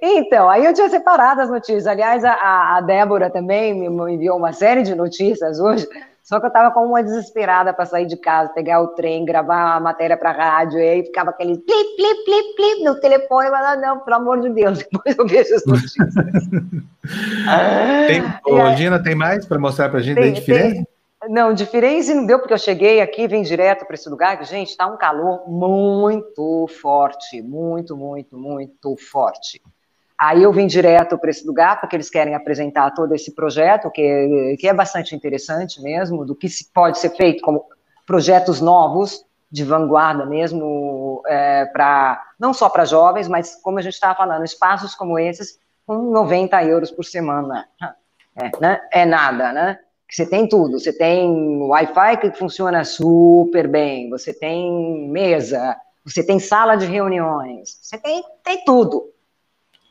[0.00, 1.86] Então, aí eu tinha separado as notícias.
[1.86, 5.86] Aliás, a, a Débora também me enviou uma série de notícias hoje
[6.28, 9.76] só que eu tava como uma desesperada para sair de casa, pegar o trem, gravar
[9.76, 13.64] a matéria para rádio, e aí ficava aquele plip, plip, plip, plip no telefone, mas
[13.64, 16.14] ah, não, pelo amor de Deus, depois eu vejo as notícias.
[18.08, 20.74] tem, ô, Gina, tem mais para mostrar para a gente tem, de Firenze?
[20.74, 20.86] Tem,
[21.30, 24.44] não, de Firenze não deu, porque eu cheguei aqui, vim direto para esse lugar, que,
[24.44, 29.62] gente, está um calor muito forte, muito, muito, muito forte.
[30.18, 34.56] Aí eu vim direto para esse lugar, porque eles querem apresentar todo esse projeto, que,
[34.58, 37.64] que é bastante interessante mesmo, do que se pode ser feito como
[38.04, 43.94] projetos novos, de vanguarda mesmo, é, para não só para jovens, mas como a gente
[43.94, 47.66] estava falando, espaços como esses, com 90 euros por semana.
[48.36, 48.80] É, né?
[48.92, 49.78] é nada, né?
[50.10, 56.38] Você tem tudo, você tem Wi-Fi que funciona super bem, você tem mesa, você tem
[56.38, 59.12] sala de reuniões, você tem, tem tudo.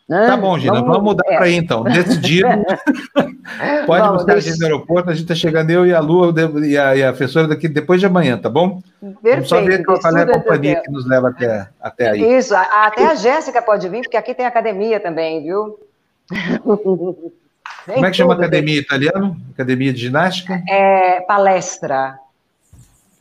[0.07, 0.25] Né?
[0.25, 1.35] Tá bom, Gina, vamos, vamos mudar é.
[1.35, 1.84] para aí então.
[1.84, 2.47] Decidido.
[3.85, 4.49] Pode vamos, buscar deixa...
[4.49, 7.03] a gente no aeroporto, a gente está chegando, eu e a Lu e a, e
[7.03, 8.81] a professora daqui depois de amanhã, tá bom?
[9.01, 9.19] Perfeito.
[9.23, 12.38] Vamos só ver qual é a companhia que nos leva até, até aí.
[12.38, 15.77] Isso, até a Jéssica pode vir, porque aqui tem academia também, viu?
[17.85, 19.38] Como é que chama a academia italiano?
[19.53, 20.61] Academia de ginástica?
[20.69, 22.17] É palestra.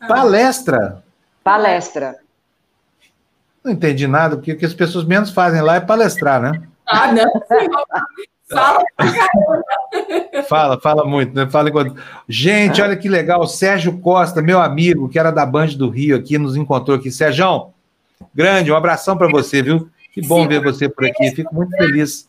[0.09, 1.03] Palestra?
[1.43, 2.17] Palestra.
[3.65, 6.63] Não entendi nada, porque o que as pessoas menos fazem lá é palestrar, né?
[6.87, 7.31] Ah, não.
[8.49, 8.85] Fala,
[10.49, 11.47] fala, fala muito, né?
[11.49, 12.01] Fala enquanto...
[12.29, 16.17] Gente, olha que legal, o Sérgio Costa, meu amigo, que era da Band do Rio
[16.17, 17.11] aqui, nos encontrou aqui.
[17.11, 17.73] Sérgio,
[18.35, 19.91] grande, um abração para você, viu?
[20.13, 22.29] Que bom Sim, ver você por aqui, fico muito feliz.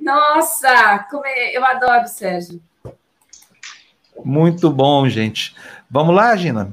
[0.00, 1.56] Nossa, como é...
[1.56, 2.60] eu adoro o Sérgio.
[4.24, 5.56] Muito bom, gente.
[5.90, 6.72] Vamos lá, Gina?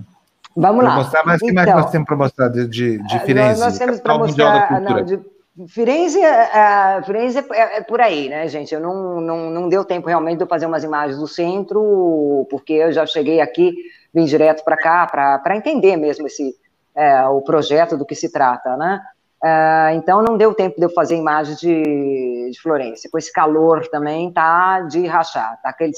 [0.55, 0.95] Vamos pra lá.
[0.97, 3.59] Mostrar, mas o então, que mais nós então, temos para mostrar de, de, de Firenze?
[3.61, 4.81] Nós, nós temos para mostrar.
[4.81, 5.19] Não, de,
[5.67, 8.73] Firenze, uh, Firenze é, é, por aí, né, gente?
[8.73, 12.73] Eu não, não, não deu tempo realmente de eu fazer umas imagens do centro, porque
[12.73, 13.75] eu já cheguei aqui,
[14.13, 16.55] vim direto para cá, para entender mesmo esse,
[16.95, 19.01] é, o projeto do que se trata, né?
[19.43, 23.09] Uh, então não deu tempo de eu fazer imagens de, de Florença.
[23.11, 25.93] Com esse calor também tá de rachar, tá aquele,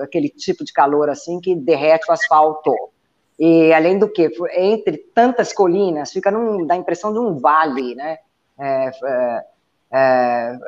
[0.00, 2.72] aquele tipo de calor assim que derrete o asfalto.
[3.36, 7.96] E além do que, entre tantas colinas, fica num, dá a impressão de um vale,
[7.96, 8.18] né?
[8.58, 9.44] É, é,
[9.92, 10.58] é,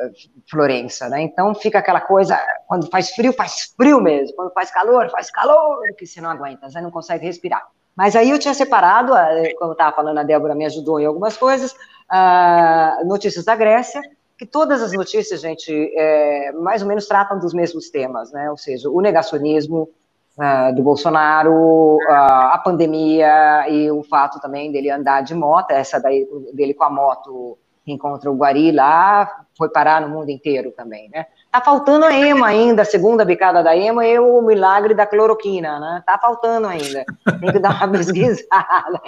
[0.48, 1.22] Florença, né?
[1.22, 5.80] Então fica aquela coisa, quando faz frio, faz frio mesmo, quando faz calor, faz calor,
[5.98, 7.66] que você não aguenta, você não consegue respirar.
[7.96, 9.12] Mas aí eu tinha separado,
[9.58, 14.02] como eu estava falando, a Débora me ajudou em algumas coisas, uh, notícias da Grécia,
[14.38, 18.50] que todas as notícias, gente, é, mais ou menos tratam dos mesmos temas, né?
[18.50, 19.88] Ou seja, o negacionismo
[20.36, 25.98] uh, do Bolsonaro, uh, a pandemia e o fato também dele andar de moto, essa
[25.98, 27.58] daí dele com a moto
[27.92, 31.26] encontra o Guari lá, foi parar no mundo inteiro também, né?
[31.50, 35.80] Tá faltando a EMA ainda, a segunda bicada da EMA e o milagre da cloroquina,
[35.80, 36.02] né?
[36.04, 37.04] Tá faltando ainda.
[37.40, 39.00] Tem que dar uma pesquisada.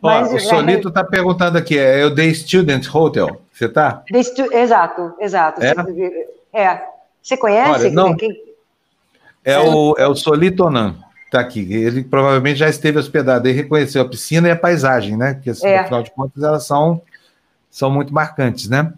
[0.00, 4.02] Mas, Ó, o Solito está perguntando aqui, é o The Student Hotel, você tá?
[4.22, 4.52] Stu...
[4.52, 5.62] Exato, exato.
[5.62, 5.74] É?
[5.74, 6.82] Você, é.
[7.20, 7.70] Você conhece?
[7.70, 8.30] Olha, não, Quem...
[9.44, 10.96] É, o, é o Solito Onan
[11.34, 11.60] tá aqui.
[11.72, 15.34] Ele provavelmente já esteve hospedado e reconheceu a piscina e a paisagem, né?
[15.34, 15.78] Porque, assim, é.
[15.78, 17.02] afinal de contas, elas são
[17.74, 18.92] são muito marcantes, né?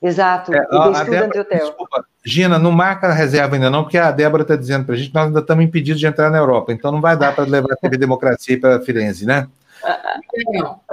[0.00, 0.54] Exato.
[0.54, 4.54] É, a, Débora, desculpa, Gina, não marca a reserva ainda não, porque a Débora está
[4.54, 7.00] dizendo para a gente que nós ainda estamos impedidos de entrar na Europa, então não
[7.00, 9.48] vai dar para levar a TV Democracia para Firenze, né?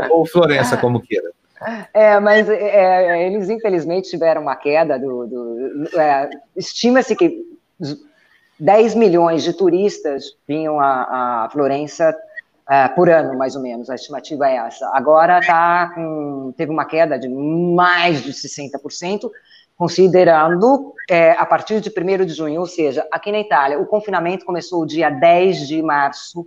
[0.10, 1.30] Ou Florença, como queira.
[1.94, 5.28] É, mas é, é, eles infelizmente tiveram uma queda do.
[5.28, 7.44] do é, Estima-se que
[8.60, 12.16] 10 milhões de turistas vinham a, a Florença
[12.70, 14.90] uh, por ano, mais ou menos, a estimativa é essa.
[14.94, 19.30] Agora tá com, teve uma queda de mais de 60%,
[19.76, 24.46] considerando é, a partir de 1 de junho, ou seja, aqui na Itália, o confinamento
[24.46, 26.46] começou dia 10 de março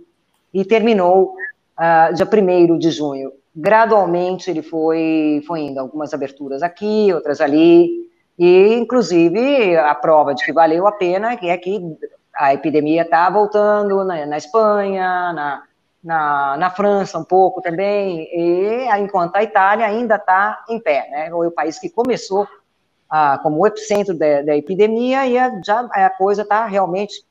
[0.53, 1.35] e terminou
[1.79, 3.31] uh, dia 1 de junho.
[3.55, 7.89] Gradualmente ele foi, foi indo, algumas aberturas aqui, outras ali,
[8.37, 11.91] e inclusive a prova de que valeu a pena é que
[12.35, 15.63] a epidemia está voltando na, na Espanha, na,
[16.03, 21.29] na, na França um pouco também, e enquanto a Itália ainda está em pé, né?
[21.29, 22.47] Foi o país que começou
[23.09, 27.23] ah, como o epicentro da, da epidemia e a, já a coisa está realmente,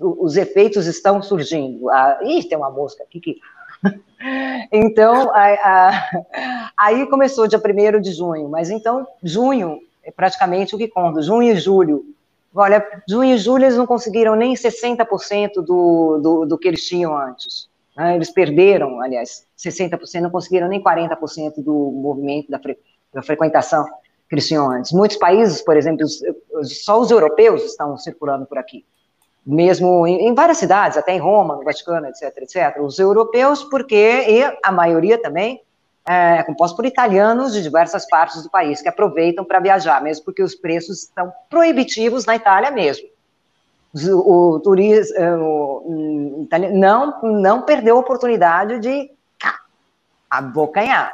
[0.00, 1.90] os efeitos estão surgindo.
[1.90, 3.40] Ah, ih, tem uma mosca aqui que...
[4.72, 10.78] então, a, a, aí começou dia 1 de junho, mas então, junho é praticamente o
[10.78, 12.04] que conta, junho e julho.
[12.54, 17.16] Olha, junho e julho eles não conseguiram nem 60% do, do, do que eles tinham
[17.16, 17.68] antes.
[17.96, 18.16] Né?
[18.16, 22.78] Eles perderam, aliás, 60%, não conseguiram nem 40% do movimento, da, fre,
[23.12, 23.84] da frequentação
[24.28, 24.92] que eles tinham antes.
[24.92, 26.06] Muitos países, por exemplo,
[26.62, 28.84] só os europeus estão circulando por aqui.
[29.46, 32.80] Mesmo em, em várias cidades, até em Roma, no Vaticano, etc, etc.
[32.80, 35.60] Os europeus, porque, e a maioria também,
[36.06, 40.42] é composto por italianos de diversas partes do país que aproveitam para viajar, mesmo porque
[40.42, 43.08] os preços estão proibitivos na Itália mesmo
[43.94, 45.84] o turismo
[46.72, 49.10] não, não perdeu a oportunidade de
[50.28, 51.12] abocanhar,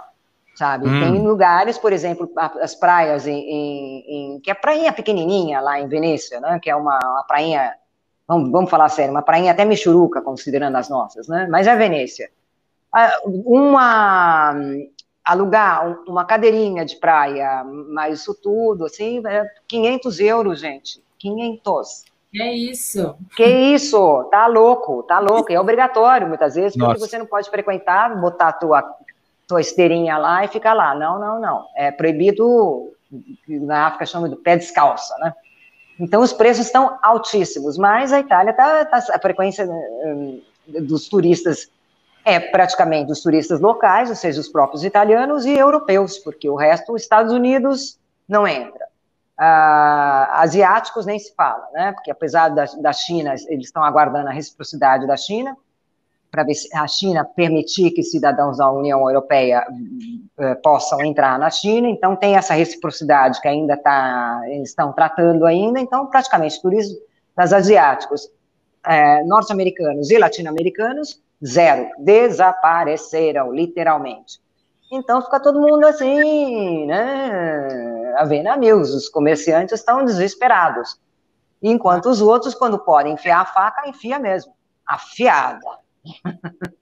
[0.54, 0.88] sabe?
[0.88, 1.00] Hum.
[1.00, 5.88] Tem lugares, por exemplo, as praias em, em, em, que é prainha pequenininha lá em
[5.88, 6.58] Venécia, né?
[6.58, 7.74] Que é uma, uma prainha,
[8.26, 11.46] vamos, vamos falar sério, uma prainha até michuruca, considerando as nossas, né?
[11.50, 12.30] Mas é Venécia.
[12.92, 14.54] Ah, uma
[15.22, 22.09] alugar uma cadeirinha de praia, mas isso tudo, assim, é 500 euros, gente, 500.
[22.34, 23.16] É isso.
[23.36, 24.24] Que isso?
[24.30, 25.52] Tá louco, tá louco.
[25.52, 27.06] É obrigatório muitas vezes, porque Nossa.
[27.06, 28.96] você não pode frequentar, botar a tua,
[29.48, 30.94] tua esteirinha lá e ficar lá.
[30.94, 31.66] Não, não, não.
[31.76, 32.92] É proibido,
[33.48, 35.34] na África chama de pé descalça, né?
[35.98, 41.68] Então os preços estão altíssimos, mas a Itália tá, tá a frequência hum, dos turistas
[42.24, 46.92] é praticamente dos turistas locais, ou seja, os próprios italianos e europeus, porque o resto,
[46.92, 47.98] os Estados Unidos
[48.28, 48.79] não entra.
[49.40, 51.92] Uh, asiáticos nem se fala, né?
[51.92, 55.56] Porque apesar da, da China, eles estão aguardando a reciprocidade da China
[56.30, 61.48] para ver se a China permitir que cidadãos da União Europeia uh, possam entrar na
[61.48, 61.88] China.
[61.88, 65.80] Então tem essa reciprocidade que ainda tá, eles estão tratando ainda.
[65.80, 66.98] Então praticamente turismo
[67.34, 74.38] das asiáticos, uh, norte-americanos e latino-americanos zero, desapareceram literalmente.
[74.90, 78.14] Então fica todo mundo assim, né?
[78.16, 81.00] A ver navios, os comerciantes estão desesperados.
[81.62, 84.52] Enquanto os outros, quando podem enfiar a faca, enfia mesmo.
[84.86, 85.60] Afiada.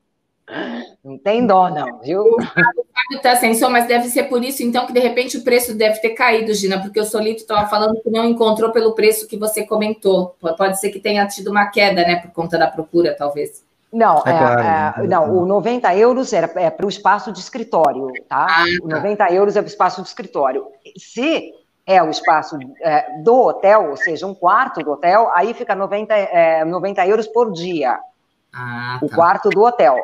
[1.04, 2.22] Não tem dó, não, viu?
[2.22, 5.74] O está sem som, mas deve ser por isso, então, que de repente o preço
[5.74, 9.36] deve ter caído, Gina, porque o Solito estava falando que não encontrou pelo preço que
[9.36, 10.34] você comentou.
[10.56, 13.62] Pode ser que tenha tido uma queda, né, por conta da procura, talvez.
[13.92, 15.08] Não, é, é claro, é, né?
[15.08, 18.46] não, o 90 euros era, é para o espaço de escritório, tá?
[18.48, 19.32] Ah, o 90 tá.
[19.32, 20.66] euros é para o espaço de escritório.
[20.98, 21.54] Se
[21.86, 26.14] é o espaço é, do hotel, ou seja, um quarto do hotel, aí fica 90,
[26.14, 27.98] é, 90 euros por dia.
[28.52, 29.06] Ah, tá.
[29.06, 29.96] O quarto do hotel.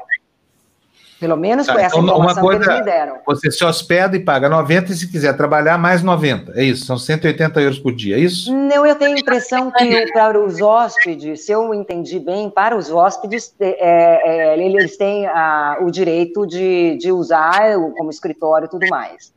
[1.24, 3.16] Pelo menos tá, essa então, informação coisa, que eles me deram.
[3.24, 6.52] Você se hospeda e paga 90 e se quiser trabalhar, mais 90.
[6.54, 8.54] É isso, são 180 euros por dia, é isso?
[8.54, 12.90] Não, eu tenho a impressão que para os hóspedes, se eu entendi bem, para os
[12.90, 18.86] hóspedes, é, é, eles têm a, o direito de, de usar como escritório e tudo
[18.88, 19.32] mais.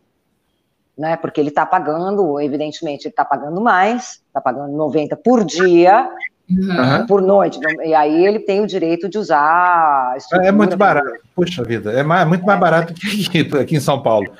[0.97, 6.09] Né, porque ele está pagando, evidentemente, ele está pagando mais, está pagando 90 por dia,
[6.49, 7.05] Uhum.
[7.05, 7.59] por noite.
[7.83, 10.15] E aí ele tem o direito de usar.
[10.41, 11.07] É muito barato.
[11.35, 14.31] Puxa vida, é mais, muito mais barato que aqui, aqui em São Paulo.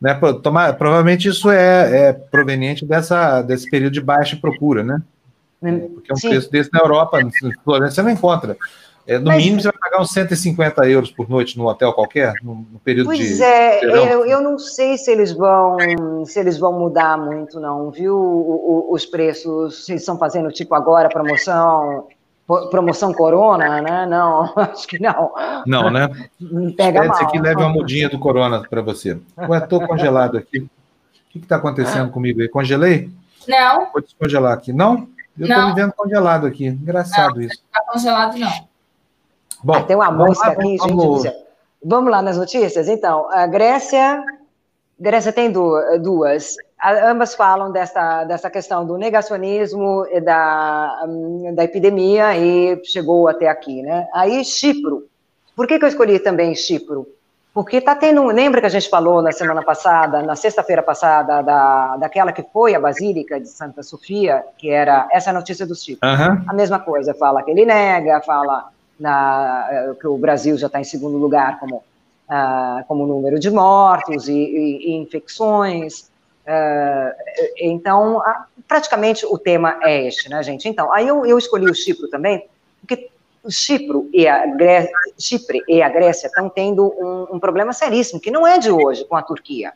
[0.00, 5.02] Né, tomar, provavelmente isso é, é, proveniente dessa, desse período de baixa procura, né?
[5.62, 6.30] Hum, porque é um Sim.
[6.30, 7.18] preço desse na Europa,
[7.66, 8.56] você não encontra.
[9.06, 12.32] É, no Mas, mínimo, você vai pagar uns 150 euros por noite num hotel qualquer,
[12.42, 13.26] no, período pois de.
[13.26, 15.76] Pois é, eu, eu, não sei se eles vão
[16.24, 18.16] se eles vão mudar muito, não, viu?
[18.16, 22.06] O, o, os preços, se eles estão fazendo tipo agora promoção.
[22.68, 24.06] Promoção Corona, né?
[24.06, 25.32] Não, acho que não.
[25.64, 26.08] Não, né?
[26.76, 29.16] Pega Esse aqui leve uma mudinha do Corona para você.
[29.38, 30.58] Ué, estou congelado aqui.
[30.58, 30.68] O
[31.30, 32.48] que está acontecendo comigo aí?
[32.48, 33.08] Congelei?
[33.46, 33.92] Não.
[33.92, 34.72] Vou descongelar aqui.
[34.72, 35.06] Não?
[35.38, 36.66] Eu estou me vendo congelado aqui.
[36.66, 37.62] Engraçado não, isso.
[37.72, 38.69] Não está congelado, não.
[39.62, 41.36] Bom, ah, tem uma música lá, aqui, vamos, gente.
[41.82, 42.88] Vamos lá nas notícias?
[42.88, 44.22] Então, a Grécia.
[44.98, 46.56] Grécia tem duas.
[46.82, 53.48] Ambas falam dessa, dessa questão do negacionismo e da, hum, da epidemia e chegou até
[53.48, 54.08] aqui, né?
[54.12, 55.06] Aí, Chipro.
[55.56, 57.06] Por que, que eu escolhi também Chipro?
[57.52, 58.24] Porque está tendo.
[58.26, 62.74] Lembra que a gente falou na semana passada, na sexta-feira passada, da, daquela que foi
[62.74, 66.08] a Basílica de Santa Sofia, que era essa notícia do Chipro?
[66.08, 66.44] Uhum.
[66.46, 68.70] A mesma coisa, fala que ele nega, fala
[69.00, 73.50] na, eh, que o Brasil já está em segundo lugar como, uh, como número de
[73.50, 76.10] mortos e, e, e infecções.
[76.46, 77.14] Uh,
[77.56, 78.22] então, uh,
[78.68, 80.68] praticamente o tema é este, né, gente?
[80.68, 82.46] Então, aí eu, eu escolhi o Chipre também,
[82.80, 83.08] porque
[83.42, 88.20] o Chipre e a Grécia, Chipre e a Grécia estão tendo um, um, problema seríssimo,
[88.20, 89.72] que não é de hoje, com a Turquia.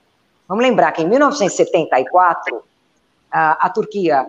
[0.47, 2.63] Vamos lembrar que em 1974,
[3.33, 4.27] a, a Turquia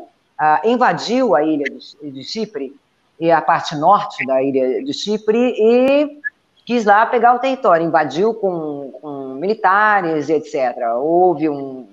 [0.64, 2.74] invadiu a ilha de, de Chipre
[3.20, 6.20] e a parte norte da ilha de Chipre e
[6.66, 10.76] quis lá pegar o território, invadiu com, com militares, etc.
[10.98, 11.88] Houve um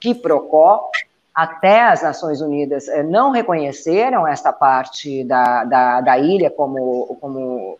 [0.00, 0.90] quiprocó,
[1.34, 7.78] até as Nações Unidas eh, não reconheceram esta parte da, da, da ilha como, como,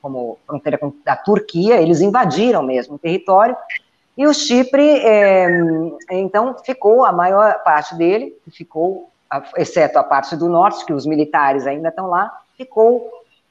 [0.00, 3.56] como fronteira da Turquia, eles invadiram mesmo o território,
[4.16, 5.46] e o Chipre, é,
[6.10, 9.10] então, ficou, a maior parte dele, ficou
[9.56, 13.10] exceto a parte do norte, que os militares ainda estão lá, ficou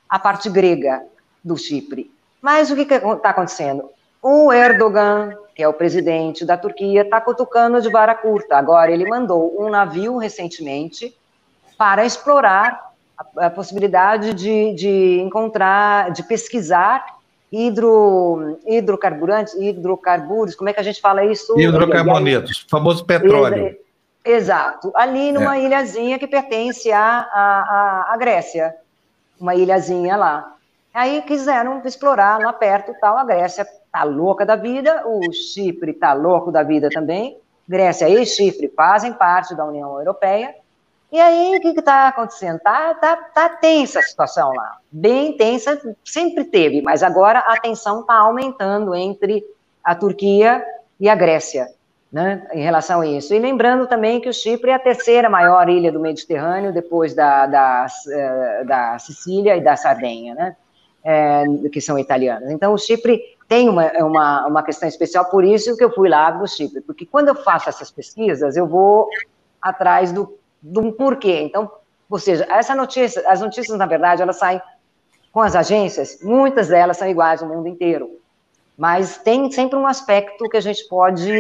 [0.09, 1.03] a parte grega
[1.43, 2.11] do Chipre.
[2.41, 3.89] Mas o que está acontecendo?
[4.21, 8.57] O Erdogan, que é o presidente da Turquia, está cutucando de vara curta.
[8.57, 11.15] Agora, ele mandou um navio recentemente
[11.77, 17.05] para explorar a, a possibilidade de, de, encontrar, de pesquisar
[17.51, 21.57] hidro, hidrocarburantes, hidrocarburos, como é que a gente fala isso?
[21.57, 23.77] Hidrocarbonetos, famoso petróleo.
[24.25, 25.61] Exato, ali numa é.
[25.61, 28.75] ilhazinha que pertence à, à, à, Grécia,
[29.39, 30.55] uma ilhazinha lá.
[30.91, 36.13] Aí quiseram explorar lá perto tal, a Grécia tá louca da vida, o Chipre tá
[36.13, 37.37] louco da vida também,
[37.69, 40.55] Grécia e Chipre fazem parte da União Europeia,
[41.11, 42.59] e aí o que está acontecendo?
[42.59, 48.01] Tá, tá, tá tensa a situação lá, bem tensa, sempre teve, mas agora a tensão
[48.01, 49.45] está aumentando entre
[49.83, 50.65] a Turquia
[50.99, 51.74] e a Grécia
[52.15, 53.33] né, em relação a isso.
[53.33, 57.45] E lembrando também que o Chipre é a terceira maior ilha do Mediterrâneo, depois da,
[57.45, 60.55] da, eh, da Sicília e da Sardenha, né,
[61.03, 61.43] é,
[61.73, 62.49] que são italianas.
[62.51, 66.31] Então, o Chipre tem uma, uma, uma questão especial, por isso que eu fui lá
[66.31, 69.09] do Chipre, porque quando eu faço essas pesquisas, eu vou
[69.61, 71.41] atrás do, do porquê.
[71.41, 71.69] Então,
[72.09, 74.61] ou seja, essa notícia, as notícias, na verdade, elas saem
[75.33, 78.09] com as agências, muitas delas são iguais no mundo inteiro.
[78.77, 81.31] Mas tem sempre um aspecto que a gente pode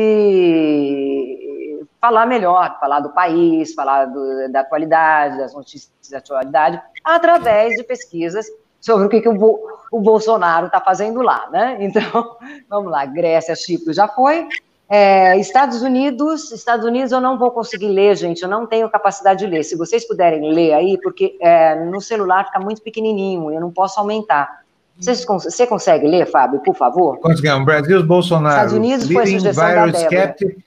[1.99, 7.83] falar melhor, falar do país, falar do, da atualidade, das notícias da atualidade, através de
[7.83, 8.45] pesquisas
[8.79, 9.59] sobre o que, que o,
[9.91, 11.77] o Bolsonaro está fazendo lá, né?
[11.81, 12.37] Então,
[12.69, 14.47] vamos lá, Grécia, Chipre já foi.
[14.87, 19.39] É, Estados Unidos, Estados Unidos eu não vou conseguir ler, gente, eu não tenho capacidade
[19.39, 19.63] de ler.
[19.63, 23.99] Se vocês puderem ler aí, porque é, no celular fica muito pequenininho, eu não posso
[23.99, 24.63] aumentar.
[24.99, 27.19] Você, você consegue ler, Fábio, por favor?
[27.19, 27.65] Conseguimos.
[27.65, 28.55] Brasil, Bolsonaro.
[28.55, 30.65] Estados Unidos foi a sugestão da Skeptic,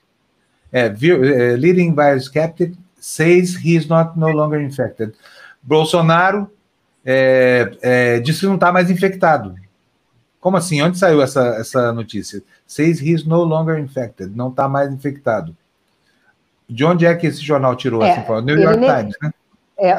[0.71, 5.13] é, é, leading virus skeptic says he is not no longer infected.
[5.61, 6.49] Bolsonaro
[7.03, 9.55] é, é, disse que não está mais infectado.
[10.39, 10.81] Como assim?
[10.81, 12.41] Onde saiu essa, essa notícia?
[12.65, 14.35] Says he is no longer infected.
[14.35, 15.55] Não está mais infectado.
[16.69, 18.45] De onde é que esse jornal tirou é, essa informação?
[18.45, 19.31] New York Times, né?
[19.77, 19.89] É,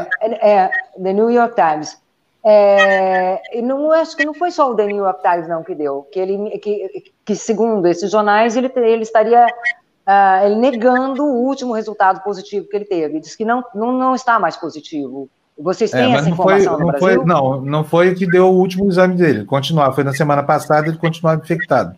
[0.50, 0.70] é,
[1.02, 1.98] The New York Times.
[2.42, 6.08] É, não acho que não foi só o The New York Times não que deu,
[6.10, 11.74] que ele que, que segundo esses jornais ele, ele estaria uh, ele negando o último
[11.74, 15.28] resultado positivo que ele teve, diz que não não, não está mais positivo.
[15.58, 17.16] Vocês têm é, essa informação foi, no Brasil?
[17.16, 19.44] Foi, não, não foi que deu o último exame dele.
[19.44, 21.94] Continuar, foi na semana passada ele continuava infectado.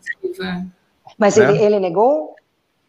[1.16, 1.48] Mas é.
[1.48, 2.34] ele, ele negou?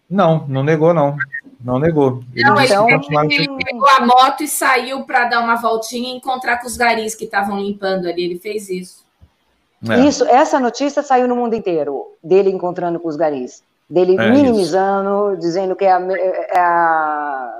[0.09, 1.15] Não, não negou não.
[1.63, 2.21] Não negou.
[2.35, 2.87] Ele não, então,
[3.29, 7.15] ele, pegou a moto e saiu para dar uma voltinha e encontrar com os garis
[7.15, 8.25] que estavam limpando ali.
[8.25, 9.03] Ele fez isso.
[9.89, 9.99] É.
[10.01, 13.63] Isso, essa notícia saiu no mundo inteiro, dele encontrando com os garis.
[13.89, 15.41] Dele é minimizando, isso.
[15.41, 17.53] dizendo que é a, é a,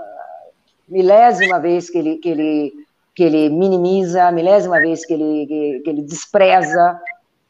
[0.88, 2.74] milésima vez que ele, que ele,
[3.16, 7.00] que ele minimiza, a milésima vez que ele, que, que ele despreza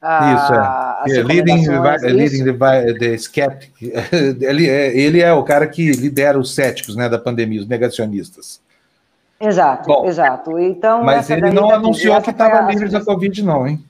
[0.04, 1.20] isso, é.
[1.20, 1.66] é leading,
[2.12, 3.72] leading the, the skeptic.
[4.42, 8.62] Ele é, ele é o cara que lidera os céticos né, da pandemia, os negacionistas.
[9.40, 10.60] Exato, Bom, exato.
[10.60, 13.84] Então, mas ele não anunciou que estava livre da Covid, não, hein?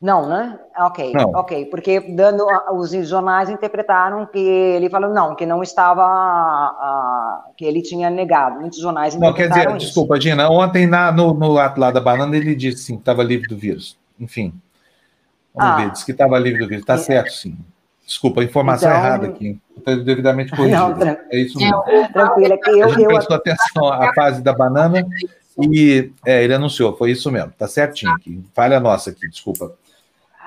[0.00, 0.58] Não, né?
[0.78, 1.30] Ok, não.
[1.32, 1.66] ok.
[1.66, 8.08] Porque dando, os jornais interpretaram que ele falou não, que não estava, que ele tinha
[8.08, 8.60] negado.
[8.60, 9.86] Muitos jornais interpretaram Não, quer dizer, isso.
[9.86, 13.22] desculpa, Gina, ontem na, no, no ato lá da banana ele disse sim, que estava
[13.22, 13.98] livre do vírus.
[14.18, 14.54] Enfim.
[15.54, 15.76] Vamos ah.
[15.76, 16.82] ver, disse que estava livre do vírus.
[16.82, 17.56] Está certo, sim.
[18.06, 19.00] Desculpa, a informação então...
[19.00, 19.60] errada aqui.
[19.78, 21.24] Está devidamente corrigida.
[21.30, 21.82] é isso mesmo.
[22.12, 23.08] Tranquilo, é que eu, a gente eu...
[23.08, 25.06] prestou atenção à fase da banana
[25.58, 27.50] e é, ele anunciou, foi isso mesmo.
[27.50, 28.42] Está certinho aqui.
[28.54, 29.72] Falha nossa aqui, desculpa.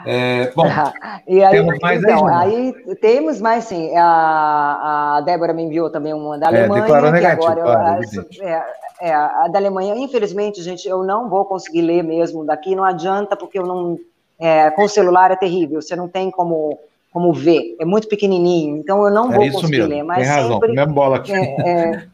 [0.06, 0.66] É, bom,
[1.28, 3.96] aí, temos mais então, aí, aí temos mais sim.
[3.96, 6.86] A, a Débora me enviou também uma da é, Alemanha.
[6.86, 8.66] É, negativo, agora claro, eu, é,
[9.00, 13.38] é, a da Alemanha, infelizmente, gente, eu não vou conseguir ler mesmo daqui, não adianta,
[13.38, 13.98] porque eu não
[14.40, 16.80] é, com o celular é terrível, você não tem como,
[17.12, 19.90] como ver, é muito pequenininho, então eu não é vou conseguir mesmo.
[19.90, 20.04] ler.
[20.04, 21.34] Mas tem razão, sempre, mesmo bola aqui.
[21.34, 22.08] É, é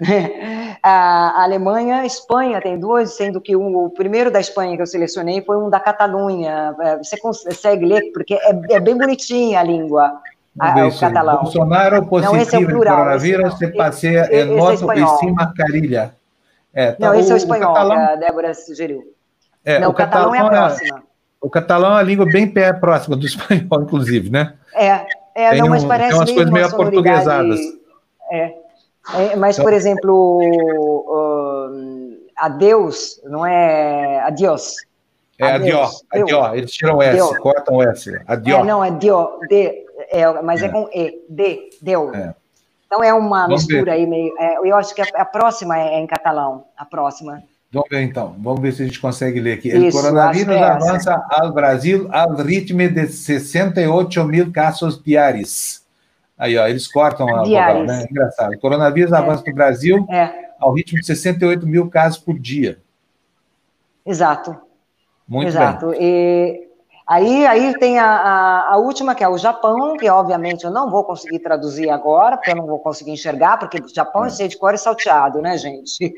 [0.82, 4.86] a Alemanha, a Espanha tem duas, sendo que o, o, primeiro da Espanha que eu
[4.86, 6.74] selecionei foi um da Catalunha.
[6.80, 10.20] É, você consegue ler, porque é, é bem bonitinha a língua.
[10.58, 11.42] A, o catalão.
[11.42, 16.14] Bolsonaro positivo não, esse é o plural, coronavírus, se passeia em noto e sim mascarilha.
[16.72, 19.02] É, tá, não, esse o, é o espanhol o catalão, que a Débora sugeriu.
[19.64, 21.02] É, não, o catalão, catalão é a próxima.
[21.44, 24.54] O catalão é uma língua bem pé próxima do espanhol, inclusive, né?
[24.72, 27.60] É, é tem não, mas parece tem umas coisas meio aportuguesadas.
[28.30, 28.54] É,
[29.14, 30.40] é, mas, por então- exemplo,
[31.06, 34.74] uh, adeus não é adiós.
[35.38, 36.54] É adiós, adiós.
[36.56, 37.38] Eles tiram o S, Deus.
[37.38, 38.22] cortam o S.
[38.26, 38.60] Adiós.
[38.60, 40.66] É, não, é dio, de, é, mas é.
[40.66, 42.14] é com E, de, Deus.
[42.14, 42.34] É.
[42.86, 43.98] Então é uma Vamos mistura ver.
[43.98, 44.32] aí meio.
[44.38, 47.42] É, eu acho que a, a próxima é em catalão, a próxima.
[47.74, 49.76] Vamos ver então, vamos ver se a gente consegue ler aqui.
[49.76, 55.82] o coronavírus avança ao Brasil ao ritmo de 68 mil casos diários.
[56.38, 58.06] Aí, ó, eles cortam a vogal, né?
[58.08, 58.54] Engraçado.
[58.54, 59.16] O coronavírus é.
[59.16, 60.50] avança no Brasil é.
[60.60, 62.78] ao ritmo de 68 mil casos por dia.
[64.06, 64.56] Exato.
[65.26, 65.88] Muito Exato.
[65.88, 65.98] bem.
[66.00, 66.68] E
[67.09, 70.91] Aí, aí tem a, a, a, última, que é o Japão, que obviamente eu não
[70.91, 74.29] vou conseguir traduzir agora, porque eu não vou conseguir enxergar, porque o Japão é, é
[74.29, 76.13] cheio de cor e salteado, né, gente?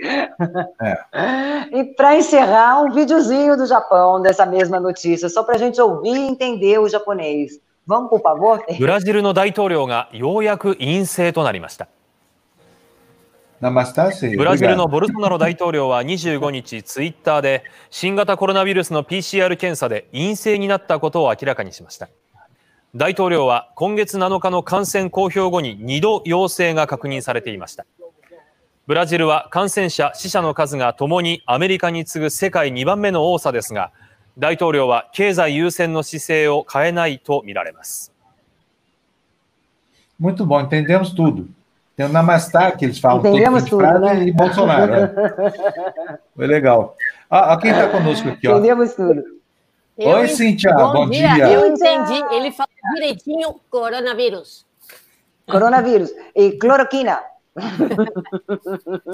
[0.81, 0.97] É.
[1.71, 6.17] E para encerrar, um videozinho do Japão, dessa mesma notícia, só para a gente ouvir
[6.17, 7.53] e entender o japonês.
[7.87, 8.61] Vamos, por favor?
[8.77, 11.87] ブラジルの大統領がようやく陰性となりました。
[13.60, 22.10] ブラジルのボルソナロ大統領は25日、ツイッターで新型コロナウイルスの PCR 検査で陰性になったことを明らかにしました。
[22.94, 27.86] 大統領は今月7日の感染公表後に2度陽性が確認されていました。
[28.86, 33.90] ブラジルは感染者、死者の数がともにアメリカに次ぐ世界2番目の多さですが、
[34.38, 38.12] 大統領は経済優先の姿勢を変えないとみられます。
[40.20, 41.46] Muito bom, entendemos tudo.
[41.96, 44.24] Tem o Namastar, que eles falam Entendemos tudo, frase, né?
[44.24, 44.94] e Bolsonaro.
[44.94, 46.18] É.
[46.36, 46.94] Foi legal.
[47.30, 48.46] Ah, ah quem está conosco aqui?
[48.46, 48.52] Ó.
[48.52, 49.24] Entendemos tudo.
[49.96, 51.32] Eu, Oi, Cíntia, bom, bom dia.
[51.32, 51.52] dia.
[51.52, 54.66] Eu entendi, ele falou direitinho coronavírus.
[55.46, 57.18] Coronavírus e cloroquina.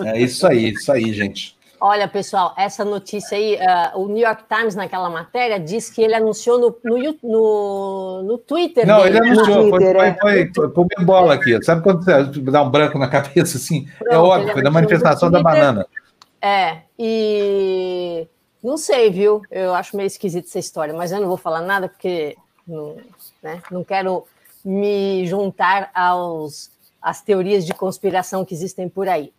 [0.04, 1.56] É isso aí, isso aí, gente.
[1.84, 6.14] Olha, pessoal, essa notícia aí, uh, o New York Times, naquela matéria, diz que ele
[6.14, 8.86] anunciou no, no, no, no Twitter.
[8.86, 9.18] Não, dele.
[9.18, 10.14] ele anunciou, Twitter, foi, é.
[10.14, 11.60] foi, foi, foi, foi bola aqui.
[11.64, 12.22] Sabe quando você
[12.52, 13.88] dá um branco na cabeça assim?
[14.00, 15.84] É Pronto, é óbvio, foi da manifestação da banana.
[16.40, 18.28] É, e
[18.62, 19.42] não sei, viu?
[19.50, 22.96] Eu acho meio esquisito essa história, mas eu não vou falar nada porque não,
[23.42, 24.24] né, não quero
[24.64, 26.70] me juntar aos,
[27.02, 29.32] às teorias de conspiração que existem por aí.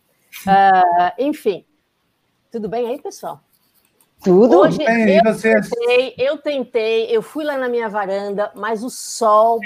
[0.46, 1.64] Uh, enfim,
[2.54, 3.42] tudo bem aí, pessoal?
[4.24, 8.92] Tudo Hoje, bem, eu tentei, eu tentei, eu fui lá na minha varanda, mas o
[8.92, 9.60] sol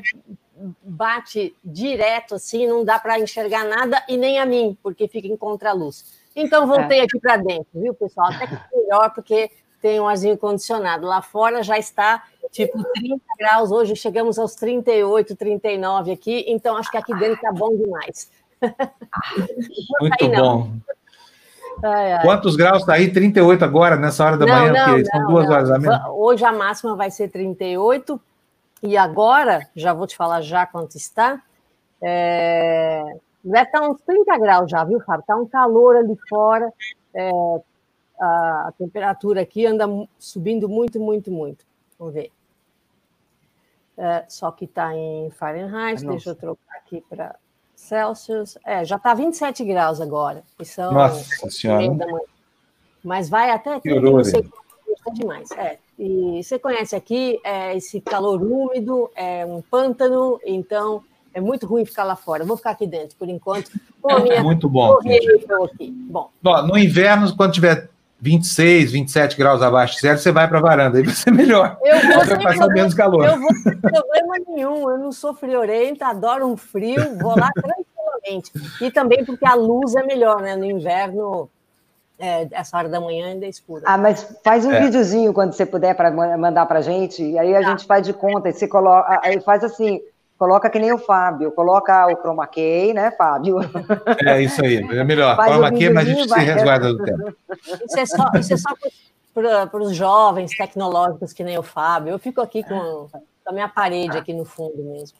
[0.82, 5.36] bate direto assim, não dá para enxergar nada e nem a mim, porque fica em
[5.36, 6.18] contraluz.
[6.34, 7.04] Então voltei é.
[7.04, 8.32] aqui para dentro, viu, pessoal?
[8.32, 9.52] Até que melhor, porque
[9.82, 11.06] tem um arzinho condicionado.
[11.06, 16.90] Lá fora já está tipo 30 graus, hoje chegamos aos 38, 39 aqui, então acho
[16.90, 18.32] que aqui dentro está bom demais.
[20.00, 20.72] Muito aí, bom.
[21.84, 22.22] Ai, ai.
[22.24, 23.12] Quantos graus está aí?
[23.12, 26.08] 38 agora, nessa hora da não, manhã, não, são não, duas horas da manhã.
[26.10, 28.20] Hoje a máxima vai ser 38,
[28.84, 31.42] e agora, já vou te falar já quanto está,
[32.02, 33.04] é...
[33.44, 35.22] deve estar tá uns 30 graus já, viu, Fábio?
[35.22, 36.72] Está um calor ali fora,
[37.14, 37.32] é...
[38.20, 39.86] a temperatura aqui anda
[40.20, 41.66] subindo muito, muito, muito.
[41.98, 42.32] Vamos ver.
[43.98, 46.08] É, só que está em Fahrenheit, Nossa.
[46.08, 47.36] deixa eu trocar aqui para
[47.78, 48.58] Celsius.
[48.66, 50.44] É, já está 27 graus agora.
[50.64, 51.96] São Nossa Senhora.
[53.04, 54.44] Mas vai até que não sei
[55.08, 55.50] é demais.
[55.52, 55.78] É.
[55.98, 61.86] E você conhece aqui é, esse calor úmido, é um pântano, então é muito ruim
[61.86, 62.44] ficar lá fora.
[62.44, 63.72] vou ficar aqui dentro por enquanto.
[64.02, 64.44] Pô, minha...
[64.44, 64.98] Muito bom.
[66.10, 66.30] Bom.
[66.68, 67.90] no inverno, quando tiver
[68.20, 71.78] 26, 27 graus abaixo de zero, você vai para a varanda, aí vai ser melhor.
[71.84, 73.26] Eu vou vai passar menos calor.
[73.26, 78.52] Eu vou sem problema nenhum, eu não sou friorenta, adoro um frio, vou lá tranquilamente.
[78.82, 80.56] E também porque a luz é melhor, né?
[80.56, 81.48] No inverno,
[82.18, 83.84] é, essa hora da manhã ainda é escura.
[83.86, 84.82] Ah, mas faz um é.
[84.82, 87.70] videozinho quando você puder para mandar para a gente, e aí a tá.
[87.70, 90.02] gente faz de conta, e você coloca, aí faz assim,
[90.38, 93.58] Coloca que nem o Fábio, coloca o chroma key, né, Fábio?
[94.24, 95.36] É isso aí, é melhor.
[95.36, 96.40] Faz chroma key, mas a gente vai...
[96.40, 97.36] se resguarda do tempo.
[97.66, 98.70] Isso é só, isso é só
[99.34, 102.12] para os jovens tecnológicos que nem o Fábio.
[102.12, 105.18] Eu fico aqui com, com a minha parede aqui no fundo mesmo.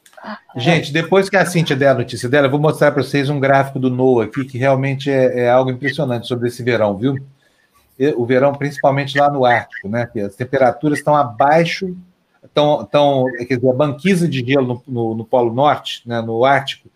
[0.56, 3.40] Gente, depois que a Cintia der a notícia dela, eu vou mostrar para vocês um
[3.40, 7.16] gráfico do NOAA aqui, que realmente é, é algo impressionante sobre esse verão, viu?
[8.16, 10.08] O verão, principalmente lá no Ártico, né?
[10.12, 11.96] Que as temperaturas estão abaixo
[12.58, 16.44] estão, estão quer dizer, a banquisa de gelo no, no, no, Polo Norte, né, no
[16.44, 16.88] Ártico,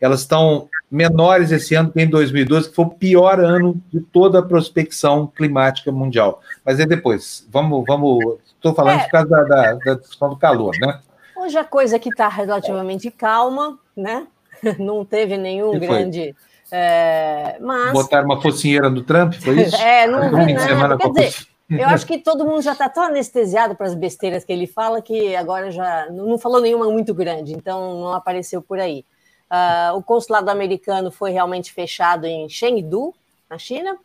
[0.00, 4.38] elas estão menores esse ano que em 2012, que foi o pior ano de toda
[4.38, 6.40] a prospecção climática mundial.
[6.64, 9.04] Mas é depois, vamos, vamos, estou falando é.
[9.04, 11.00] por causa da, da, da discussão do calor, né?
[11.36, 14.26] Hoje a coisa aqui está relativamente calma, né?
[14.78, 16.34] Não teve nenhum grande.
[16.72, 17.92] É, mas...
[17.92, 19.76] Botaram uma focinheira no Trump, foi isso?
[19.82, 20.96] é, não vi nada.
[20.96, 24.52] Quer dizer, eu acho que todo mundo já está tão anestesiado para as besteiras que
[24.52, 29.04] ele fala que agora já não falou nenhuma muito grande, então não apareceu por aí.
[29.50, 33.12] Uh, o consulado americano foi realmente fechado em Chengdu,
[33.48, 33.98] na China,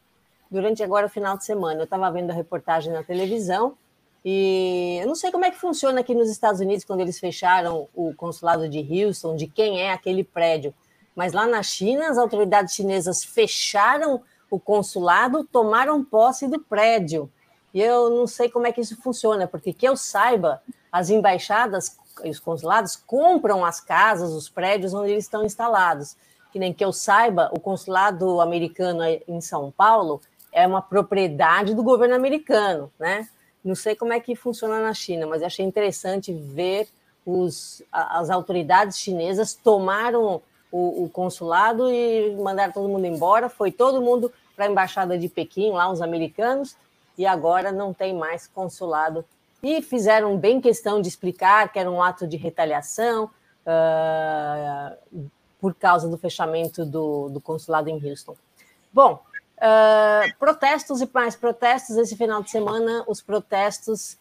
[0.49, 1.81] durante agora o final de semana.
[1.81, 3.77] Eu estava vendo a reportagem na televisão
[4.23, 7.87] e eu não sei como é que funciona aqui nos Estados Unidos quando eles fecharam
[7.93, 10.73] o consulado de Houston, de quem é aquele prédio.
[11.15, 17.29] Mas lá na China, as autoridades chinesas fecharam o consulado, tomaram posse do prédio.
[17.75, 21.97] E eu não sei como é que isso funciona, porque que eu saiba, as embaixadas
[22.23, 26.15] e os consulados compram as casas, os prédios onde eles estão instalados.
[26.53, 30.21] Que nem que eu saiba, o consulado americano em São Paulo
[30.53, 33.27] é uma propriedade do governo americano, né?
[33.61, 36.87] Não sei como é que funciona na China, mas achei interessante ver
[37.25, 40.41] os, as autoridades chinesas tomaram
[40.71, 43.49] o, o consulado e mandaram todo mundo embora.
[43.49, 46.77] Foi todo mundo para a embaixada de Pequim, lá os americanos,
[47.17, 49.25] e agora não tem mais consulado.
[49.63, 53.29] E fizeram bem questão de explicar que era um ato de retaliação
[53.65, 55.29] uh,
[55.59, 58.35] por causa do fechamento do, do consulado em Houston.
[58.93, 59.21] Bom,
[59.57, 61.97] uh, protestos e mais protestos.
[61.97, 64.17] Esse final de semana, os protestos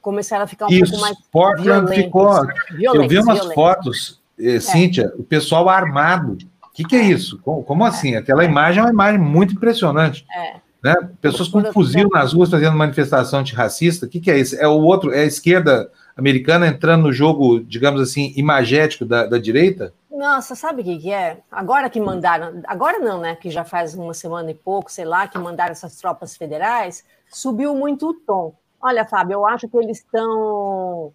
[0.00, 1.96] começaram a ficar um Isso, pouco mais Portland violentos.
[1.96, 2.30] Ficou,
[2.76, 3.54] violentos, eu vi umas violentos.
[3.54, 4.60] fotos, eh, é.
[4.60, 6.36] Cíntia, o pessoal armado.
[6.62, 7.38] O que, que é isso?
[7.40, 8.16] Como, como assim?
[8.16, 10.26] Aquela imagem é uma imagem muito impressionante.
[10.34, 10.56] É.
[10.82, 10.94] Né?
[11.20, 14.06] Pessoas com fuzil nas ruas fazendo manifestação antirracista.
[14.06, 14.56] O que, que é isso?
[14.56, 19.38] É o outro, é a esquerda americana entrando no jogo, digamos assim, imagético da, da
[19.38, 19.94] direita?
[20.10, 21.38] Nossa, sabe o que, que é?
[21.50, 23.36] Agora que mandaram, agora não, né?
[23.36, 27.74] Que já faz uma semana e pouco, sei lá, que mandaram essas tropas federais, subiu
[27.74, 28.54] muito o tom.
[28.80, 31.12] Olha, Fábio, eu acho que eles estão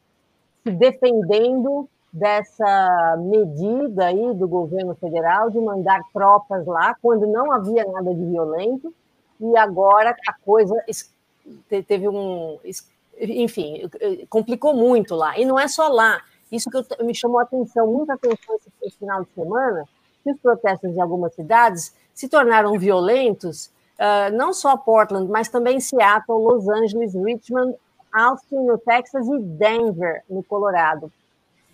[0.63, 7.85] se defendendo dessa medida aí do governo federal de mandar tropas lá quando não havia
[7.85, 8.93] nada de violento
[9.39, 10.75] e agora a coisa
[11.87, 12.59] teve um.
[13.19, 13.89] Enfim,
[14.29, 15.37] complicou muito lá.
[15.37, 16.21] E não é só lá.
[16.51, 19.83] Isso que eu, me chamou a atenção, muita atenção esse, final de semana,
[20.23, 23.67] que os protestos em algumas cidades se tornaram violentos,
[23.99, 27.75] uh, não só Portland, mas também Seattle, Los Angeles, Richmond,
[28.13, 31.11] Austin, no Texas, e Denver, no Colorado.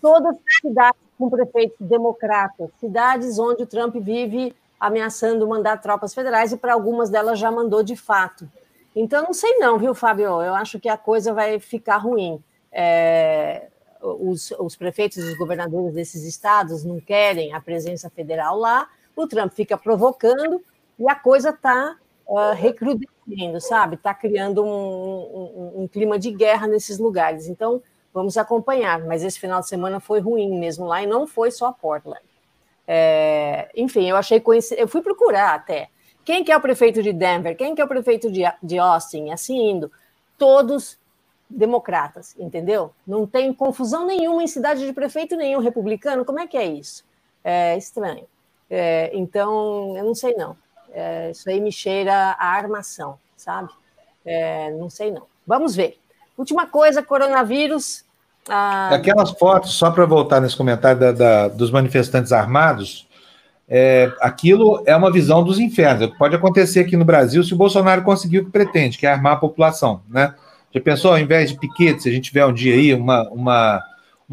[0.02, 6.58] Todas cidades com prefeitos democratas, cidades onde o Trump vive ameaçando mandar tropas federais e
[6.58, 8.50] para algumas delas já mandou de fato.
[8.94, 10.42] Então, não sei não, viu, Fábio?
[10.42, 12.44] Eu acho que a coisa vai ficar ruim.
[12.70, 13.68] É,
[14.02, 19.26] os, os prefeitos e os governadores desses estados não querem a presença federal lá, o
[19.26, 20.62] Trump fica provocando
[21.00, 21.96] e a coisa está
[22.28, 23.96] uh, recrudescendo, sabe?
[23.96, 27.48] Está criando um, um, um, clima de guerra nesses lugares.
[27.48, 27.82] Então,
[28.14, 29.00] vamos acompanhar.
[29.06, 32.33] Mas esse final de semana foi ruim mesmo lá e não foi só Portland.
[32.88, 34.42] É, enfim, eu achei
[34.78, 35.90] eu fui procurar até.
[36.26, 37.56] Quem que é o prefeito de Denver?
[37.56, 39.32] Quem que é o prefeito de, de Austin?
[39.32, 39.92] Assim indo.
[40.38, 40.98] Todos
[41.50, 42.92] democratas, entendeu?
[43.06, 46.26] Não tem confusão nenhuma em cidade de prefeito nenhum republicano.
[46.26, 47.06] Como é que é isso?
[47.44, 48.26] É estranho.
[48.70, 50.58] É, então, eu não sei não.
[50.92, 53.70] É, isso aí me cheira a armação, sabe?
[54.26, 55.28] É, não sei não.
[55.46, 56.00] Vamos ver.
[56.38, 58.06] Última coisa, coronavírus.
[58.50, 58.90] Ah...
[58.94, 63.08] Aquelas fotos, só para voltar nesse comentário da, da, dos manifestantes armados,
[63.68, 66.16] é, aquilo é uma visão dos infernos.
[66.18, 69.34] Pode acontecer aqui no Brasil se o Bolsonaro conseguir o que pretende, que é armar
[69.34, 70.34] a população, né?
[70.72, 73.84] Já pensou, ao invés de piquetes, se a gente tiver um dia aí uma, uma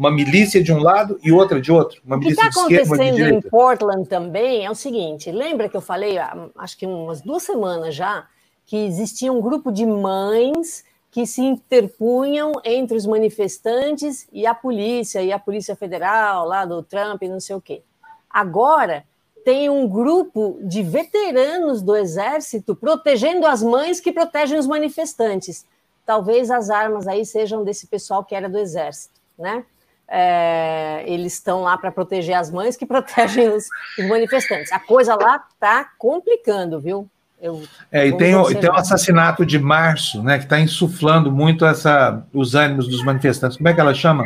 [0.01, 2.01] uma milícia de um lado e outra de outro.
[2.03, 6.17] Uma o que está acontecendo em Portland também é o seguinte: lembra que eu falei,
[6.57, 8.25] acho que umas duas semanas já,
[8.65, 15.21] que existia um grupo de mães que se interpunham entre os manifestantes e a polícia,
[15.21, 17.81] e a Polícia Federal, lá do Trump e não sei o quê.
[18.29, 19.03] Agora,
[19.43, 25.65] tem um grupo de veteranos do Exército protegendo as mães que protegem os manifestantes.
[26.05, 29.65] Talvez as armas aí sejam desse pessoal que era do Exército, né?
[30.11, 33.65] é, eles estão lá para proteger as mães que protegem os,
[33.97, 34.71] os manifestantes.
[34.71, 37.09] A coisa lá está complicando, viu?
[37.41, 41.65] Eu, é, e tem, o, tem o assassinato de março, né, que está insuflando muito
[41.65, 43.57] essa, os ânimos dos manifestantes.
[43.57, 44.23] Como é que ela chama?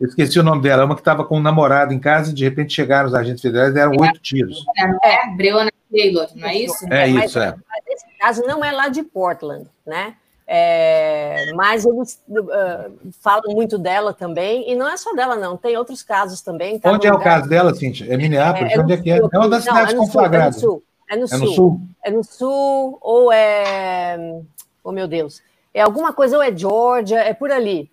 [0.00, 2.42] Eu esqueci o nome dela, uma que estava com um namorado em casa e de
[2.42, 4.64] repente chegaram os agentes federais e deram é, oito tiros.
[5.04, 6.92] É, Breonna Taylor, não é isso?
[6.92, 7.54] É, isso, é.
[7.86, 10.14] Esse caso não é lá de Portland, né?
[10.46, 15.76] É, mas eles uh, falam muito dela também, e não é só dela, não, tem
[15.76, 16.78] outros casos também.
[16.78, 18.12] Tá Onde é o caso dela, Cintia?
[18.12, 18.72] É Minneapolis?
[18.72, 19.18] É, é Onde é que é?
[19.18, 20.56] É uma das cidades é conflagradas.
[20.56, 20.82] É no sul.
[21.08, 21.80] É no, é no sul.
[22.04, 24.40] É no sul, ou é.
[24.82, 25.42] Oh, meu Deus.
[25.72, 27.90] É alguma coisa, ou é Georgia, é por ali.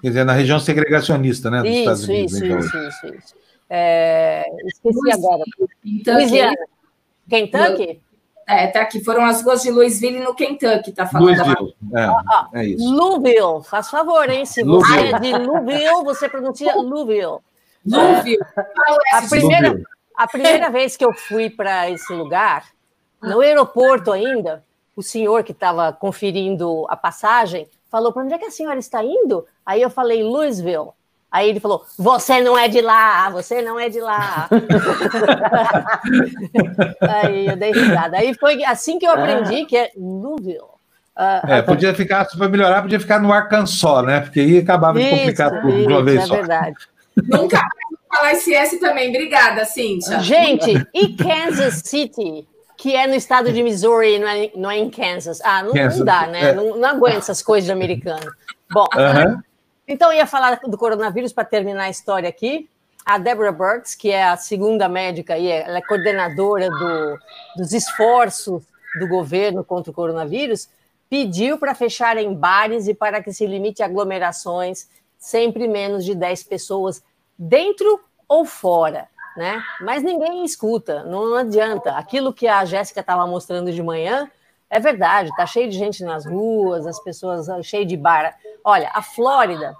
[0.00, 1.62] Quer dizer, na região segregacionista, né?
[1.62, 2.58] Dos isso, Estados Unidos, isso, então.
[2.58, 3.34] isso, isso, isso.
[3.70, 5.42] É, esqueci agora.
[6.06, 6.54] Louisiana.
[7.28, 8.00] Kentucky?
[8.46, 11.28] É, tá aqui, foram as ruas de Louisville no Kentucky, tá falando.
[11.28, 11.74] Louisville,
[12.52, 12.94] é, é isso.
[12.94, 14.44] Louisville, faz favor, hein?
[14.44, 17.38] Se você é de Louisville, você pronuncia Louisville.
[17.86, 18.38] Louisville.
[18.58, 19.82] É, a, primeira,
[20.16, 22.66] a primeira vez que eu fui para esse lugar,
[23.22, 24.64] no aeroporto ainda,
[24.94, 29.02] o senhor que estava conferindo a passagem falou: para onde é que a senhora está
[29.02, 29.46] indo?
[29.64, 30.90] Aí eu falei: Louisville.
[31.30, 34.48] Aí ele falou: Você não é de lá, você não é de lá.
[37.00, 38.18] aí eu dei risada.
[38.18, 40.74] Aí foi assim que eu aprendi que é Louisville.
[41.16, 44.20] Uh, é, podia ficar, para melhorar, podia ficar no Arkansas, né?
[44.20, 46.34] Porque aí acabava de complicar tudo de uma vez é só.
[46.34, 46.76] É verdade.
[47.16, 47.68] Nunca
[48.14, 49.08] falar esse S também.
[49.08, 50.20] Obrigada, Cíntia.
[50.20, 52.46] Gente, e Kansas City?
[52.76, 55.40] que é no estado de Missouri, não é, não é em Kansas.
[55.42, 56.50] Ah, não, Kansas, não dá, né?
[56.50, 56.52] É.
[56.52, 58.30] Não, não aguento essas coisas de americano.
[58.70, 58.86] Bom,
[59.86, 62.68] então, eu ia falar do coronavírus para terminar a história aqui.
[63.04, 67.18] A Deborah Burks, que é a segunda médica e ela é coordenadora do,
[67.56, 68.62] dos esforços
[68.98, 70.68] do governo contra o coronavírus,
[71.10, 74.88] pediu para fecharem bares e para que se limite aglomerações,
[75.18, 77.02] sempre menos de 10 pessoas,
[77.38, 79.08] dentro ou fora.
[79.36, 79.60] Né?
[79.80, 81.96] Mas ninguém escuta, não adianta.
[81.96, 84.30] Aquilo que a Jéssica estava mostrando de manhã
[84.70, 88.36] é verdade, está cheio de gente nas ruas, as pessoas cheio de bar.
[88.64, 89.74] Olha, a Flórida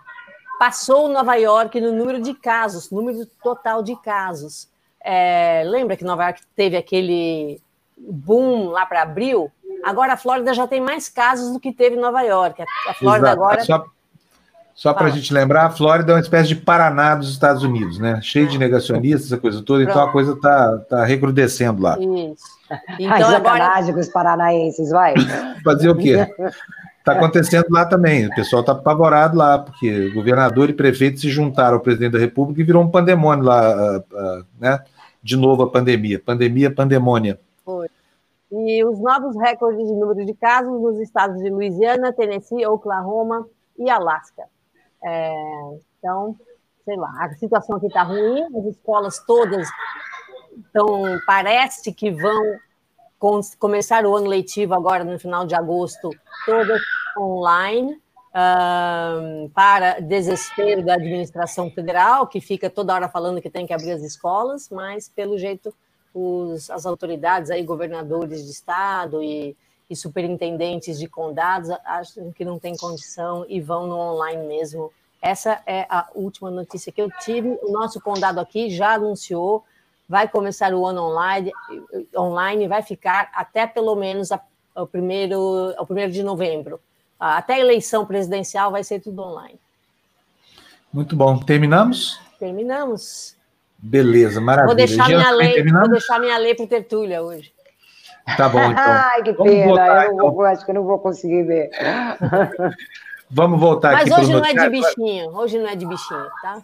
[0.59, 4.68] passou Nova York no número de casos, número total de casos.
[5.01, 7.60] É, lembra que Nova York teve aquele
[7.97, 9.51] boom lá para abril?
[9.85, 12.62] Agora a Flórida já tem mais casos do que teve Nova York.
[12.89, 13.43] A Flórida Exato.
[13.43, 13.64] agora.
[13.64, 13.85] Só,
[14.74, 17.98] só para a gente lembrar, a Flórida é uma espécie de Paraná dos Estados Unidos,
[17.98, 18.20] né?
[18.20, 19.96] Cheio de negacionistas, essa coisa toda, Pronto.
[19.96, 21.96] então a coisa está tá recrudescendo lá.
[21.98, 22.55] Isso.
[22.98, 23.92] Então, Ai, agora...
[23.92, 25.14] com os paranaenses, vai.
[25.62, 26.26] Fazer o quê?
[26.98, 28.26] Está acontecendo lá também.
[28.26, 32.60] O pessoal está apavorado lá, porque governador e prefeito se juntaram ao presidente da República
[32.60, 34.80] e virou um pandemônio lá, uh, uh, né?
[35.22, 36.18] De novo a pandemia.
[36.18, 37.38] Pandemia, pandemônia.
[37.64, 37.88] Foi.
[38.51, 43.46] E os novos recordes de número de casos nos estados de Louisiana, Tennessee, Oklahoma
[43.78, 44.44] e Alasca.
[45.05, 45.35] É,
[45.98, 46.36] então,
[46.85, 49.68] sei lá, a situação aqui está ruim, as escolas todas
[50.56, 52.59] então, parece que vão
[53.59, 56.10] começar o ano letivo agora no final de agosto,
[56.44, 56.81] todas
[57.18, 57.98] online,
[59.55, 64.02] para desespero da administração federal, que fica toda hora falando que tem que abrir as
[64.02, 65.74] escolas, mas, pelo jeito,
[66.12, 69.56] os, as autoridades, aí, governadores de estado e,
[69.89, 74.93] e superintendentes de condados acham que não tem condição e vão no online mesmo.
[75.20, 77.59] Essa é a última notícia que eu tive.
[77.62, 79.65] O nosso condado aqui já anunciou
[80.09, 81.51] vai começar o ano online,
[82.16, 84.40] online vai ficar até pelo menos a,
[84.77, 86.78] o, primeiro, o primeiro de novembro.
[87.19, 89.59] Até a eleição presidencial vai ser tudo online.
[90.93, 91.39] Muito bom.
[91.39, 92.20] Terminamos?
[92.39, 93.35] Terminamos.
[93.78, 94.66] Beleza, maravilha.
[94.66, 97.52] Vou deixar, minha lei, vou deixar minha lei para o Tertúlia hoje.
[98.36, 98.74] Tá bom, então.
[98.84, 99.66] Ai, que pena.
[99.66, 100.40] Voltar, eu então.
[100.42, 101.70] acho que eu não vou conseguir ver.
[103.30, 106.26] Vamos voltar Mas aqui Mas hoje não é de bichinho, hoje não é de bichinho,
[106.40, 106.62] tá?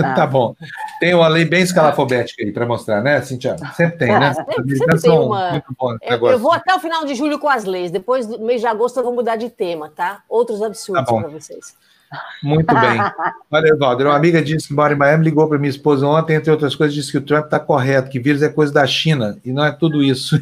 [0.16, 0.54] tá bom.
[1.00, 3.56] Tem uma lei bem escalafobética aí para mostrar, né, Cintia?
[3.74, 4.32] Sempre tem, né?
[4.32, 5.62] Sempre, sempre tem uma...
[6.00, 8.66] Eu, eu, vou até o final de julho com as leis, depois do mês de
[8.66, 10.22] agosto eu vou mudar de tema, tá?
[10.28, 11.76] Outros absurdos tá para vocês.
[12.42, 13.00] Muito bem.
[13.50, 16.50] Olha, Evaldo, uma amiga disse que mora em Miami, ligou para minha esposa ontem, entre
[16.50, 19.52] outras coisas, disse que o Trump está correto, que vírus é coisa da China, e
[19.52, 20.38] não é tudo isso.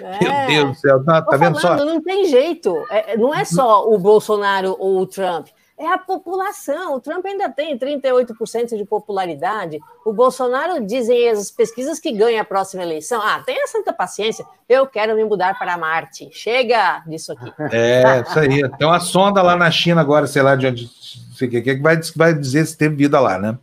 [0.00, 0.18] É.
[0.22, 1.84] Meu Deus do céu, tá, tá vendo falando, só?
[1.84, 2.74] Não tem jeito.
[2.90, 5.48] É, não é só o Bolsonaro ou o Trump.
[5.78, 6.96] É a população.
[6.96, 9.78] O Trump ainda tem 38% de popularidade.
[10.04, 13.22] O Bolsonaro dizem as pesquisas que ganha a próxima eleição.
[13.22, 14.44] Ah, tenha santa paciência.
[14.68, 16.30] Eu quero me mudar para Marte.
[16.32, 17.52] Chega disso aqui.
[17.72, 18.68] É, isso aí.
[18.76, 20.90] Tem uma sonda lá na China agora, sei lá de onde.
[21.38, 23.56] Que vai, vai dizer se teve vida lá, né?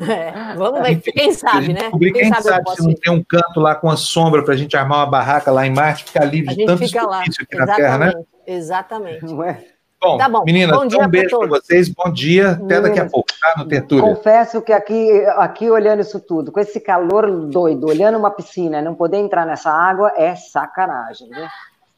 [0.00, 1.90] É, vamos ver, quem sabe, né?
[1.90, 4.56] Quem, quem sabe, sabe se não tem um canto lá com a sombra para a
[4.56, 7.20] gente armar uma barraca lá em Marte, ficar livre de tanto fica lá.
[7.20, 7.66] aqui Exatamente.
[7.66, 8.12] na Terra, né?
[8.46, 9.24] Exatamente.
[9.26, 9.64] Não é?
[10.00, 10.42] Bom, tá bom.
[10.44, 13.54] meninas, bom um beijo para vocês, bom dia, até meninas, daqui a pouco, tá?
[13.58, 14.02] No Tertúlio.
[14.02, 18.94] Confesso que aqui, aqui, olhando isso tudo, com esse calor doido, olhando uma piscina, não
[18.94, 21.46] poder entrar nessa água é sacanagem, né?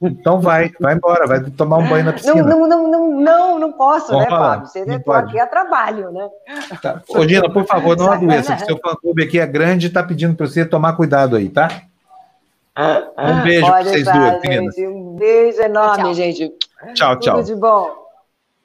[0.02, 2.42] Então vai, vai embora, vai tomar um banho na piscina.
[2.42, 4.54] Não, não, não, não, não, posso, Vamos né, falar.
[4.54, 4.66] Fábio?
[4.66, 6.28] Você estou aqui a trabalho, né?
[6.82, 7.00] Tá.
[7.08, 10.34] Ô, Gina, por favor, não adoeça, que seu fã-clube aqui é grande e está pedindo
[10.34, 11.82] para você tomar cuidado aí, tá?
[13.18, 14.78] Um beijo para vocês duas, meninas.
[14.78, 16.14] Um beijo enorme, tchau.
[16.14, 16.52] gente.
[16.94, 17.36] Tchau, tchau.
[17.36, 17.90] Tudo de bom.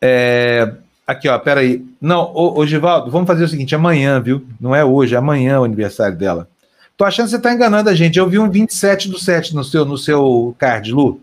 [0.02, 0.72] É,
[1.06, 1.86] aqui, ó, peraí.
[2.02, 4.44] Não, ô, ô, Givaldo, vamos fazer o seguinte: amanhã, viu?
[4.60, 6.48] Não é hoje, é amanhã o aniversário dela.
[6.96, 8.18] Tô achando que você tá enganando a gente.
[8.18, 11.22] Eu vi um 27 do 7 no seu, no seu card, Lu.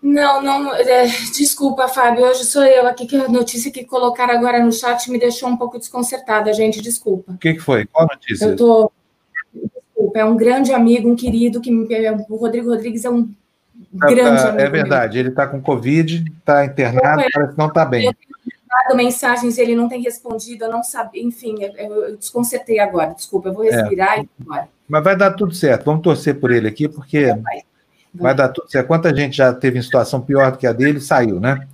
[0.00, 1.06] Não, não, é,
[1.36, 5.18] desculpa, Fábio, hoje sou eu aqui que a notícia que colocaram agora no chat me
[5.18, 7.32] deixou um pouco desconcertada, gente, desculpa.
[7.32, 7.84] O que, que foi?
[7.84, 8.46] Qual notícia?
[8.46, 8.92] Eu tô,
[9.52, 13.28] desculpa, é um grande amigo, um querido, que o Rodrigo Rodrigues é um
[13.98, 14.62] tá, grande tá, amigo.
[14.62, 15.22] É verdade, meu.
[15.22, 18.06] ele está com Covid, está internado, eu, parece que não está bem.
[18.06, 22.78] Eu tenho mandado mensagens, ele não tem respondido, eu não sabia, enfim, eu, eu desconcertei
[22.78, 23.70] agora, desculpa, eu vou é.
[23.70, 24.22] respirar é.
[24.22, 24.68] e embora.
[24.88, 27.34] Mas vai dar tudo certo, vamos torcer por ele aqui, porque...
[27.34, 27.62] Vai
[28.18, 28.86] Vai dar tudo certo.
[28.86, 31.66] Quanta gente já teve em situação pior do que a dele saiu, né?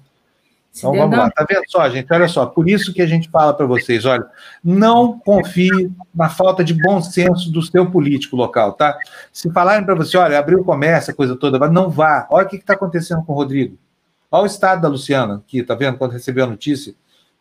[0.77, 1.31] Então vamos lá.
[1.31, 2.13] Tá vendo só, gente?
[2.13, 2.47] Olha só.
[2.47, 4.27] Por isso que a gente fala para vocês: olha,
[4.63, 8.99] não confie na falta de bom senso do seu político local, tá?
[9.33, 12.27] Se falarem para você, olha, abriu o comércio, a coisa toda, não vá.
[12.29, 13.79] Olha o que está acontecendo com o Rodrigo.
[14.31, 15.97] Olha o estado da Luciana, aqui, tá vendo?
[15.97, 16.93] Quando recebeu a notícia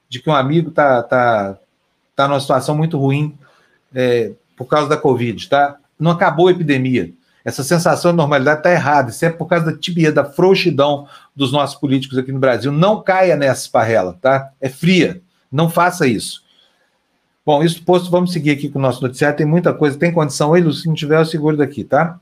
[0.07, 1.57] de que um amigo tá, tá,
[2.15, 3.35] tá numa situação muito ruim
[3.95, 5.77] é, por causa da Covid, tá?
[5.99, 7.11] Não acabou a epidemia.
[7.43, 9.09] Essa sensação de normalidade está errada.
[9.09, 12.71] Isso é por causa da tibia, da frouxidão dos nossos políticos aqui no Brasil.
[12.71, 14.51] Não caia nessa esparrela, tá?
[14.61, 15.21] É fria.
[15.51, 16.41] Não faça isso.
[17.45, 19.37] Bom, isso posto, vamos seguir aqui com o nosso noticiário.
[19.37, 19.99] Tem muita coisa.
[19.99, 20.71] Tem condição aí, Lu?
[20.71, 22.17] Se não tiver, eu seguro daqui, tá?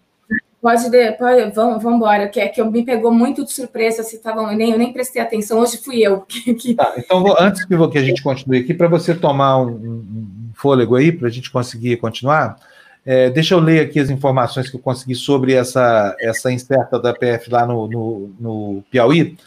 [0.62, 0.84] Pode,
[1.18, 4.56] pode vamos, vamos embora, que é que eu me pegou muito de surpresa se estavam,
[4.56, 6.22] nem, eu nem prestei atenção, hoje fui eu.
[6.30, 9.72] Que, Tá, então, vou, antes que, que a gente continue aqui, para você tomar um,
[9.72, 12.58] um fôlego aí, para a gente conseguir continuar,
[13.06, 17.14] é, deixa eu ler aqui as informações que eu consegui sobre essa, essa incerta da
[17.14, 19.38] PF lá no, no, no Piauí,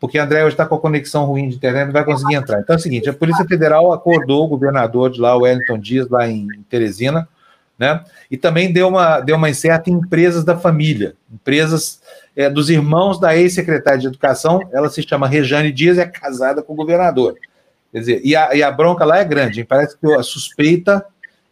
[0.00, 2.60] porque André hoje está com a conexão ruim de internet, não vai conseguir entrar.
[2.60, 6.08] Então é o seguinte: a Polícia Federal acordou o governador de lá, o Wellington Dias,
[6.08, 7.28] lá em Teresina,
[7.78, 8.02] né?
[8.30, 12.00] E também deu uma, deu uma incerta em empresas da família, empresas
[12.34, 16.72] é, dos irmãos da ex-secretária de Educação, ela se chama Rejane Dias é casada com
[16.72, 17.34] o governador.
[17.92, 19.66] Quer dizer, e a, e a bronca lá é grande, hein?
[19.66, 21.04] parece que a suspeita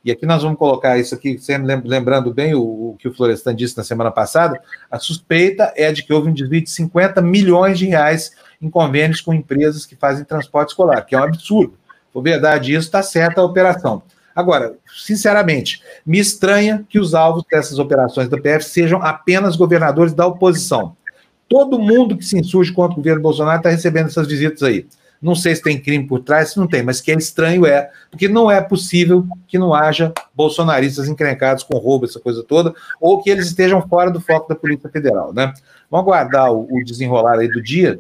[0.05, 1.39] e aqui nós vamos colocar isso aqui,
[1.85, 4.61] lembrando bem o, o, que o Florestan disse na semana passada,
[4.91, 9.23] a suspeita é de que houve um desvio de 50 milhões de reais em convênios
[9.23, 11.79] com empresas que fazem transporte escolar, que é um absurdo.
[12.13, 14.03] Por verdade, isso está certa a operação.
[14.37, 20.27] Agora, sinceramente, me estranha que os alvos dessas operações da PF sejam apenas governadores da
[20.27, 20.97] oposição.
[21.49, 24.87] Todo mundo que se insurge contra o governo Bolsonaro está recebendo essas visitas aí.
[25.25, 27.91] Não sei se tem crime por trás, se não tem, mas que é estranho é,
[28.11, 33.23] porque não é possível que não haja bolsonaristas encrencados com roubo, essa coisa toda, ou
[33.23, 35.51] que eles estejam fora do foco da Polícia Federal, né?
[35.91, 37.99] Vamos aguardar o, desenrolar aí do dia,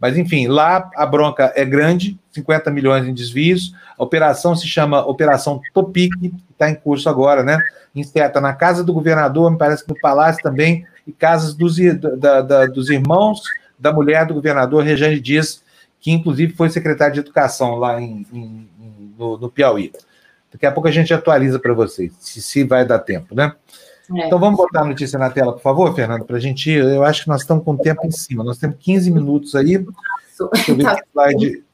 [0.00, 5.04] mas enfim, lá a bronca é grande, 50 milhões em desvios, a operação se chama
[5.04, 6.10] Operação Topic,
[6.50, 7.58] está em curso agora, né?
[7.94, 11.76] Incerta na casa do governador, me parece que no palácio também, e casas dos,
[12.18, 13.42] da, da, dos irmãos
[13.78, 15.62] da mulher do governador Rejane Dias,
[16.02, 18.68] que inclusive foi secretário de Educação lá em, em,
[19.16, 19.92] no, no, Piauí.
[20.50, 23.54] Daqui a pouco a gente atualiza para vocês, se, se vai dar tempo, né?
[24.12, 24.26] É.
[24.26, 26.84] Então vamos botar a notícia na tela, por favor, Fernando, para a gente ir.
[26.84, 28.42] Eu acho que nós estamos com o tempo em cima.
[28.42, 29.78] Nós temos 15 minutos aí.
[30.52, 30.96] Deixa eu ver tá.
[30.96, 31.64] que slide,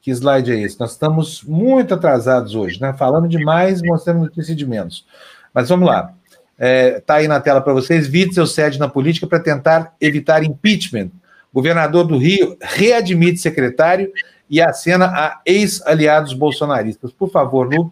[0.00, 0.78] que slide é esse.
[0.78, 2.92] Nós estamos muito atrasados hoje, né?
[2.92, 5.04] Falando demais, mostrando notícia de menos.
[5.52, 6.14] Mas vamos lá.
[6.52, 8.08] Está é, tá aí na tela para vocês.
[8.08, 11.10] Witzel cede na política para tentar evitar impeachment.
[11.52, 14.12] Governador do Rio readmite secretário
[14.48, 17.12] e acena a ex-aliados bolsonaristas.
[17.12, 17.90] Por favor, Lu.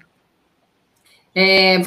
[1.35, 1.79] É,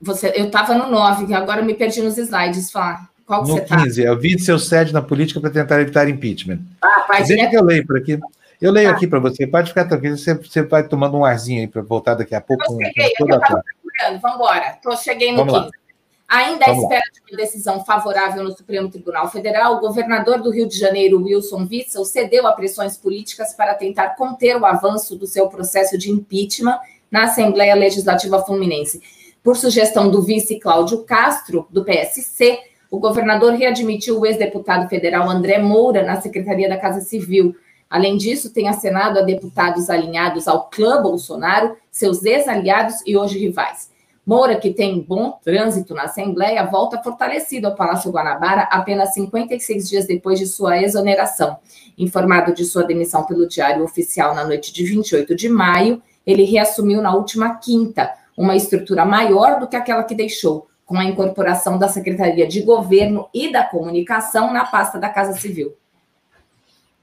[0.00, 2.72] você, eu estava no 9, agora me perdi nos slides.
[2.72, 3.82] Fala, qual que no você está?
[3.82, 6.58] 15, é o Witzel cede na política para tentar evitar impeachment.
[6.82, 8.18] Ah, Deixa que eu leio por aqui.
[8.60, 8.96] Eu leio tá.
[8.96, 12.14] aqui para você, pode ficar tranquilo, você, você vai tomando um arzinho aí para voltar
[12.14, 12.64] daqui a pouco.
[12.64, 14.78] Eu cheguei, com eu estava procurando, vamos embora.
[14.96, 15.66] Cheguei no Vamos 15.
[15.66, 15.83] Lá.
[16.26, 20.66] Ainda à espera de uma decisão favorável no Supremo Tribunal Federal, o governador do Rio
[20.66, 25.48] de Janeiro, Wilson Witzel, cedeu a pressões políticas para tentar conter o avanço do seu
[25.48, 26.78] processo de impeachment
[27.10, 29.00] na Assembleia Legislativa Fluminense.
[29.42, 32.58] Por sugestão do vice Cláudio Castro, do PSC,
[32.90, 37.54] o governador readmitiu o ex-deputado federal André Moura na Secretaria da Casa Civil.
[37.90, 43.90] Além disso, tem acenado a deputados alinhados ao clã Bolsonaro, seus ex-aliados e hoje rivais.
[44.26, 50.06] Moura, que tem bom trânsito na Assembleia, volta fortalecido ao Palácio Guanabara apenas 56 dias
[50.06, 51.58] depois de sua exoneração.
[51.98, 57.02] Informado de sua demissão pelo Diário Oficial na noite de 28 de maio, ele reassumiu
[57.02, 61.88] na última quinta, uma estrutura maior do que aquela que deixou, com a incorporação da
[61.88, 65.74] Secretaria de Governo e da Comunicação na pasta da Casa Civil.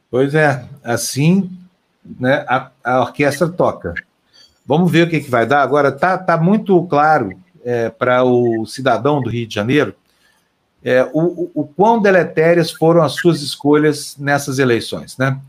[0.09, 1.49] Pois é, assim
[2.19, 3.93] né, a, a orquestra toca.
[4.65, 5.61] Vamos ver o que, que vai dar.
[5.61, 7.31] Agora, está tá muito claro
[7.63, 9.95] é, para o cidadão do Rio de Janeiro
[10.83, 15.17] é, o, o, o, quão deletérias foram as suas escolhas nessas eleições.
[15.17, 15.39] Né?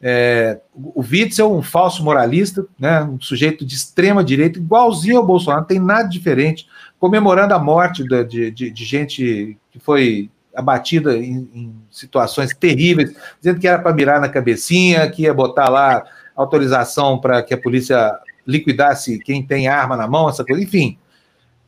[0.00, 5.62] É, o Witzel, um falso moralista, né, um sujeito de extrema direita, igualzinho ao Bolsonaro,
[5.62, 6.66] não tem nada diferente,
[6.98, 13.60] comemorando a morte de, de, de gente que foi abatida em, em, situações terríveis, dizendo
[13.60, 16.04] que era para mirar na cabecinha, que ia botar lá
[16.34, 18.16] autorização para que a polícia
[18.48, 20.98] liquidasse quem tem arma na mão, essa coisa, enfim,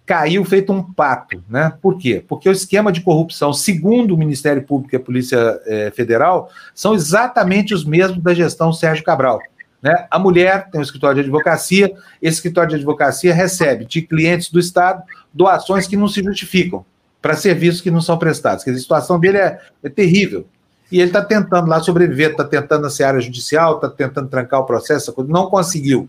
[0.07, 1.73] caiu feito um pato, né?
[1.81, 2.25] Por quê?
[2.27, 6.95] Porque o esquema de corrupção, segundo o Ministério Público e a Polícia é, Federal, são
[6.95, 9.39] exatamente os mesmos da gestão Sérgio Cabral.
[9.81, 10.07] Né?
[10.11, 14.59] A mulher tem um escritório de advocacia, esse escritório de advocacia recebe de clientes do
[14.59, 15.03] Estado
[15.33, 16.85] doações que não se justificam
[17.23, 18.65] para serviços que não são prestados.
[18.65, 20.47] Quer dizer, a situação dele é, é terrível.
[20.91, 24.67] E ele está tentando lá sobreviver, está tentando na seara judicial, está tentando trancar o
[24.67, 26.09] processo, não conseguiu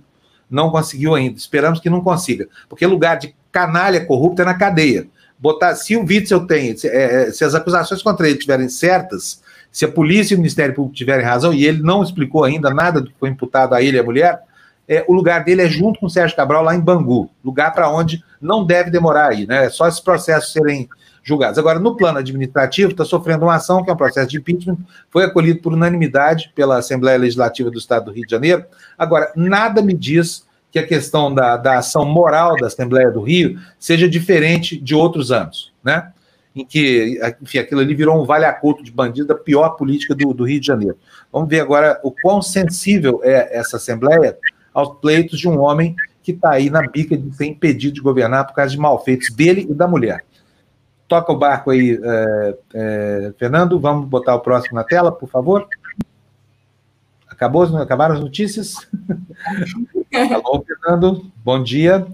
[0.51, 1.37] não conseguiu ainda.
[1.37, 5.07] Esperamos que não consiga, porque lugar de canalha corrupta é na cadeia.
[5.39, 9.41] Botar, se o Witzel tem, se, é, é, se as acusações contra ele estiverem certas,
[9.71, 13.01] se a polícia e o Ministério Público tiverem razão, e ele não explicou ainda nada
[13.01, 14.41] do que foi imputado a ele e a mulher,
[14.87, 17.89] é, o lugar dele é junto com o Sérgio Cabral, lá em Bangu, lugar para
[17.89, 19.65] onde não deve demorar aí, né?
[19.65, 20.89] É só esses processos serem
[21.23, 21.57] julgados.
[21.57, 24.77] Agora, no plano administrativo, está sofrendo uma ação, que é um processo de impeachment,
[25.09, 28.65] foi acolhido por unanimidade pela Assembleia Legislativa do Estado do Rio de Janeiro.
[28.97, 33.59] Agora, nada me diz que a questão da, da ação moral da Assembleia do Rio
[33.77, 36.11] seja diferente de outros anos, né?
[36.55, 40.43] Em que, enfim, aquilo ali virou um vale-aculto de bandido da pior política do, do
[40.43, 40.97] Rio de Janeiro.
[41.31, 44.37] Vamos ver agora o quão sensível é essa Assembleia
[44.73, 48.45] aos pleitos de um homem que está aí na bica de ser impedido de governar
[48.45, 50.23] por causa de malfeitos dele e da mulher.
[51.11, 53.77] Toca o barco aí, é, é, Fernando.
[53.77, 55.67] Vamos botar o próximo na tela, por favor.
[57.27, 58.75] Acabou, acabaram as notícias?
[60.33, 61.29] Alô, Fernando.
[61.43, 62.07] Bom dia.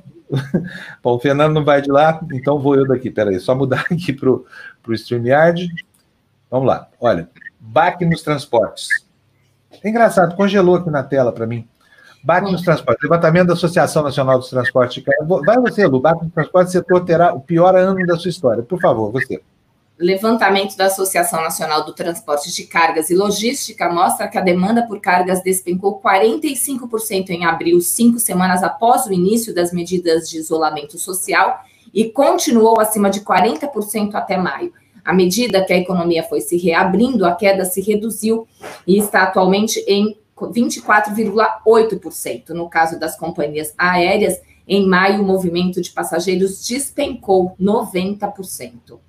[1.03, 3.11] Bom, o Fernando não vai de lá, então vou eu daqui.
[3.11, 4.45] Peraí, só mudar aqui para o
[4.89, 5.69] StreamYard.
[6.49, 6.89] Vamos lá.
[6.99, 7.29] Olha,
[7.59, 8.87] baque nos transportes.
[9.83, 11.67] É engraçado, congelou aqui na tela para mim.
[12.23, 13.03] Bate nos transportes.
[13.03, 15.03] Levantamento da Associação Nacional dos Transportes.
[15.45, 15.99] Vai você, Lu.
[15.99, 18.63] Bate nos transportes, setor terá o pior ano da sua história.
[18.63, 19.41] Por favor, você.
[19.99, 25.01] Levantamento da Associação Nacional do Transporte de Cargas e Logística mostra que a demanda por
[25.01, 31.61] cargas despencou 45% em abril, cinco semanas após o início das medidas de isolamento social,
[31.91, 34.71] e continuou acima de 40% até maio.
[35.03, 38.47] À medida que a economia foi se reabrindo, a queda se reduziu
[38.85, 42.49] e está atualmente em 24,8%.
[42.49, 48.99] No caso das companhias aéreas, em maio, o movimento de passageiros despencou 90%.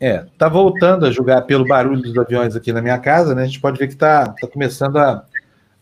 [0.00, 3.42] É, tá voltando a julgar pelo barulho dos aviões aqui na minha casa, né?
[3.42, 5.24] A gente pode ver que tá, tá começando a,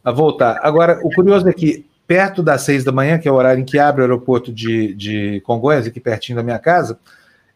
[0.04, 0.60] a voltar.
[0.62, 3.64] Agora, o curioso é que perto das seis da manhã, que é o horário em
[3.64, 6.98] que abre o aeroporto de, de Congonhas, aqui pertinho da minha casa,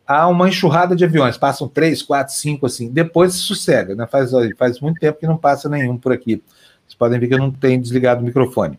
[0.07, 1.37] há uma enxurrada de aviões.
[1.37, 2.91] Passam três, quatro, cinco, assim.
[2.91, 4.07] Depois se sossega, né?
[4.07, 6.43] Faz, faz muito tempo que não passa nenhum por aqui.
[6.87, 8.79] Vocês podem ver que eu não tenho desligado o microfone.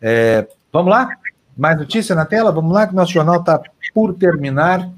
[0.00, 1.08] É, vamos lá?
[1.56, 2.52] Mais notícia na tela?
[2.52, 3.60] Vamos lá, que nosso jornal está
[3.92, 4.88] por terminar.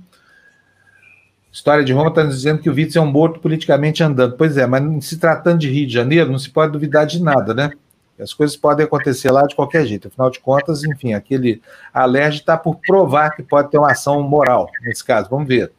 [1.51, 4.37] História de Roma está nos dizendo que o Witzel é um morto politicamente andando.
[4.37, 7.55] Pois é, mas se tratando de Rio de Janeiro, não se pode duvidar de nada,
[7.55, 7.71] né?
[8.19, 10.09] As coisas podem acontecer lá de qualquer jeito.
[10.09, 11.61] Afinal de contas, enfim, aquele
[11.93, 15.29] alerge está por provar que pode ter uma ação moral nesse caso.
[15.29, 15.73] Vamos ver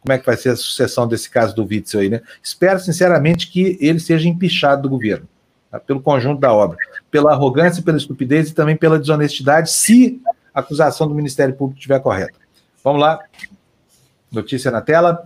[0.00, 2.20] como é que vai ser a sucessão desse caso do Witzel aí, né?
[2.42, 5.26] Espero, sinceramente, que ele seja empichado do governo,
[5.74, 5.80] tá?
[5.80, 6.76] pelo conjunto da obra,
[7.10, 10.20] pela arrogância, pela estupidez e também pela desonestidade, se
[10.54, 12.38] a acusação do Ministério Público estiver correta.
[12.82, 13.18] Vamos lá.
[14.30, 15.24] Notícia na tela.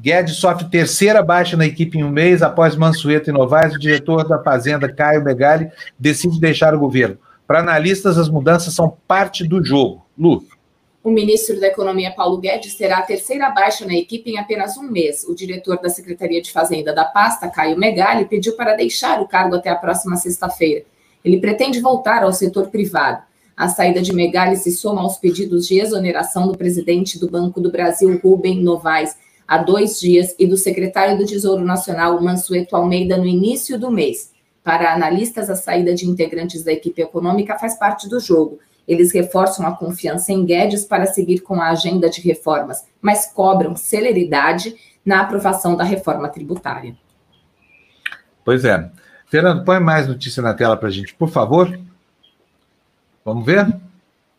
[0.00, 3.74] Guedes sofre terceira baixa na equipe em um mês após Mansueto e Novaes.
[3.74, 7.18] O diretor da Fazenda, Caio Megali, decide deixar o governo.
[7.46, 10.06] Para analistas, as mudanças são parte do jogo.
[10.16, 10.44] Lu.
[11.08, 14.82] O ministro da Economia, Paulo Guedes, terá a terceira baixa na equipe em apenas um
[14.82, 15.24] mês.
[15.26, 19.56] O diretor da Secretaria de Fazenda da pasta, Caio Megali, pediu para deixar o cargo
[19.56, 20.84] até a próxima sexta-feira.
[21.24, 23.22] Ele pretende voltar ao setor privado.
[23.56, 27.72] A saída de Megali se soma aos pedidos de exoneração do presidente do Banco do
[27.72, 29.16] Brasil, Rubem Novaes,
[29.46, 34.30] há dois dias e do secretário do Tesouro Nacional, Mansueto Almeida, no início do mês.
[34.62, 38.58] Para analistas, a saída de integrantes da equipe econômica faz parte do jogo.
[38.88, 43.76] Eles reforçam a confiança em Guedes para seguir com a agenda de reformas, mas cobram
[43.76, 44.74] celeridade
[45.04, 46.96] na aprovação da reforma tributária.
[48.42, 48.90] Pois é.
[49.26, 51.78] Fernando, põe mais notícia na tela para a gente, por favor.
[53.22, 53.78] Vamos ver?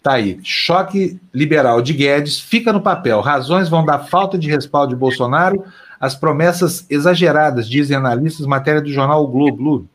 [0.02, 0.40] Tá aí.
[0.42, 3.22] Choque liberal de Guedes fica no papel.
[3.22, 5.64] Razões vão dar falta de respaldo de Bolsonaro
[6.00, 9.88] às promessas exageradas, dizem analistas, matéria do jornal o Globo.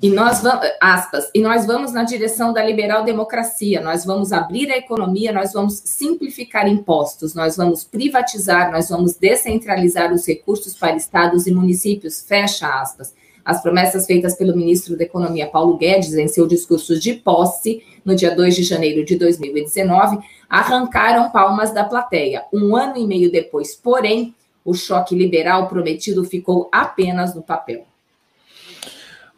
[0.00, 4.70] E nós vamos, aspas, e nós vamos na direção da liberal democracia, nós vamos abrir
[4.70, 10.94] a economia, nós vamos simplificar impostos, nós vamos privatizar, nós vamos descentralizar os recursos para
[10.94, 13.12] estados e municípios, fecha aspas.
[13.44, 18.14] As promessas feitas pelo ministro da Economia, Paulo Guedes, em seu discurso de posse, no
[18.14, 20.18] dia 2 de janeiro de 2019,
[20.48, 22.44] arrancaram palmas da plateia.
[22.52, 24.32] Um ano e meio depois, porém,
[24.64, 27.87] o choque liberal prometido ficou apenas no papel.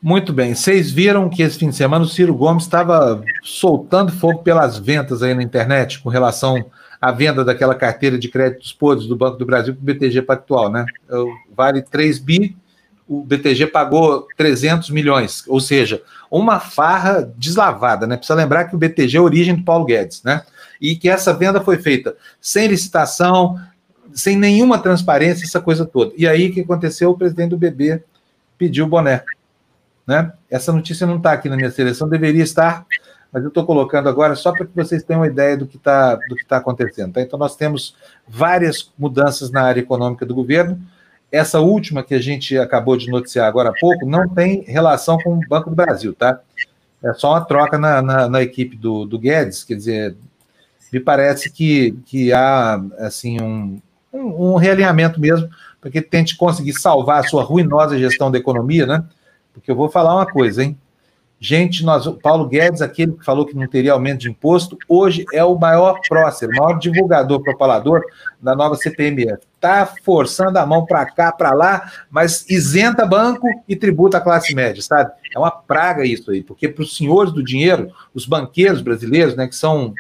[0.03, 0.55] Muito bem.
[0.55, 5.23] Vocês viram que esse fim de semana o Ciro Gomes estava soltando fogo pelas ventas
[5.23, 6.65] aí na internet com relação
[7.01, 10.71] à venda daquela carteira de créditos podres do Banco do Brasil para o BTG Pactual,
[10.71, 10.87] né?
[11.55, 12.57] Vale 3 bi
[13.11, 16.01] o BTG pagou 300 milhões, ou seja,
[16.31, 18.17] uma farra deslavada, né?
[18.17, 20.43] Precisa lembrar que o BTG é origem do Paulo Guedes, né?
[20.81, 23.61] E que essa venda foi feita sem licitação,
[24.15, 26.13] sem nenhuma transparência, essa coisa toda.
[26.17, 27.11] E aí o que aconteceu?
[27.11, 28.01] O presidente do BB
[28.57, 29.25] pediu o boné,
[30.11, 30.33] né?
[30.51, 32.85] Essa notícia não está aqui na minha seleção, deveria estar,
[33.33, 36.19] mas eu estou colocando agora só para que vocês tenham uma ideia do que está
[36.49, 37.13] tá acontecendo.
[37.13, 37.23] Tá?
[37.23, 37.97] Então nós temos
[38.27, 40.81] várias mudanças na área econômica do governo
[41.31, 45.35] essa última que a gente acabou de noticiar agora há pouco não tem relação com
[45.35, 46.41] o Banco do Brasil, tá?
[47.03, 50.17] É só uma troca na, na, na equipe do, do, Guedes, quer dizer,
[50.93, 53.81] me parece que, que há assim um,
[54.13, 55.49] um, um realinhamento mesmo
[55.81, 59.05] para que tente conseguir salvar a sua ruinosa gestão da economia, né?
[59.61, 60.77] Porque eu vou falar uma coisa, hein?
[61.43, 65.43] Gente, nós, Paulo Guedes, aquele que falou que não teria aumento de imposto, hoje é
[65.43, 68.03] o maior prócer, o maior divulgador, propalador
[68.43, 69.39] da nova CPMF.
[69.55, 74.55] Está forçando a mão para cá, para lá, mas isenta banco e tributa a classe
[74.55, 75.13] média, sabe?
[75.35, 79.47] É uma praga isso aí, porque para os senhores do dinheiro, os banqueiros brasileiros, né,
[79.47, 79.95] que são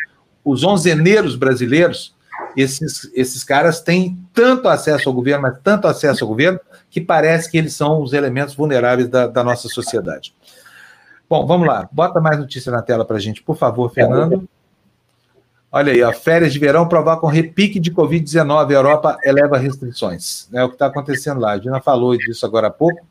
[0.45, 2.15] os onzeneiros brasileiros,
[2.57, 6.61] esses, esses caras têm tanto acesso ao governo, mas tanto acesso ao governo,
[6.91, 10.35] que parece que eles são os elementos vulneráveis da, da nossa sociedade.
[11.29, 11.89] Bom, vamos lá.
[11.93, 14.49] Bota mais notícia na tela para a gente, por favor, Fernando.
[15.73, 18.71] Olha aí, ó, férias de verão provocam repique de Covid-19.
[18.71, 20.49] A Europa eleva restrições.
[20.53, 21.53] É o que está acontecendo lá.
[21.53, 23.07] A Dina falou disso agora há pouco,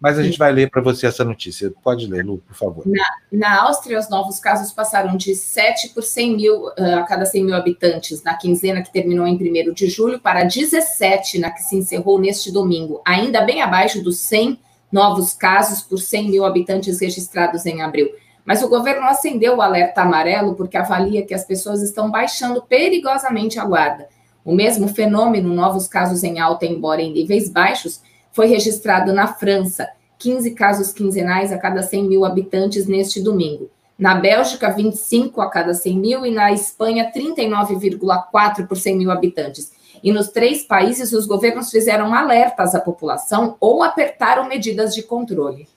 [0.00, 1.70] mas a gente vai ler para você essa notícia.
[1.84, 2.86] Pode ler, Lu, por favor.
[2.86, 7.26] Na, na, Áustria, os novos casos passaram de 7 por 100 mil uh, a cada
[7.26, 11.60] 100 mil habitantes na quinzena que terminou em 1 de julho para 17 na que
[11.60, 14.58] se encerrou neste domingo, ainda bem abaixo dos 100
[14.90, 18.08] novos casos por 100 mil habitantes registrados em abril.
[18.42, 23.60] Mas o governo acendeu o alerta amarelo porque avalia que as pessoas estão baixando perigosamente
[23.60, 24.08] a guarda.
[24.42, 28.00] O mesmo fenômeno, novos casos em alta, embora em níveis baixos,
[28.32, 29.88] foi registrado na França,
[30.18, 33.70] 15 casos quinzenais a cada 100 mil habitantes neste domingo.
[33.98, 39.72] Na Bélgica, 25 a cada 100 mil e na Espanha, 39,4 por 100 mil habitantes.
[40.02, 45.68] E nos três países, os governos fizeram alertas à população ou apertaram medidas de controle.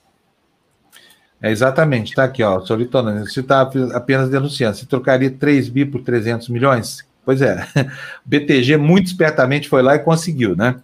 [1.42, 3.60] É exatamente, está aqui, ó, Solitona, você está
[3.92, 4.78] apenas denunciando.
[4.78, 7.06] Você trocaria 3 bi por 300 milhões?
[7.22, 7.66] Pois é,
[8.24, 10.76] BTG muito espertamente foi lá e conseguiu, né?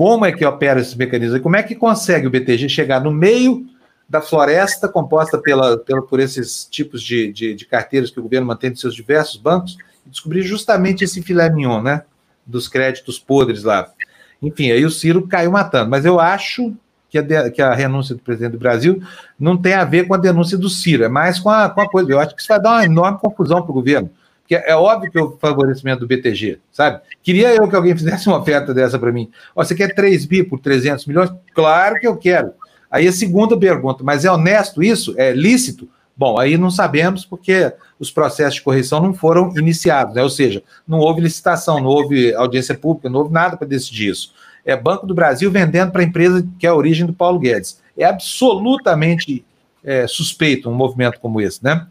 [0.00, 1.38] Como é que opera esse mecanismo?
[1.40, 3.66] Como é que consegue o BTG chegar no meio
[4.08, 8.46] da floresta composta pela, pela, por esses tipos de, de, de carteiras que o governo
[8.46, 12.04] mantém de seus diversos bancos e descobrir justamente esse filé mignon, né?
[12.46, 13.92] Dos créditos podres lá.
[14.40, 15.90] Enfim, aí o Ciro caiu matando.
[15.90, 16.74] Mas eu acho
[17.10, 19.02] que a, que a renúncia do presidente do Brasil
[19.38, 21.90] não tem a ver com a denúncia do Ciro, é mais com a, com a
[21.90, 22.10] coisa.
[22.10, 24.10] Eu acho que isso vai dar uma enorme confusão para o governo.
[24.50, 27.00] Porque é óbvio que é o favorecimento do BTG, sabe?
[27.22, 29.30] Queria eu que alguém fizesse uma oferta dessa para mim.
[29.54, 31.30] Você quer 3 bi por 300 milhões?
[31.54, 32.50] Claro que eu quero.
[32.90, 35.14] Aí a segunda pergunta, mas é honesto isso?
[35.16, 35.88] É lícito?
[36.16, 40.22] Bom, aí não sabemos porque os processos de correção não foram iniciados, né?
[40.24, 44.34] ou seja, não houve licitação, não houve audiência pública, não houve nada para decidir isso.
[44.64, 47.80] É Banco do Brasil vendendo para a empresa que é a origem do Paulo Guedes.
[47.96, 49.44] É absolutamente
[49.84, 51.86] é, suspeito um movimento como esse, né?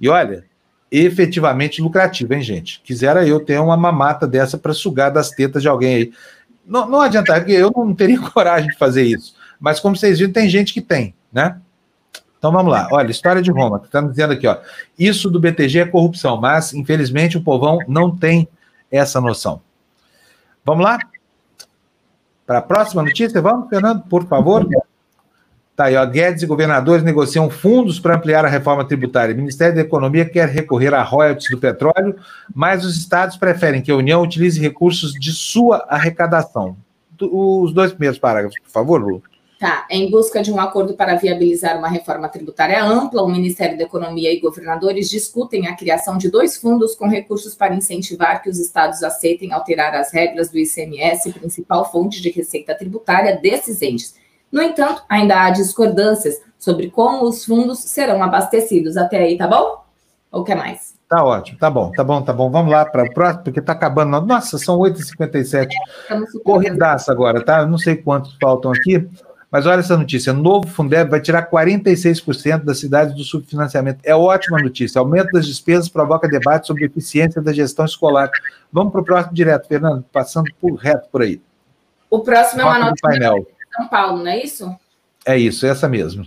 [0.00, 0.44] E olha,
[0.92, 2.82] efetivamente lucrativo, hein, gente?
[2.84, 6.12] Quisera eu ter uma mamata dessa para sugar das tetas de alguém aí.
[6.66, 9.34] Não, não porque eu não teria coragem de fazer isso.
[9.58, 11.58] Mas como vocês viram, tem gente que tem, né?
[12.38, 12.88] Então vamos lá.
[12.92, 13.80] Olha, história de Roma.
[13.82, 14.58] Está dizendo aqui, ó.
[14.98, 18.46] Isso do BTG é corrupção, mas infelizmente o povão não tem
[18.90, 19.62] essa noção.
[20.64, 20.98] Vamos lá?
[22.44, 24.68] Para a próxima notícia, vamos, Fernando, por favor.
[25.74, 26.04] Tá aí, ó.
[26.04, 29.34] Guedes e governadores negociam fundos para ampliar a reforma tributária.
[29.34, 32.16] O Ministério da Economia quer recorrer a royalties do petróleo,
[32.54, 36.76] mas os estados preferem que a União utilize recursos de sua arrecadação.
[37.20, 39.22] Os dois primeiros parágrafos, por favor, Lu.
[39.58, 43.84] Tá, em busca de um acordo para viabilizar uma reforma tributária ampla, o Ministério da
[43.84, 48.58] Economia e governadores discutem a criação de dois fundos com recursos para incentivar que os
[48.58, 54.20] estados aceitem alterar as regras do ICMS, principal fonte de receita tributária desses entes.
[54.52, 58.98] No entanto, ainda há discordâncias sobre como os fundos serão abastecidos.
[58.98, 59.82] Até aí, tá bom?
[60.30, 60.94] Ou quer mais?
[61.08, 62.50] Tá ótimo, tá bom, tá bom, tá bom.
[62.50, 64.20] Vamos lá para o próximo, porque tá acabando.
[64.26, 65.68] Nossa, são 8h57.
[66.10, 67.60] É, Corridaça agora, tá?
[67.60, 69.08] Eu não sei quantos faltam aqui.
[69.50, 74.00] Mas olha essa notícia: novo Fundeb vai tirar 46% das cidades do subfinanciamento.
[74.02, 74.98] É ótima notícia.
[74.98, 78.30] Aumento das despesas provoca debate sobre eficiência da gestão escolar.
[78.72, 81.42] Vamos para o próximo direto, Fernando, passando por reto por aí.
[82.08, 84.74] O próximo é uma notícia de São Paulo, não é isso?
[85.24, 86.26] É isso, essa mesmo.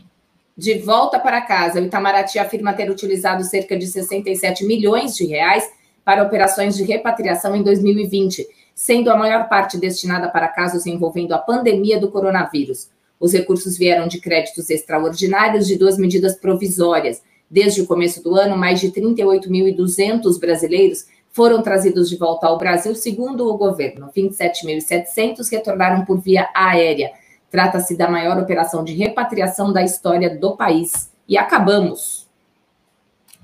[0.58, 5.70] De volta para casa, o Itamaraty afirma ter utilizado cerca de 67 milhões de reais
[6.04, 11.38] para operações de repatriação em 2020, sendo a maior parte destinada para casos envolvendo a
[11.38, 12.90] pandemia do coronavírus.
[13.20, 17.22] Os recursos vieram de créditos extraordinários de duas medidas provisórias.
[17.50, 22.96] Desde o começo do ano, mais de 38.200 brasileiros foram trazidos de volta ao Brasil,
[22.96, 24.10] segundo o governo.
[24.16, 27.12] 27.700 retornaram por via aérea.
[27.50, 31.12] Trata-se da maior operação de repatriação da história do país.
[31.28, 32.28] E acabamos.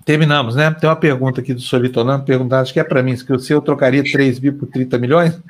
[0.03, 0.71] Terminamos, né?
[0.71, 4.03] Tem uma pergunta aqui do Solitonando, perguntando, acho que é para mim, se eu trocaria
[4.03, 5.39] 3 bi por 30 milhões?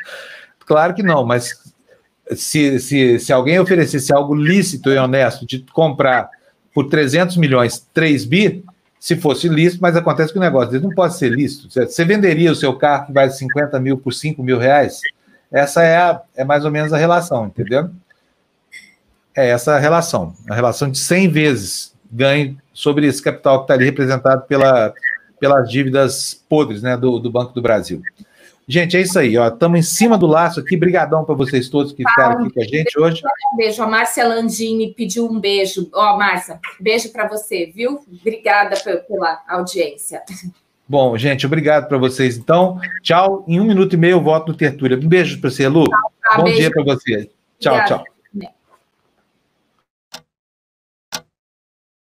[0.64, 1.60] Claro que não, mas
[2.34, 6.30] se, se, se alguém oferecesse algo lícito e honesto de comprar
[6.74, 8.64] por 300 milhões 3 bi,
[9.00, 11.68] se fosse lícito, mas acontece que o negócio dele não pode ser lícito.
[11.70, 15.02] Você venderia o seu carro que vale 50 mil por 5 mil reais?
[15.52, 17.90] Essa é, a, é mais ou menos a relação, entendeu?
[19.36, 20.34] É essa a relação.
[20.50, 24.94] A relação de 100 vezes ganho sobre esse capital que está ali representado pela,
[25.40, 28.02] pelas dívidas podres né, do, do Banco do Brasil.
[28.68, 29.48] Gente, é isso aí, ó.
[29.48, 30.78] Estamos em cima do laço aqui.
[30.78, 33.22] Brigadão para vocês todos que ficaram aqui com a gente hoje.
[33.54, 33.84] Um beijo.
[33.84, 35.90] A Márcia Landini pediu um beijo.
[35.94, 38.00] Ó, Márcia, beijo para você, viu?
[38.22, 40.22] Obrigada pela audiência.
[40.88, 42.38] Bom, gente, obrigado para vocês.
[42.38, 43.44] Então, tchau.
[43.48, 44.98] Em um minuto e meio eu volto no Tertúlia.
[44.98, 45.86] Um beijo para você, Lu.
[45.86, 46.60] Tchau, Bom beijo.
[46.60, 47.30] dia para você.
[47.60, 48.04] Tchau, Obrigada.
[48.04, 48.06] tchau.